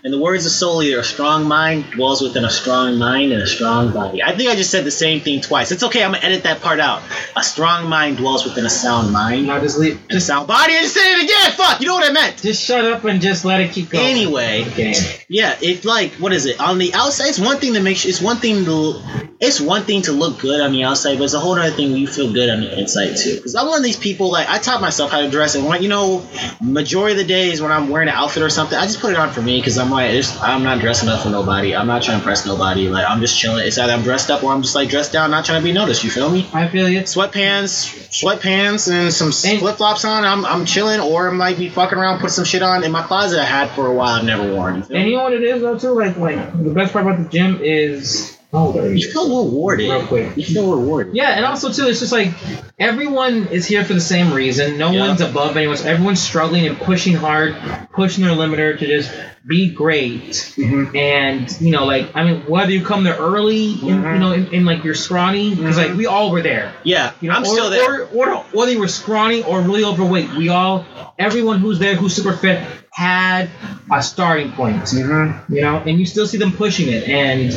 [0.04, 3.42] in the words of Soul Eater, a strong mind dwells within a strong mind and
[3.42, 4.22] a strong body.
[4.22, 5.72] I think I just said the same thing twice.
[5.72, 6.02] It's okay.
[6.04, 7.02] I'm gonna edit that part out.
[7.36, 10.72] A strong mind dwells within a sound mind now just leave, just sound body.
[10.74, 11.52] I just said it again.
[11.52, 11.80] Fuck.
[11.80, 12.42] You know what I meant.
[12.42, 14.04] just shut up and just let it keep going.
[14.06, 14.94] Anyway, Okay.
[15.28, 15.56] yeah.
[15.60, 17.28] It's like what is it on the outside?
[17.28, 17.96] It's one thing to make.
[17.96, 18.08] sure.
[18.08, 19.02] It's one thing to.
[19.38, 21.92] It's one thing to look good on the outside, but it's a whole other thing
[21.92, 23.36] when you feel good on the inside too.
[23.36, 24.32] Because I'm one of these people.
[24.32, 26.26] Like I taught myself how to dress, and when you know,
[26.62, 29.18] majority of the days when I'm wearing an outfit or something, I just put it
[29.18, 31.76] on for me because I'm like, it's, I'm not dressing up for nobody.
[31.76, 32.88] I'm not trying to impress nobody.
[32.88, 33.66] Like I'm just chilling.
[33.66, 35.72] It's either I'm dressed up or I'm just like dressed down, not trying to be
[35.72, 36.02] noticed.
[36.02, 36.48] You feel me?
[36.54, 37.00] I feel you.
[37.00, 40.24] Sweatpants, sweatpants, and some flip flops on.
[40.24, 43.02] I'm I'm chilling, or I might be fucking around, put some shit on in my
[43.02, 44.14] closet I had for a while.
[44.18, 44.76] I've never worn.
[44.88, 45.90] You And you know what it is though too?
[45.90, 49.24] Like like the best part about the gym is oh there You you go.
[49.26, 49.90] feel rewarded.
[49.90, 50.36] Real quick.
[50.36, 51.14] You feel rewarded.
[51.14, 52.32] Yeah, and also too, it's just like
[52.78, 54.78] everyone is here for the same reason.
[54.78, 55.08] No Yeah.
[55.08, 55.76] one's above anyone.
[55.76, 57.56] So Everyone's struggling and pushing hard,
[57.92, 59.10] pushing their limiter to just
[59.46, 60.30] be great.
[60.56, 60.96] Mhm.
[60.96, 64.12] And you know, like I mean, whether you come there early, in, Mhm.
[64.14, 65.96] you know, in, in like you're scrawny, because like Mhm.
[65.96, 66.72] we all were there.
[66.82, 68.02] Yeah, You know, I'm or, still there.
[68.12, 70.84] Or, or whether you were scrawny or really overweight, we all,
[71.18, 72.58] everyone who's there who's super fit
[72.96, 73.50] had
[73.92, 74.82] a starting point.
[74.84, 75.52] mm-hmm.
[75.52, 77.52] You know, and you still see them pushing it, and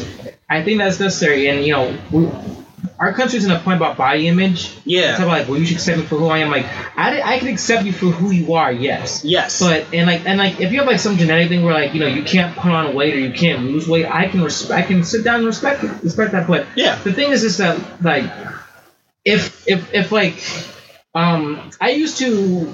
[0.50, 1.48] I think that's necessary.
[1.48, 2.30] And you know, we,
[3.00, 4.78] our country's in a point about body image.
[4.84, 5.12] Yeah.
[5.12, 6.52] It's about like, well, you should accept me for who I am.
[6.52, 6.66] Like,
[6.98, 9.24] I, I can accept you for who you are, yes.
[9.24, 9.62] Yes.
[9.62, 12.02] But and like and like if you have like some genetic thing where like you
[12.02, 14.86] know you can't put on weight or you can't lose weight, I can respect, I
[14.86, 16.48] can sit down and respect it, respect that.
[16.48, 17.02] But yeah.
[17.02, 18.30] the thing is, is that like
[19.24, 20.44] if if if like
[21.16, 22.68] um I used to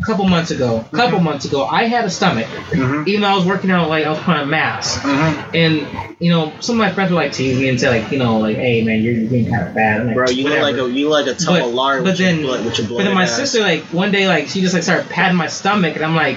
[0.00, 1.24] a couple months ago, a couple Mm-hmm.
[1.24, 2.46] months ago, I had a stomach.
[2.70, 3.06] Mhm.
[3.06, 5.54] Even though I was working out, like I was putting a mask, Mhm.
[5.54, 8.18] and you know some of my friends would like tease me and say like you
[8.18, 10.06] know like hey man you're, you're being kind of fat.
[10.06, 12.42] Like, Bro, you look like a you look like a tub But- but with, then-
[12.42, 12.98] blood, with your blood.
[12.98, 15.96] But then my sister, like, one day, like, she just, like, started patting my stomach,
[15.96, 16.36] and I'm like,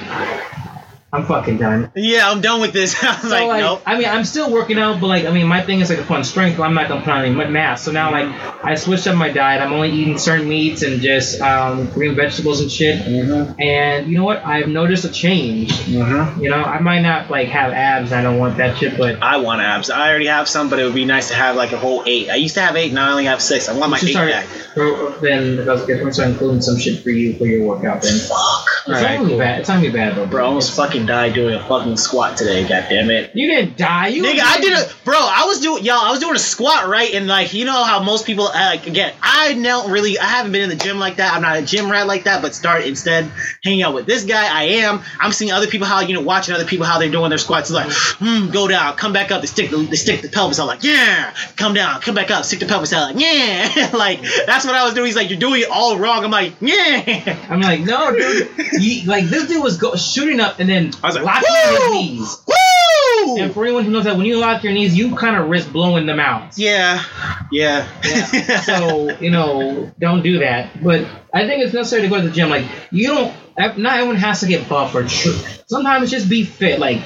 [1.14, 1.92] I'm fucking done.
[1.96, 2.96] Yeah, I'm done with this.
[3.04, 3.82] I'm So, like, like, nope.
[3.86, 6.04] I mean, I'm still working out, but, like, I mean, my thing is, like, a
[6.06, 7.84] fun strength, but I'm not gonna put on any mass.
[7.84, 8.28] So now, like,
[8.64, 9.62] I switched up my diet.
[9.62, 13.00] I'm only eating certain meats and just um, green vegetables and shit.
[13.02, 13.62] Mm-hmm.
[13.62, 14.44] And you know what?
[14.44, 15.72] I've noticed a change.
[15.74, 16.42] Mm-hmm.
[16.42, 18.12] You know, I might not, like, have abs.
[18.12, 19.92] I don't want that shit, but I want abs.
[19.92, 22.32] I already have some, but it would be nice to have like a whole eight.
[22.32, 23.70] I used to have eight, now I only have six.
[23.70, 24.48] I want my eight back.
[24.76, 27.68] or- then if I was going to start including some shit for you for your
[27.68, 28.16] workout, then.
[28.16, 28.66] It's Fuck.
[28.88, 29.38] not Alright, gonna be cool.
[29.40, 29.60] bad.
[29.60, 30.26] It's not gonna be bad, though.
[30.26, 32.62] Bro, I almost fucking died doing a fucking squat today.
[32.68, 33.36] God damn it.
[33.36, 34.08] You didn't die.
[34.08, 35.16] You Nigga, I did a bro.
[35.18, 36.00] I was doing y'all.
[36.00, 38.88] I was doing a squat right, and like you know how most people uh, like
[38.88, 39.14] again.
[39.22, 40.18] I don't really.
[40.18, 41.34] I haven't been in the gym like that.
[41.34, 42.42] I'm not a gym rat like that.
[42.42, 43.32] But start instead
[43.64, 44.48] hanging out with this guy.
[44.48, 45.02] I am.
[45.20, 47.70] I'm seeing other people how you know watching other people how they're doing their squats.
[47.70, 49.42] It's like, hmm, go down, come back up.
[49.42, 51.34] They stick the they stick the pelvis out like yeah.
[51.58, 52.46] Come down, come back up.
[52.46, 53.92] Stick the pelvis out like yeah.
[53.94, 55.08] like that's what I was doing.
[55.08, 56.24] He's like, you're doing it all wrong.
[56.24, 57.48] I'm like yeah.
[57.50, 58.50] I'm like, no, dude.
[58.74, 61.78] You, like this dude was go- shooting up and then I was like, locking "Woo!
[61.78, 62.38] his knees.
[62.48, 63.38] Woo!
[63.38, 65.72] And for anyone who knows that, when you lock your knees, you kind of risk
[65.72, 66.58] blowing them out.
[66.58, 67.04] yeah,
[67.52, 67.88] yeah.
[68.04, 68.60] Yeah.
[68.62, 70.84] so you know, don't do that.
[70.84, 72.50] But I think it's necessary to go to the gym.
[72.50, 73.34] Like you don't.
[73.78, 75.04] Not everyone has to get buff or.
[75.04, 75.30] Tr-
[75.68, 76.80] Sometimes just be fit.
[76.80, 77.02] Like.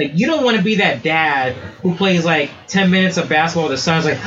[0.00, 3.68] Like you don't want to be that dad who plays like ten minutes of basketball.
[3.68, 4.18] The son's like,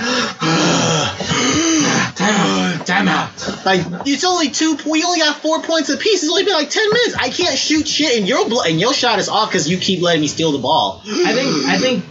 [2.15, 3.65] time out, time out.
[3.65, 4.77] Like it's only two.
[4.89, 6.21] We only got four points apiece.
[6.23, 7.15] It's only been like ten minutes.
[7.19, 10.01] I can't shoot shit, and your bl- and your shot is off because you keep
[10.01, 11.01] letting me steal the ball.
[11.05, 12.05] I think I think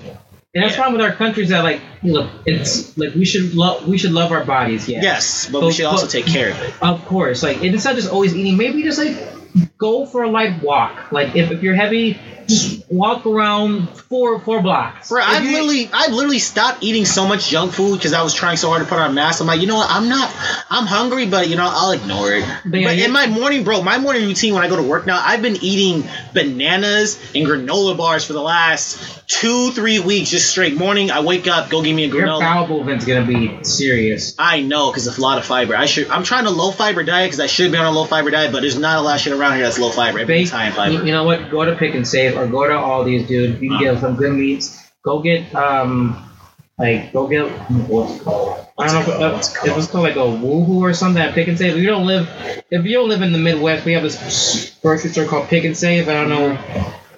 [0.55, 0.81] and that's Yeah.
[0.83, 4.33] problem with our countries that like look it's like we should love we should love
[4.33, 6.75] our bodies yeah Yes, but we should also but- take care of it.
[6.83, 9.17] of course like instead of just always eating maybe just like
[9.83, 12.19] go for a light walk like if, if you're heavy
[12.49, 17.27] just walk around four four blocks Bro, I've you- literally, I've literally stopped eating so
[17.27, 19.41] much junk food because I was trying so hard to put on a mask.
[19.41, 19.89] I'm like, you know what?
[19.91, 20.29] I'm not,
[20.69, 22.45] I'm hungry, but you know, I'll ignore it.
[22.65, 24.83] But But, yeah, you- in my morning, bro, my morning routine when I go to
[24.83, 26.05] work now, I've been eating
[26.35, 30.75] bananas and granola bars for the last two, three weeks, just straight.
[30.77, 32.17] Morning, I wake up, go give me a granola.
[32.17, 35.77] your bowel movement's gonna be serious I know because it's a lot of fiber.
[35.77, 36.09] I should.
[36.09, 38.53] I'm trying a low fiber diet because I should be on a low fiber diet,
[38.53, 40.21] but there's not a lot of shit around here that's low fiber.
[40.21, 41.07] Everything's Bake, high in you, fiber.
[41.07, 43.71] you know what go to pick and save or go to all these dude you
[43.71, 46.29] can get some good meats go get um
[46.79, 47.49] like go get
[47.89, 50.21] what's it called I don't know if, uh, it if it was called like a
[50.21, 51.75] woohoo or something at Pick and Save.
[51.77, 52.27] If you don't live,
[52.71, 55.77] if you don't live in the Midwest, we have this grocery store called Pick and
[55.77, 56.09] Save.
[56.09, 56.59] I don't know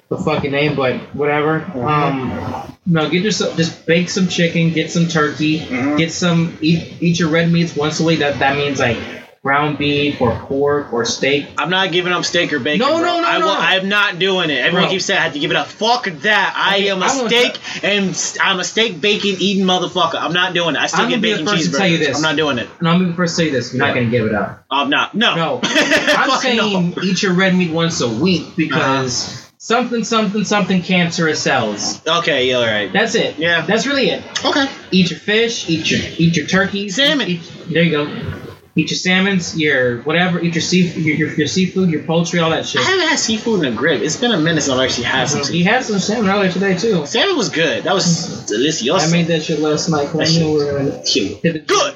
[0.09, 1.63] the fucking name, but whatever.
[1.81, 5.97] Um, no, get yourself just bake some chicken, get some turkey, Mhm.
[5.97, 8.19] get some eat eat your red meats once a week.
[8.19, 8.99] That that means like
[9.45, 11.47] ground beef or pork or steak.
[11.59, 12.79] I'm not giving up steak or bacon.
[12.81, 13.05] No, bro.
[13.05, 13.55] no, no, I no.
[13.55, 14.55] I'm not doing it.
[14.55, 14.91] Everyone Bro.
[14.93, 15.67] keeps saying I have to give it up.
[15.67, 16.55] Fuck that.
[16.57, 20.15] I Okay, am a I'm gonna steak and I'm a steak bacon eating motherfucker.
[20.15, 20.79] I'm not doing it.
[20.79, 22.07] I still get gonna be the bacon first to tell you cheeseburgers.
[22.07, 22.17] this.
[22.17, 22.69] I'm not doing it.
[22.79, 24.65] And I'm gonna be the first to you this: you're not gonna give it up.
[24.71, 25.15] I'm not.
[25.15, 25.35] No.
[25.37, 26.57] No, I'm saying
[26.97, 27.03] no.
[27.03, 29.51] eat your red meat once a week because uh-huh.
[29.59, 32.01] something, something, something cancerous cells.
[32.07, 32.91] Okay, yeah, all right.
[32.91, 33.39] That's it.
[33.39, 33.61] Yeah.
[33.67, 34.25] That's really it.
[34.43, 34.67] Okay.
[34.91, 35.69] Eat your fish.
[35.69, 36.97] Eat your eat your turkeys.
[36.97, 37.29] Salmon.
[37.29, 38.41] Eat, there you go.
[38.77, 39.57] Eat your salmons.
[39.57, 40.41] Your whatever.
[40.41, 41.91] Eat your sea your, your, your seafood.
[41.91, 42.41] Your poultry.
[42.41, 42.81] All that shit.
[42.81, 44.03] I haven't had seafood in a grip.
[44.03, 45.55] It's been a minute since I've actually had some seafood.
[45.55, 47.07] He had some salmon earlier today too.
[47.07, 47.85] Salmon was good.
[47.85, 48.89] That was delicious.
[48.89, 50.13] I made that shit last night.
[50.13, 51.43] That shit we were gonna Cute.
[51.43, 51.94] Good.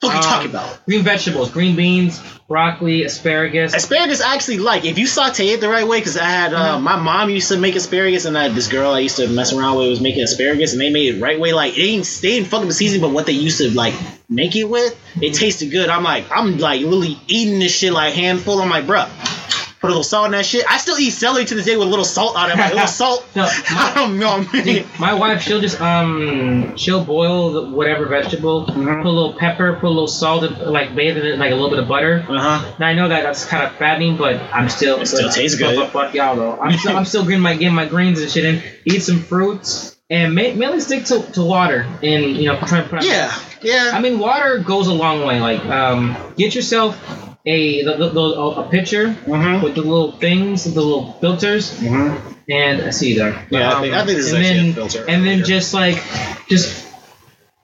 [0.00, 0.86] What are you Um, talking about?
[0.86, 3.74] Green vegetables, green beans, broccoli, asparagus.
[3.74, 5.98] Asparagus I actually like if you saute it the right way.
[5.98, 6.82] Because I had uh, Mhm.
[6.82, 9.76] my mom used to make asparagus, and I, this girl I used to mess around
[9.76, 11.52] with was making asparagus, and they made it right way.
[11.52, 13.92] Like it ain't they didn't fuck up the seasoning, but what they used to like
[14.28, 15.90] make it with, it tasted good.
[15.90, 18.60] I'm like I'm like literally eating this shit like handful.
[18.62, 19.08] I'm like, bruh.
[19.80, 20.62] Put a little salt in that shit.
[20.70, 22.56] I still eat celery to this day with a little salt on it.
[22.58, 23.26] Like, a little salt.
[23.34, 24.44] No, I don't know.
[24.98, 28.98] My wife, she'll just um, she'll boil whatever vegetable, Mhm.
[29.02, 31.54] put a little pepper, put a little salt, and, like bathe it in like a
[31.54, 32.22] little bit of butter.
[32.28, 32.72] Uh huh.
[32.78, 35.68] Now I know that that's kind of fattening, but I'm still It still tastes but-
[35.70, 35.76] good.
[35.76, 38.44] But, fuck y'all though, I'm still I'm still getting my getting my greens and shit
[38.44, 38.62] in.
[38.84, 42.90] Eat some fruits and ma- mainly stick to, to water and you know try and
[42.90, 43.02] put.
[43.04, 43.32] Yeah.
[43.62, 43.92] Yeah.
[43.94, 45.40] I mean, water goes a long way.
[45.40, 46.98] Like, um, get yourself
[47.46, 49.62] a the, the, the, a pitcher Mhm.
[49.62, 52.20] with the little things, the little filters, Mhm.
[52.50, 53.46] and I see there.
[53.50, 55.46] Yeah, I think- I think this is and actually then, a filter And then right
[55.46, 55.56] here.
[55.58, 56.02] just like,
[56.48, 56.84] just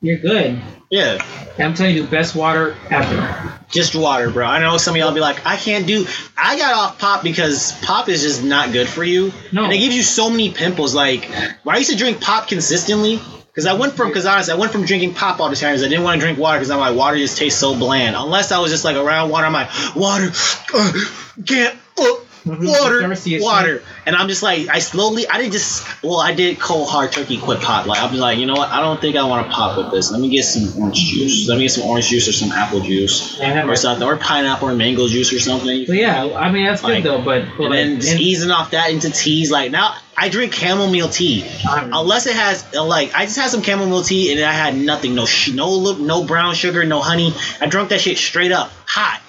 [0.01, 0.61] you're good.
[0.91, 1.19] Yeah.
[1.59, 3.53] I'm telling you, best water ever.
[3.71, 4.47] Just water, bro.
[4.47, 6.07] I know some of y'all be like, I can't do.
[6.39, 9.33] I got off pop because pop is just not good for you.
[9.51, 9.65] No.
[9.65, 10.95] And it gives you so many pimples.
[10.95, 11.25] Like,
[11.65, 13.21] when I used to drink pop consistently,
[13.57, 15.73] because I went from, because honestly, I went from drinking pop all the time.
[15.75, 18.15] 'cause I didn't want to drink water because I'm like, water just tastes so bland.
[18.15, 20.31] Unless I was just like around water, I'm like, water,
[20.75, 20.93] uh,
[21.47, 22.05] can't, uh,
[22.45, 23.83] water, Never see water.
[24.05, 27.39] And I'm just like, I slowly, I didn't just, well, I did cold hard turkey
[27.39, 27.87] quit pop.
[27.87, 28.69] Like, I'm just like, you know what?
[28.69, 30.13] I don't think I want to pop with this.
[30.13, 31.49] Let me get some orange juice.
[31.49, 34.69] Let me get some orange juice or some apple juice have or something, or pineapple
[34.69, 35.87] or mango juice or something.
[35.87, 37.23] But yeah, I mean that's Like, good though.
[37.25, 39.51] But, but and then like, just and- easing off that into teas.
[39.51, 41.45] Like now, I drink chamomile tea.
[41.69, 45.15] I'm- Unless it has like, I just had some chamomile tea and I had nothing,
[45.15, 47.35] no sh- no no brown sugar, no honey.
[47.61, 49.21] I drank that shit straight up, hot.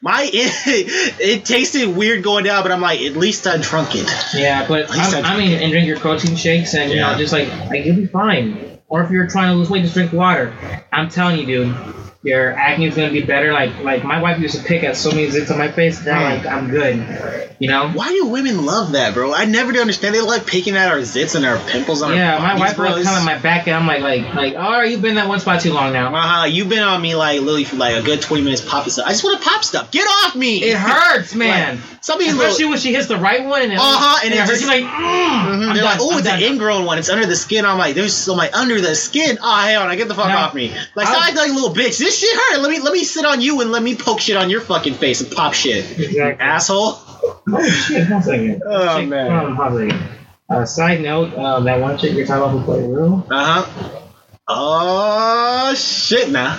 [0.00, 0.32] My it,
[1.20, 4.08] it tasted weird going down, but I'm like, at least I drunk it.
[4.34, 7.00] Yeah, but At least I'm, I I mean, and drink your protein shakes, and you
[7.00, 8.78] know, just like like you'll be fine.
[8.86, 10.54] Or if you're trying to lose weight, just drink water.
[10.92, 11.76] I'm telling you, dude,
[12.22, 13.52] your acne is gonna be better.
[13.52, 16.04] Like like my wife used to pick at so many zits on my face.
[16.04, 17.54] Now like I'm good.
[17.60, 17.88] You know.
[17.90, 19.32] Why do women love that, bro?
[19.34, 20.14] I never did understand.
[20.14, 22.94] They like picking at our zits and our pimples on Yeah, our my wife bro.
[22.94, 25.28] was kind of my back, and I'm like like like, oh, you've been in that
[25.28, 26.14] one spot too long now.
[26.14, 26.44] Uh-huh.
[26.46, 29.06] You've been on me like literally for like a good 20 minutes popping stuff.
[29.06, 29.90] I just want to pop stuff.
[29.90, 30.62] Get off me.
[30.62, 31.78] It hurts, man.
[32.00, 34.36] Some people Especially when she hits the right one, and it, Uh-huh, and and it,
[34.36, 34.60] it hurts.
[34.60, 35.68] just- you like, mm, Mhm.
[35.68, 36.98] I'm They're like, done, oh, I'm it's an ingrown one.
[36.98, 37.64] It's under the skin.
[37.64, 39.38] I'm like, there's so like under the skin.
[39.42, 40.72] Oh hell, I get the fuck Now, off me.
[40.94, 41.98] Like, I'll- stop acting like a little bitch.
[42.08, 42.60] This shit hurt.
[42.62, 44.94] Let me let me sit on you and let me poke shit on your fucking
[44.94, 45.98] face and pop shit.
[45.98, 46.42] Exactly.
[46.42, 46.92] Asshole.
[47.50, 48.06] Oh shit!
[48.06, 48.62] Hold on a second.
[48.64, 49.30] Oh, Chick- man.
[49.30, 50.08] hold on, hold on a second.
[50.48, 54.00] Uh, side note, uh, that one chick you're talking about who played Real, Uh huh.
[54.48, 56.58] Oh shit, nah.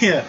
[0.00, 0.24] yeah.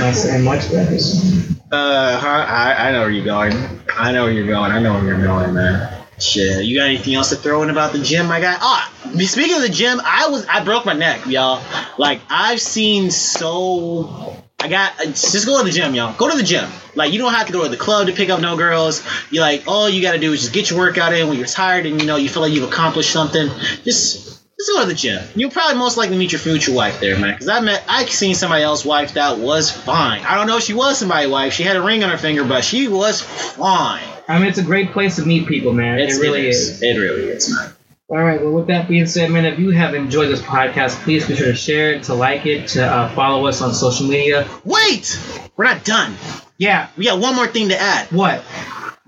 [0.00, 3.52] not saying much, just- Uh, I I know where you're going.
[3.96, 4.72] I know where you're going.
[4.72, 5.97] I know where you're going, man.
[6.20, 8.56] Shit, you got anything else to throw in about the gym, my guy?
[8.60, 11.62] Ah, speaking of the gym, I was I broke my neck, y'all.
[11.96, 14.36] Like I've seen so.
[14.60, 16.16] I got just go to the gym, y'all.
[16.16, 16.68] Go to the gym.
[16.96, 19.06] Like you don't have to go to the club to pick up no girls.
[19.30, 21.46] You like all you got to do is just get your workout in when you're
[21.46, 23.48] tired and you know you feel like you've accomplished something.
[23.84, 25.22] Just just go to the gym.
[25.36, 27.34] You'll probably most likely meet your future wife there, man.
[27.34, 30.24] Because I met, I seen somebody else's wife that was fine.
[30.24, 31.52] I don't know if she was somebody's wife.
[31.52, 34.02] She had a ring on her finger, but she was fine.
[34.28, 35.98] I mean, it's a great place to meet people, man.
[35.98, 36.82] It's, it really is.
[36.82, 37.72] It really is, man.
[38.10, 38.40] All right.
[38.40, 41.46] Well, with that being said, man, if you have enjoyed this podcast, please be sure
[41.48, 44.48] to share it, to like it, to uh, follow us on social media.
[44.64, 45.20] Wait,
[45.56, 46.14] we're not done.
[46.56, 46.88] Yeah.
[46.96, 48.10] We got one more thing to add.
[48.10, 48.44] What?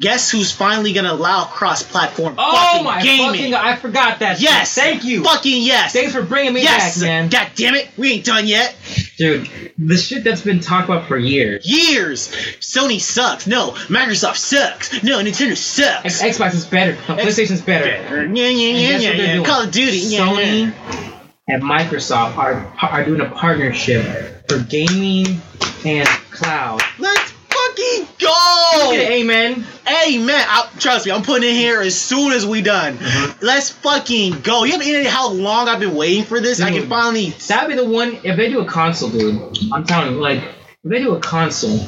[0.01, 3.53] Guess who's finally gonna allow cross-platform Oh fucking my gaming?
[3.53, 3.55] fucking!
[3.55, 4.41] I forgot that.
[4.41, 4.75] yes.
[4.75, 5.23] Thank you.
[5.23, 5.93] Fucking yes.
[5.93, 6.99] Thanks for bringing me yes.
[6.99, 7.29] back, man.
[7.29, 8.75] God damn it, we ain't done yet.
[9.21, 11.67] Dude, the shit that's been talked about for years.
[11.71, 12.29] Years.
[12.61, 13.47] Sony sucks.
[13.47, 15.03] No, Microsoft sucks.
[15.03, 16.23] No, Nintendo sucks.
[16.23, 16.97] X- Xbox is better.
[17.07, 17.87] No, X- PlayStation's better.
[17.87, 19.35] Yeah, yeah, yeah, yeah, yeah.
[19.35, 19.45] doing?
[19.45, 20.01] Call of Duty.
[20.17, 21.19] Sony yeah.
[21.49, 25.43] and Microsoft are are doing a partnership for gaming
[25.85, 26.81] and cloud.
[26.99, 27.20] Let's
[28.31, 29.15] fucking Get go.
[29.15, 29.67] amen.
[29.87, 32.97] Hey I, trust me, I'm putting it here as soon as we done.
[32.97, 33.45] Mm-hmm.
[33.45, 34.65] Let's fucking go.
[34.65, 36.61] You have any idea how long I've been waiting for this?
[36.61, 37.31] I can finally.
[37.31, 39.59] That'd be the one if they do a console, dude.
[39.73, 40.43] I'm telling you, like
[40.83, 41.79] If they do a console,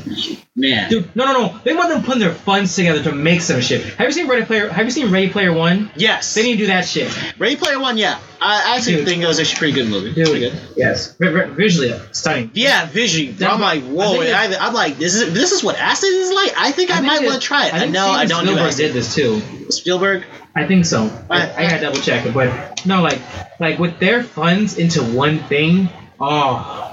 [0.54, 0.90] Man.
[0.90, 1.58] dude, no, no, no.
[1.64, 3.82] They want them putting their funds together to make some shit.
[3.94, 4.68] Have you seen Ready Player?
[4.68, 5.90] Have you seen Ready Player One?
[5.96, 6.34] Yes.
[6.34, 8.20] They need to do that shit, Ready Player One, yeah.
[8.38, 9.06] I actually Dude.
[9.08, 10.12] think it was actually a pretty good movie.
[10.12, 10.60] Pretty good.
[10.76, 12.50] Yes, vi- vi- visually uh, stunning.
[12.52, 13.34] Yeah, visually.
[13.46, 14.20] I'm like, I whoa.
[14.20, 16.52] I I'm like, this is this is what acid is like.
[16.58, 17.72] I think I, think might want to try it.
[17.74, 18.78] I, think know I don't do Spielberg acid.
[18.78, 19.70] did this too.
[19.70, 20.24] Spielberg.
[20.54, 21.04] I think so.
[21.30, 23.20] I, I- I gotta double check it, but no, like,
[23.58, 25.88] like with their funds into one thing.
[26.20, 26.91] Oh,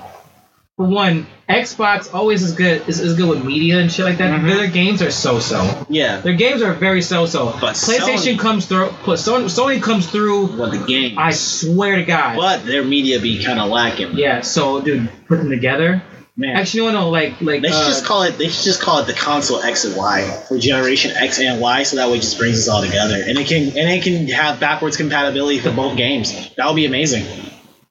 [0.79, 4.39] for one, Xbox always is good is, is good with media and shit like that.
[4.39, 4.47] Mhm.
[4.47, 5.85] Their games are so so.
[5.89, 6.21] Yeah.
[6.21, 7.53] Their games are very so so.
[7.59, 8.87] But PlayStation Sony- comes through.
[9.03, 10.45] Plus Sony, Sony comes through.
[10.45, 11.19] What the game?
[11.19, 12.37] I swear to God.
[12.37, 14.15] but their media be kind of lacking.
[14.15, 14.39] Yeah.
[14.39, 16.01] So, dude, put them together.
[16.37, 16.55] Man.
[16.55, 17.61] Actually, you know, like, like.
[17.61, 18.37] They should uh, just call it.
[18.37, 21.83] They should just call it the console X and Y for generation X and Y,
[21.83, 24.29] so that way it just brings us all together, and it can and it can
[24.29, 26.31] have backwards compatibility for both games.
[26.55, 27.25] That would be amazing.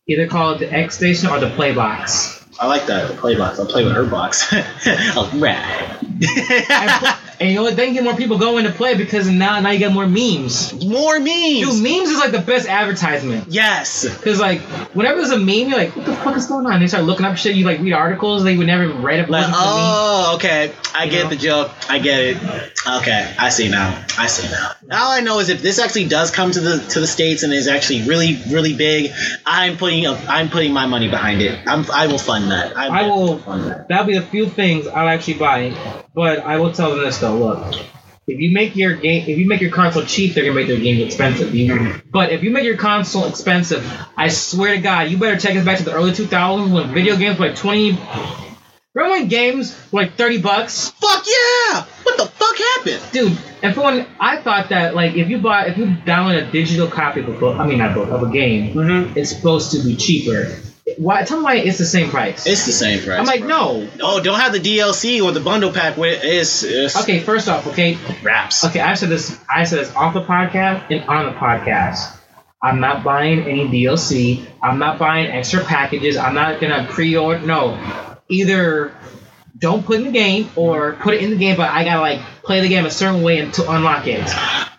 [0.06, 2.37] either call it the X Station or the Play Box.
[2.60, 3.58] I like that play box.
[3.60, 4.52] I'll play with her box.
[5.16, 5.96] All right.
[6.70, 7.76] and, and you know what?
[7.76, 10.72] Then get more people going to play because now now you get more memes.
[10.84, 11.28] More memes.
[11.60, 13.48] Dude, memes is like the best advertisement.
[13.48, 14.06] yes.
[14.22, 14.60] Cause like
[14.94, 16.80] whenever there's a meme, you're like, what the fuck is going on?
[16.80, 17.54] They start looking up shit.
[17.56, 19.28] You like read articles they would never read up.
[19.28, 20.72] Like, oh, okay.
[20.94, 21.30] I You get know?
[21.30, 21.70] the joke.
[21.88, 22.36] I get it.
[22.86, 24.04] Okay, I see now.
[24.18, 24.72] I see now.
[24.90, 27.52] All I know is if this actually does come to the to the states and
[27.52, 29.12] is actually really really big,
[29.46, 31.58] I'm putting a, I'm putting my money behind it.
[31.66, 32.76] I'm I will fund that.
[32.76, 33.88] I, I will- fund that.
[33.88, 36.04] That'll be the few things I'll actually buy.
[36.14, 37.27] But I will tell them this though.
[37.34, 37.74] Look,
[38.26, 40.78] if you make your game, if you make your console cheap, they're gonna make their
[40.78, 41.54] games expensive.
[41.54, 43.84] You, but if you make your console expensive,
[44.16, 47.16] I swear to God, you better take us back to the early 2000s when video
[47.16, 47.98] games were like 20.
[48.94, 50.90] Remember when games were like 30 bucks?
[50.90, 51.84] Fuck yeah!
[52.02, 53.12] What the fuck happened?
[53.12, 53.38] dude.
[53.62, 56.86] And for one, I thought that like if you buy if you download a digital
[56.88, 59.18] copy of a book, I mean not book of a game, Mm-hmm.
[59.18, 60.54] it's supposed to be cheaper.
[60.96, 61.22] Why?
[61.24, 62.46] Tell me why it's the same price.
[62.46, 63.18] It's the same price.
[63.18, 63.48] I'm like bro.
[63.48, 63.88] no.
[64.00, 66.20] Oh, don't have the DLC or the bundle pack with.
[66.24, 68.64] It's, it's Okay, first off, okay, wraps.
[68.64, 68.80] okay.
[68.80, 69.38] I said this.
[69.48, 72.16] I said this off the podcast and on the podcast.
[72.62, 74.44] I'm not buying any DLC.
[74.62, 76.16] I'm not buying extra packages.
[76.16, 77.44] I'm not gonna pre-order.
[77.46, 77.78] No,
[78.28, 78.92] either
[79.58, 82.20] don't put in the game or put it in the game, but I gotta like
[82.42, 84.28] play the game a certain way and to unlock it.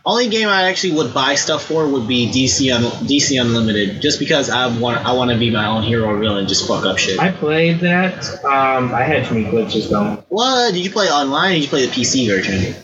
[0.06, 4.18] Only game I actually would buy stuff for would be DC Un- DC Unlimited, just
[4.20, 6.98] because I want I want to be my own hero or villain, just fuck up
[6.98, 7.20] shit.
[7.20, 8.44] I played that.
[8.44, 10.24] Um, I had too many glitches though.
[10.30, 11.52] what did you play online?
[11.52, 12.76] Or did you play the PC version?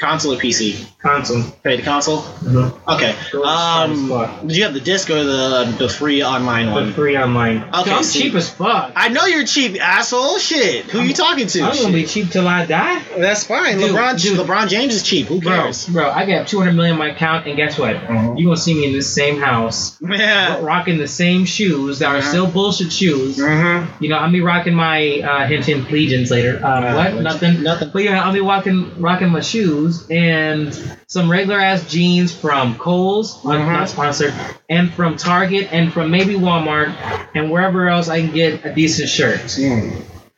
[0.00, 0.86] Console or PC?
[0.98, 1.42] Console.
[1.62, 2.18] Play the console.
[2.22, 2.90] Mm-hmm.
[2.90, 3.14] Okay.
[3.44, 6.86] Um, did you have the disc or the the free online one?
[6.86, 7.62] The free online.
[7.74, 8.22] Okay, I'm see.
[8.22, 8.92] cheap as fuck.
[8.96, 10.38] I know you're cheap, asshole.
[10.38, 10.86] Shit.
[10.86, 11.60] Who you talking to?
[11.62, 13.02] I'm gonna be cheap till I die.
[13.18, 13.78] That's fine.
[13.78, 14.38] Dude, LeBron dude.
[14.38, 15.26] LeBron James is cheap.
[15.26, 15.86] Who cares?
[15.86, 17.96] bro, bro I got 200 million in my account, and guess what?
[17.96, 18.34] Uh-huh.
[18.36, 20.60] You gonna see me in the same house, Yeah.
[20.62, 22.28] rocking the same shoes that are Uh-huh.
[22.28, 23.36] still bullshit shoes.
[23.38, 24.02] Mm-hmm.
[24.02, 26.56] You know, I'll be rocking my uh, hint hint legions later.
[26.64, 27.14] Um, Uh, what?
[27.22, 27.62] Nothing.
[27.62, 27.90] nothing.
[27.92, 30.72] But yeah, I'll be walking, rocking my shoes and
[31.06, 33.72] some regular ass jeans from Kohl's, not- Mhm.
[33.72, 34.34] not sponsored,
[34.68, 36.92] and from Target and from maybe Walmart
[37.34, 39.40] and wherever else I can get a decent shirt.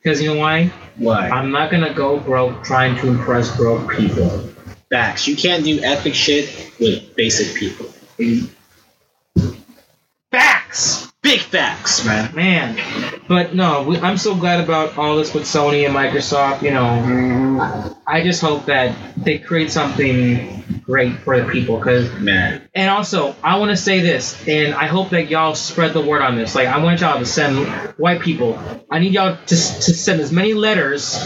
[0.01, 0.71] Because you know why?
[0.97, 1.29] Why?
[1.29, 4.49] I'm not gonna go broke trying to impress broke people.
[4.91, 5.27] Facts.
[5.27, 6.49] You can't do epic shit
[6.79, 7.87] with basic people.
[8.17, 8.47] Facts.
[11.33, 12.35] Big facts, man.
[12.35, 16.61] Man, but no, we, I'm so glad about all this with Sony and Microsoft.
[16.61, 21.79] You know, I, just hope that they create something great for the people.
[21.79, 22.69] Cause, Man.
[22.75, 26.21] and also, I want to say this, and I hope that y'all spread the word
[26.21, 26.53] on this.
[26.53, 27.65] Like, I want y'all to send
[27.97, 28.59] white people.
[28.91, 31.17] I need y'all to, to send as many letters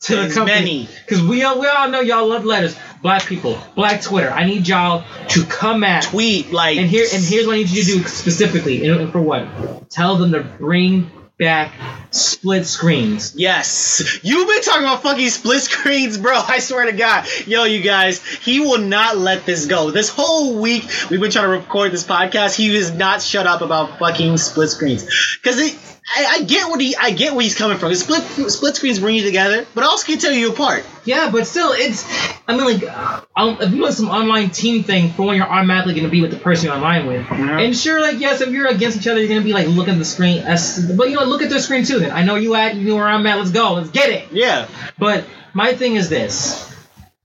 [0.00, 0.88] to the As company.
[1.04, 2.76] Because we all, we all know y'all love letters.
[3.06, 4.28] Black people, Black Twitter.
[4.28, 7.70] I need y'all to come at Tweet like and here and here's what I need
[7.70, 9.88] you to do specifically, and, for what?
[9.88, 11.08] Tell them to bring
[11.38, 11.72] back
[12.10, 13.36] split screens.
[13.36, 16.32] Yes, you've been talking about fucking split screens, bro.
[16.48, 19.92] I swear to God, yo, you guys, he will not let this go.
[19.92, 22.56] This whole week we've been trying to record this podcast.
[22.56, 25.04] He has not shut up about fucking split screens
[25.40, 25.78] because it.
[26.08, 27.88] I, I get what he, I get where he's coming from.
[27.90, 30.84] The split split screens bring you together, but also can tear you apart.
[31.04, 32.04] Yeah, but still, it's.
[32.48, 35.48] I mean, like, uh, um, if you want some online team thing, for when you're
[35.48, 37.64] automatically going to be with the person you're online with, Mhm.
[37.64, 39.94] and sure, like, yes, if you're against each other, you're going to be like looking
[39.94, 40.38] at the screen.
[40.44, 41.98] As, but you know, look at their screen too.
[41.98, 43.38] Then I know you at, you know where I'm at.
[43.38, 44.28] Let's go, let's get it.
[44.30, 44.68] Yeah,
[44.98, 45.24] But
[45.54, 46.72] my thing is this.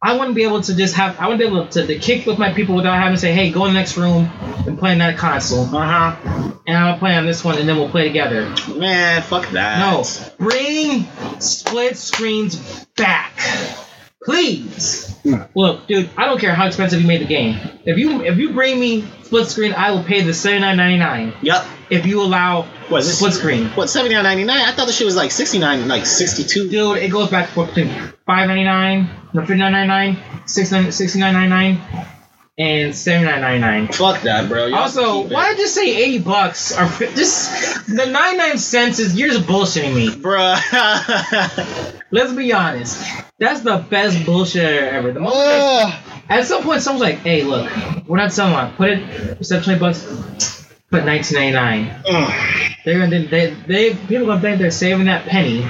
[0.04, 2.00] I want to be able to just have, I want to be able to, to
[2.00, 4.32] kick with my people without having to say, hey, go in the next room
[4.66, 5.66] and play on that console.
[5.76, 6.52] uh huh.
[6.66, 8.50] And I'll play on this one and then we'll play together.
[8.76, 9.80] Man, fuck that.
[9.80, 10.04] No.
[10.40, 11.06] Bring
[11.40, 13.38] split screens back.
[14.24, 15.10] Please.
[15.24, 15.42] Hmm.
[15.56, 17.60] Look, dude, I don't care how expensive you made the game.
[17.86, 20.98] If you if you bring me split screen, I will pay the seventy nine ninety
[20.98, 21.34] nine.
[21.42, 21.66] Yep.
[21.90, 23.18] If you allow What is this?
[23.18, 24.62] split screen, What seventy nine ninety nine?
[24.62, 26.70] I thought the shit was like sixty nine, like sixty two.
[26.70, 27.90] dude, it goes back and forth between
[28.26, 30.18] five ninety nine, no fifty nine ninety nine,
[30.48, 31.82] six nine sixty nine ninety nine,
[32.62, 33.88] and seventy nine ninety nine.
[33.88, 34.68] Fuck that, bro.
[34.68, 36.86] Y'all Also, why just say eighty bucks or
[37.16, 40.10] just the ninety nine cents is you're just bullshitting me.
[40.10, 40.58] Bruh.
[42.12, 43.04] Let's be honest.
[43.40, 45.12] That's the best bullshit ever.
[45.12, 45.94] The Ugh.
[46.30, 47.70] At some point, someone's like, "Hey, look,
[48.08, 48.74] we're not selling one.
[48.74, 52.04] Put it, instead twenty bucks, put nineteen ninety nine.
[52.86, 55.64] They're gonna, they, they, people gonna think they're saving that penny,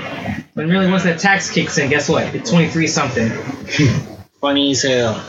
[0.54, 2.36] when really once that tax kicks in, guess what?
[2.36, 3.30] It's twenty three something.
[4.42, 5.24] Funny as hell.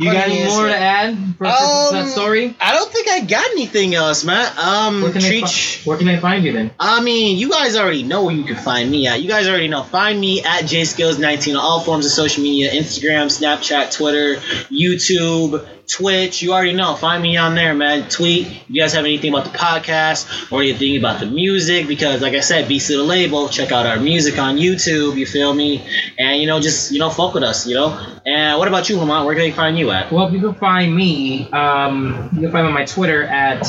[0.00, 2.56] You got Funny any more to add for, for Um, that story?
[2.58, 4.50] I don't think I got anything else, man.
[4.56, 5.46] Um, Where can, they treat.
[5.48, 6.70] fi- where can they find you then?
[6.80, 9.20] I mean, you guys already know where you can find me at.
[9.20, 9.82] You guys already know.
[9.82, 14.36] Find me at jayskillz19 on all forms of social media Instagram, Snapchat, Twitter,
[14.70, 16.42] YouTube, Twitch.
[16.42, 16.94] You already know.
[16.94, 18.08] Find me on there, man.
[18.08, 18.46] Tweet.
[18.46, 22.34] If you guys have anything about the podcast or anything about the music, because like
[22.34, 25.84] I said, Beast of the Label, check out our music on YouTube, you feel me?
[26.18, 27.98] And, you know, just, you know, fuck with us, you know?
[28.24, 29.26] And what about you, Lamont?
[29.26, 30.12] Where can they find you at?
[30.12, 31.50] Well, you can find me.
[31.50, 33.66] Um, you can find me on my Twitter at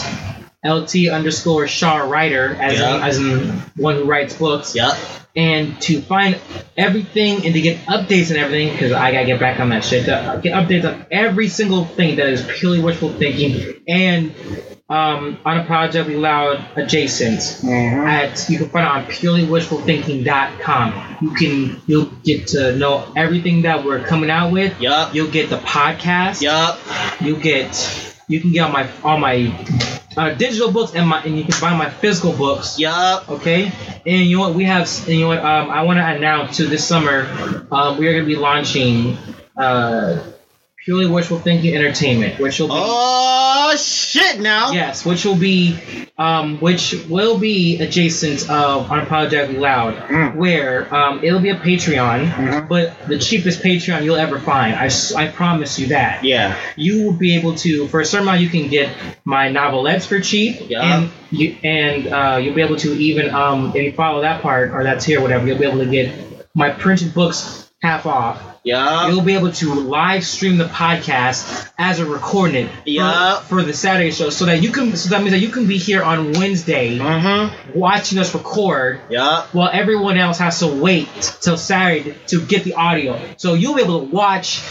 [0.63, 4.75] lt underscore Shaw Writer, as in, as in one who writes books.
[4.75, 4.95] Yup.
[5.35, 6.39] And to find
[6.77, 10.05] everything and to get updates and everything because I gotta get back on that shit.
[10.05, 14.31] To get updates on every single thing that is purely wishful thinking and
[14.89, 17.63] um, unapologetically loud adjacent.
[17.63, 21.17] At you can find it on purelywishfulthinking.com.
[21.21, 24.81] You can you'll get to know everything that we're coming out with.
[24.81, 25.15] Yup.
[25.15, 26.41] You'll get the podcast.
[26.41, 26.77] Yup.
[27.21, 29.53] You'll get you can get all my all my
[30.17, 32.79] uh, digital books and my and you can buy my physical books.
[32.79, 33.29] Yup.
[33.29, 33.71] Okay,
[34.05, 36.57] and you know what we have, and you know what um, I want to announce
[36.57, 37.27] to this summer,
[37.71, 39.17] um, we are going to be launching
[39.57, 40.23] uh,
[40.85, 44.71] purely wishful thinking entertainment, which will be Oh, shit now.
[44.71, 45.77] yes, which will be
[46.17, 50.35] um, which will be adjacent of unapologetically loud, Mm.
[50.35, 52.67] where um, it'll be a Patreon, Mhm.
[52.69, 54.75] but the cheapest Patreon you'll ever find.
[54.75, 56.55] I, I promise you that Yeah.
[56.75, 58.89] you will be able to for a certain amount you can get
[59.25, 60.81] my novelettes for cheap Yeah.
[60.99, 64.71] and you and uh, you'll be able to even um, if you follow that part
[64.71, 66.11] or that's here whatever you'll be able to get
[66.53, 69.09] my printed books half off Yup.
[69.09, 73.39] you'll be able to live stream the podcast as a recording for, Yeah.
[73.41, 75.77] for the saturday show so that you can so that means that you can be
[75.77, 77.77] here on wednesday Mm-hmm.
[77.79, 79.53] watching us record Yup.
[79.55, 81.09] while everyone else has to wait
[81.41, 84.61] till saturday to get the audio so you'll be able to watch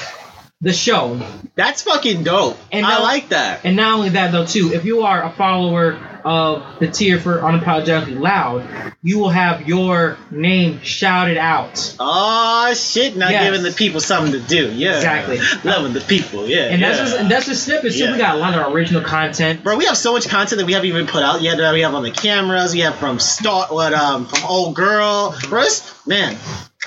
[0.62, 1.18] the show
[1.54, 2.58] That's fucking dope.
[2.70, 3.60] And I now- like that.
[3.64, 7.38] And not only that, though, too, if you are a follower of the tier for
[7.38, 8.66] Unapologetically Loud,
[9.02, 11.96] you will have your name shouted out.
[11.98, 13.16] Oh shit!
[13.16, 13.44] Now Yes.
[13.44, 14.70] giving the people something to do.
[14.72, 14.96] Yeah.
[14.96, 15.38] Exactly.
[15.64, 16.46] Loving the people.
[16.46, 16.64] Yeah.
[16.64, 17.04] And that's yeah.
[17.04, 18.04] just and that's just snippets too.
[18.04, 18.12] Yeah.
[18.12, 19.62] We got a lot of original content.
[19.64, 21.58] Bro, we have so much content that we haven't even put out yet.
[21.58, 22.72] That we have on the cameras.
[22.72, 25.34] We have from Star, what um, from Old Girl.
[25.48, 25.64] Bro,
[26.06, 26.36] man.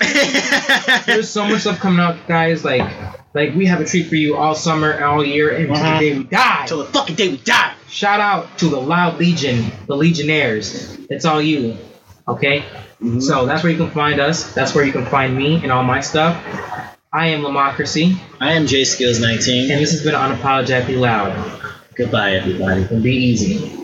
[1.06, 2.64] There's so much stuff coming out, guys.
[2.64, 2.90] Like
[3.34, 5.98] like we have a treat for you all summer all year and until Mhm.
[5.98, 6.64] the day we die.
[6.66, 7.73] Till the fucking day we die.
[7.94, 10.98] Shout out to the Loud Legion, the Legionnaires.
[11.10, 11.78] It's all you.
[12.26, 12.62] Okay?
[13.00, 13.20] Mm-hmm.
[13.20, 14.52] So that's where you can find us.
[14.52, 16.36] That's where you can find me and all my stuff.
[17.12, 19.70] I am Lamocracy, I am Jayskillz 19.
[19.70, 21.60] and this has been Unapologetically Loud.
[21.94, 22.82] Goodbye, everybody.
[22.82, 23.83] And be easy.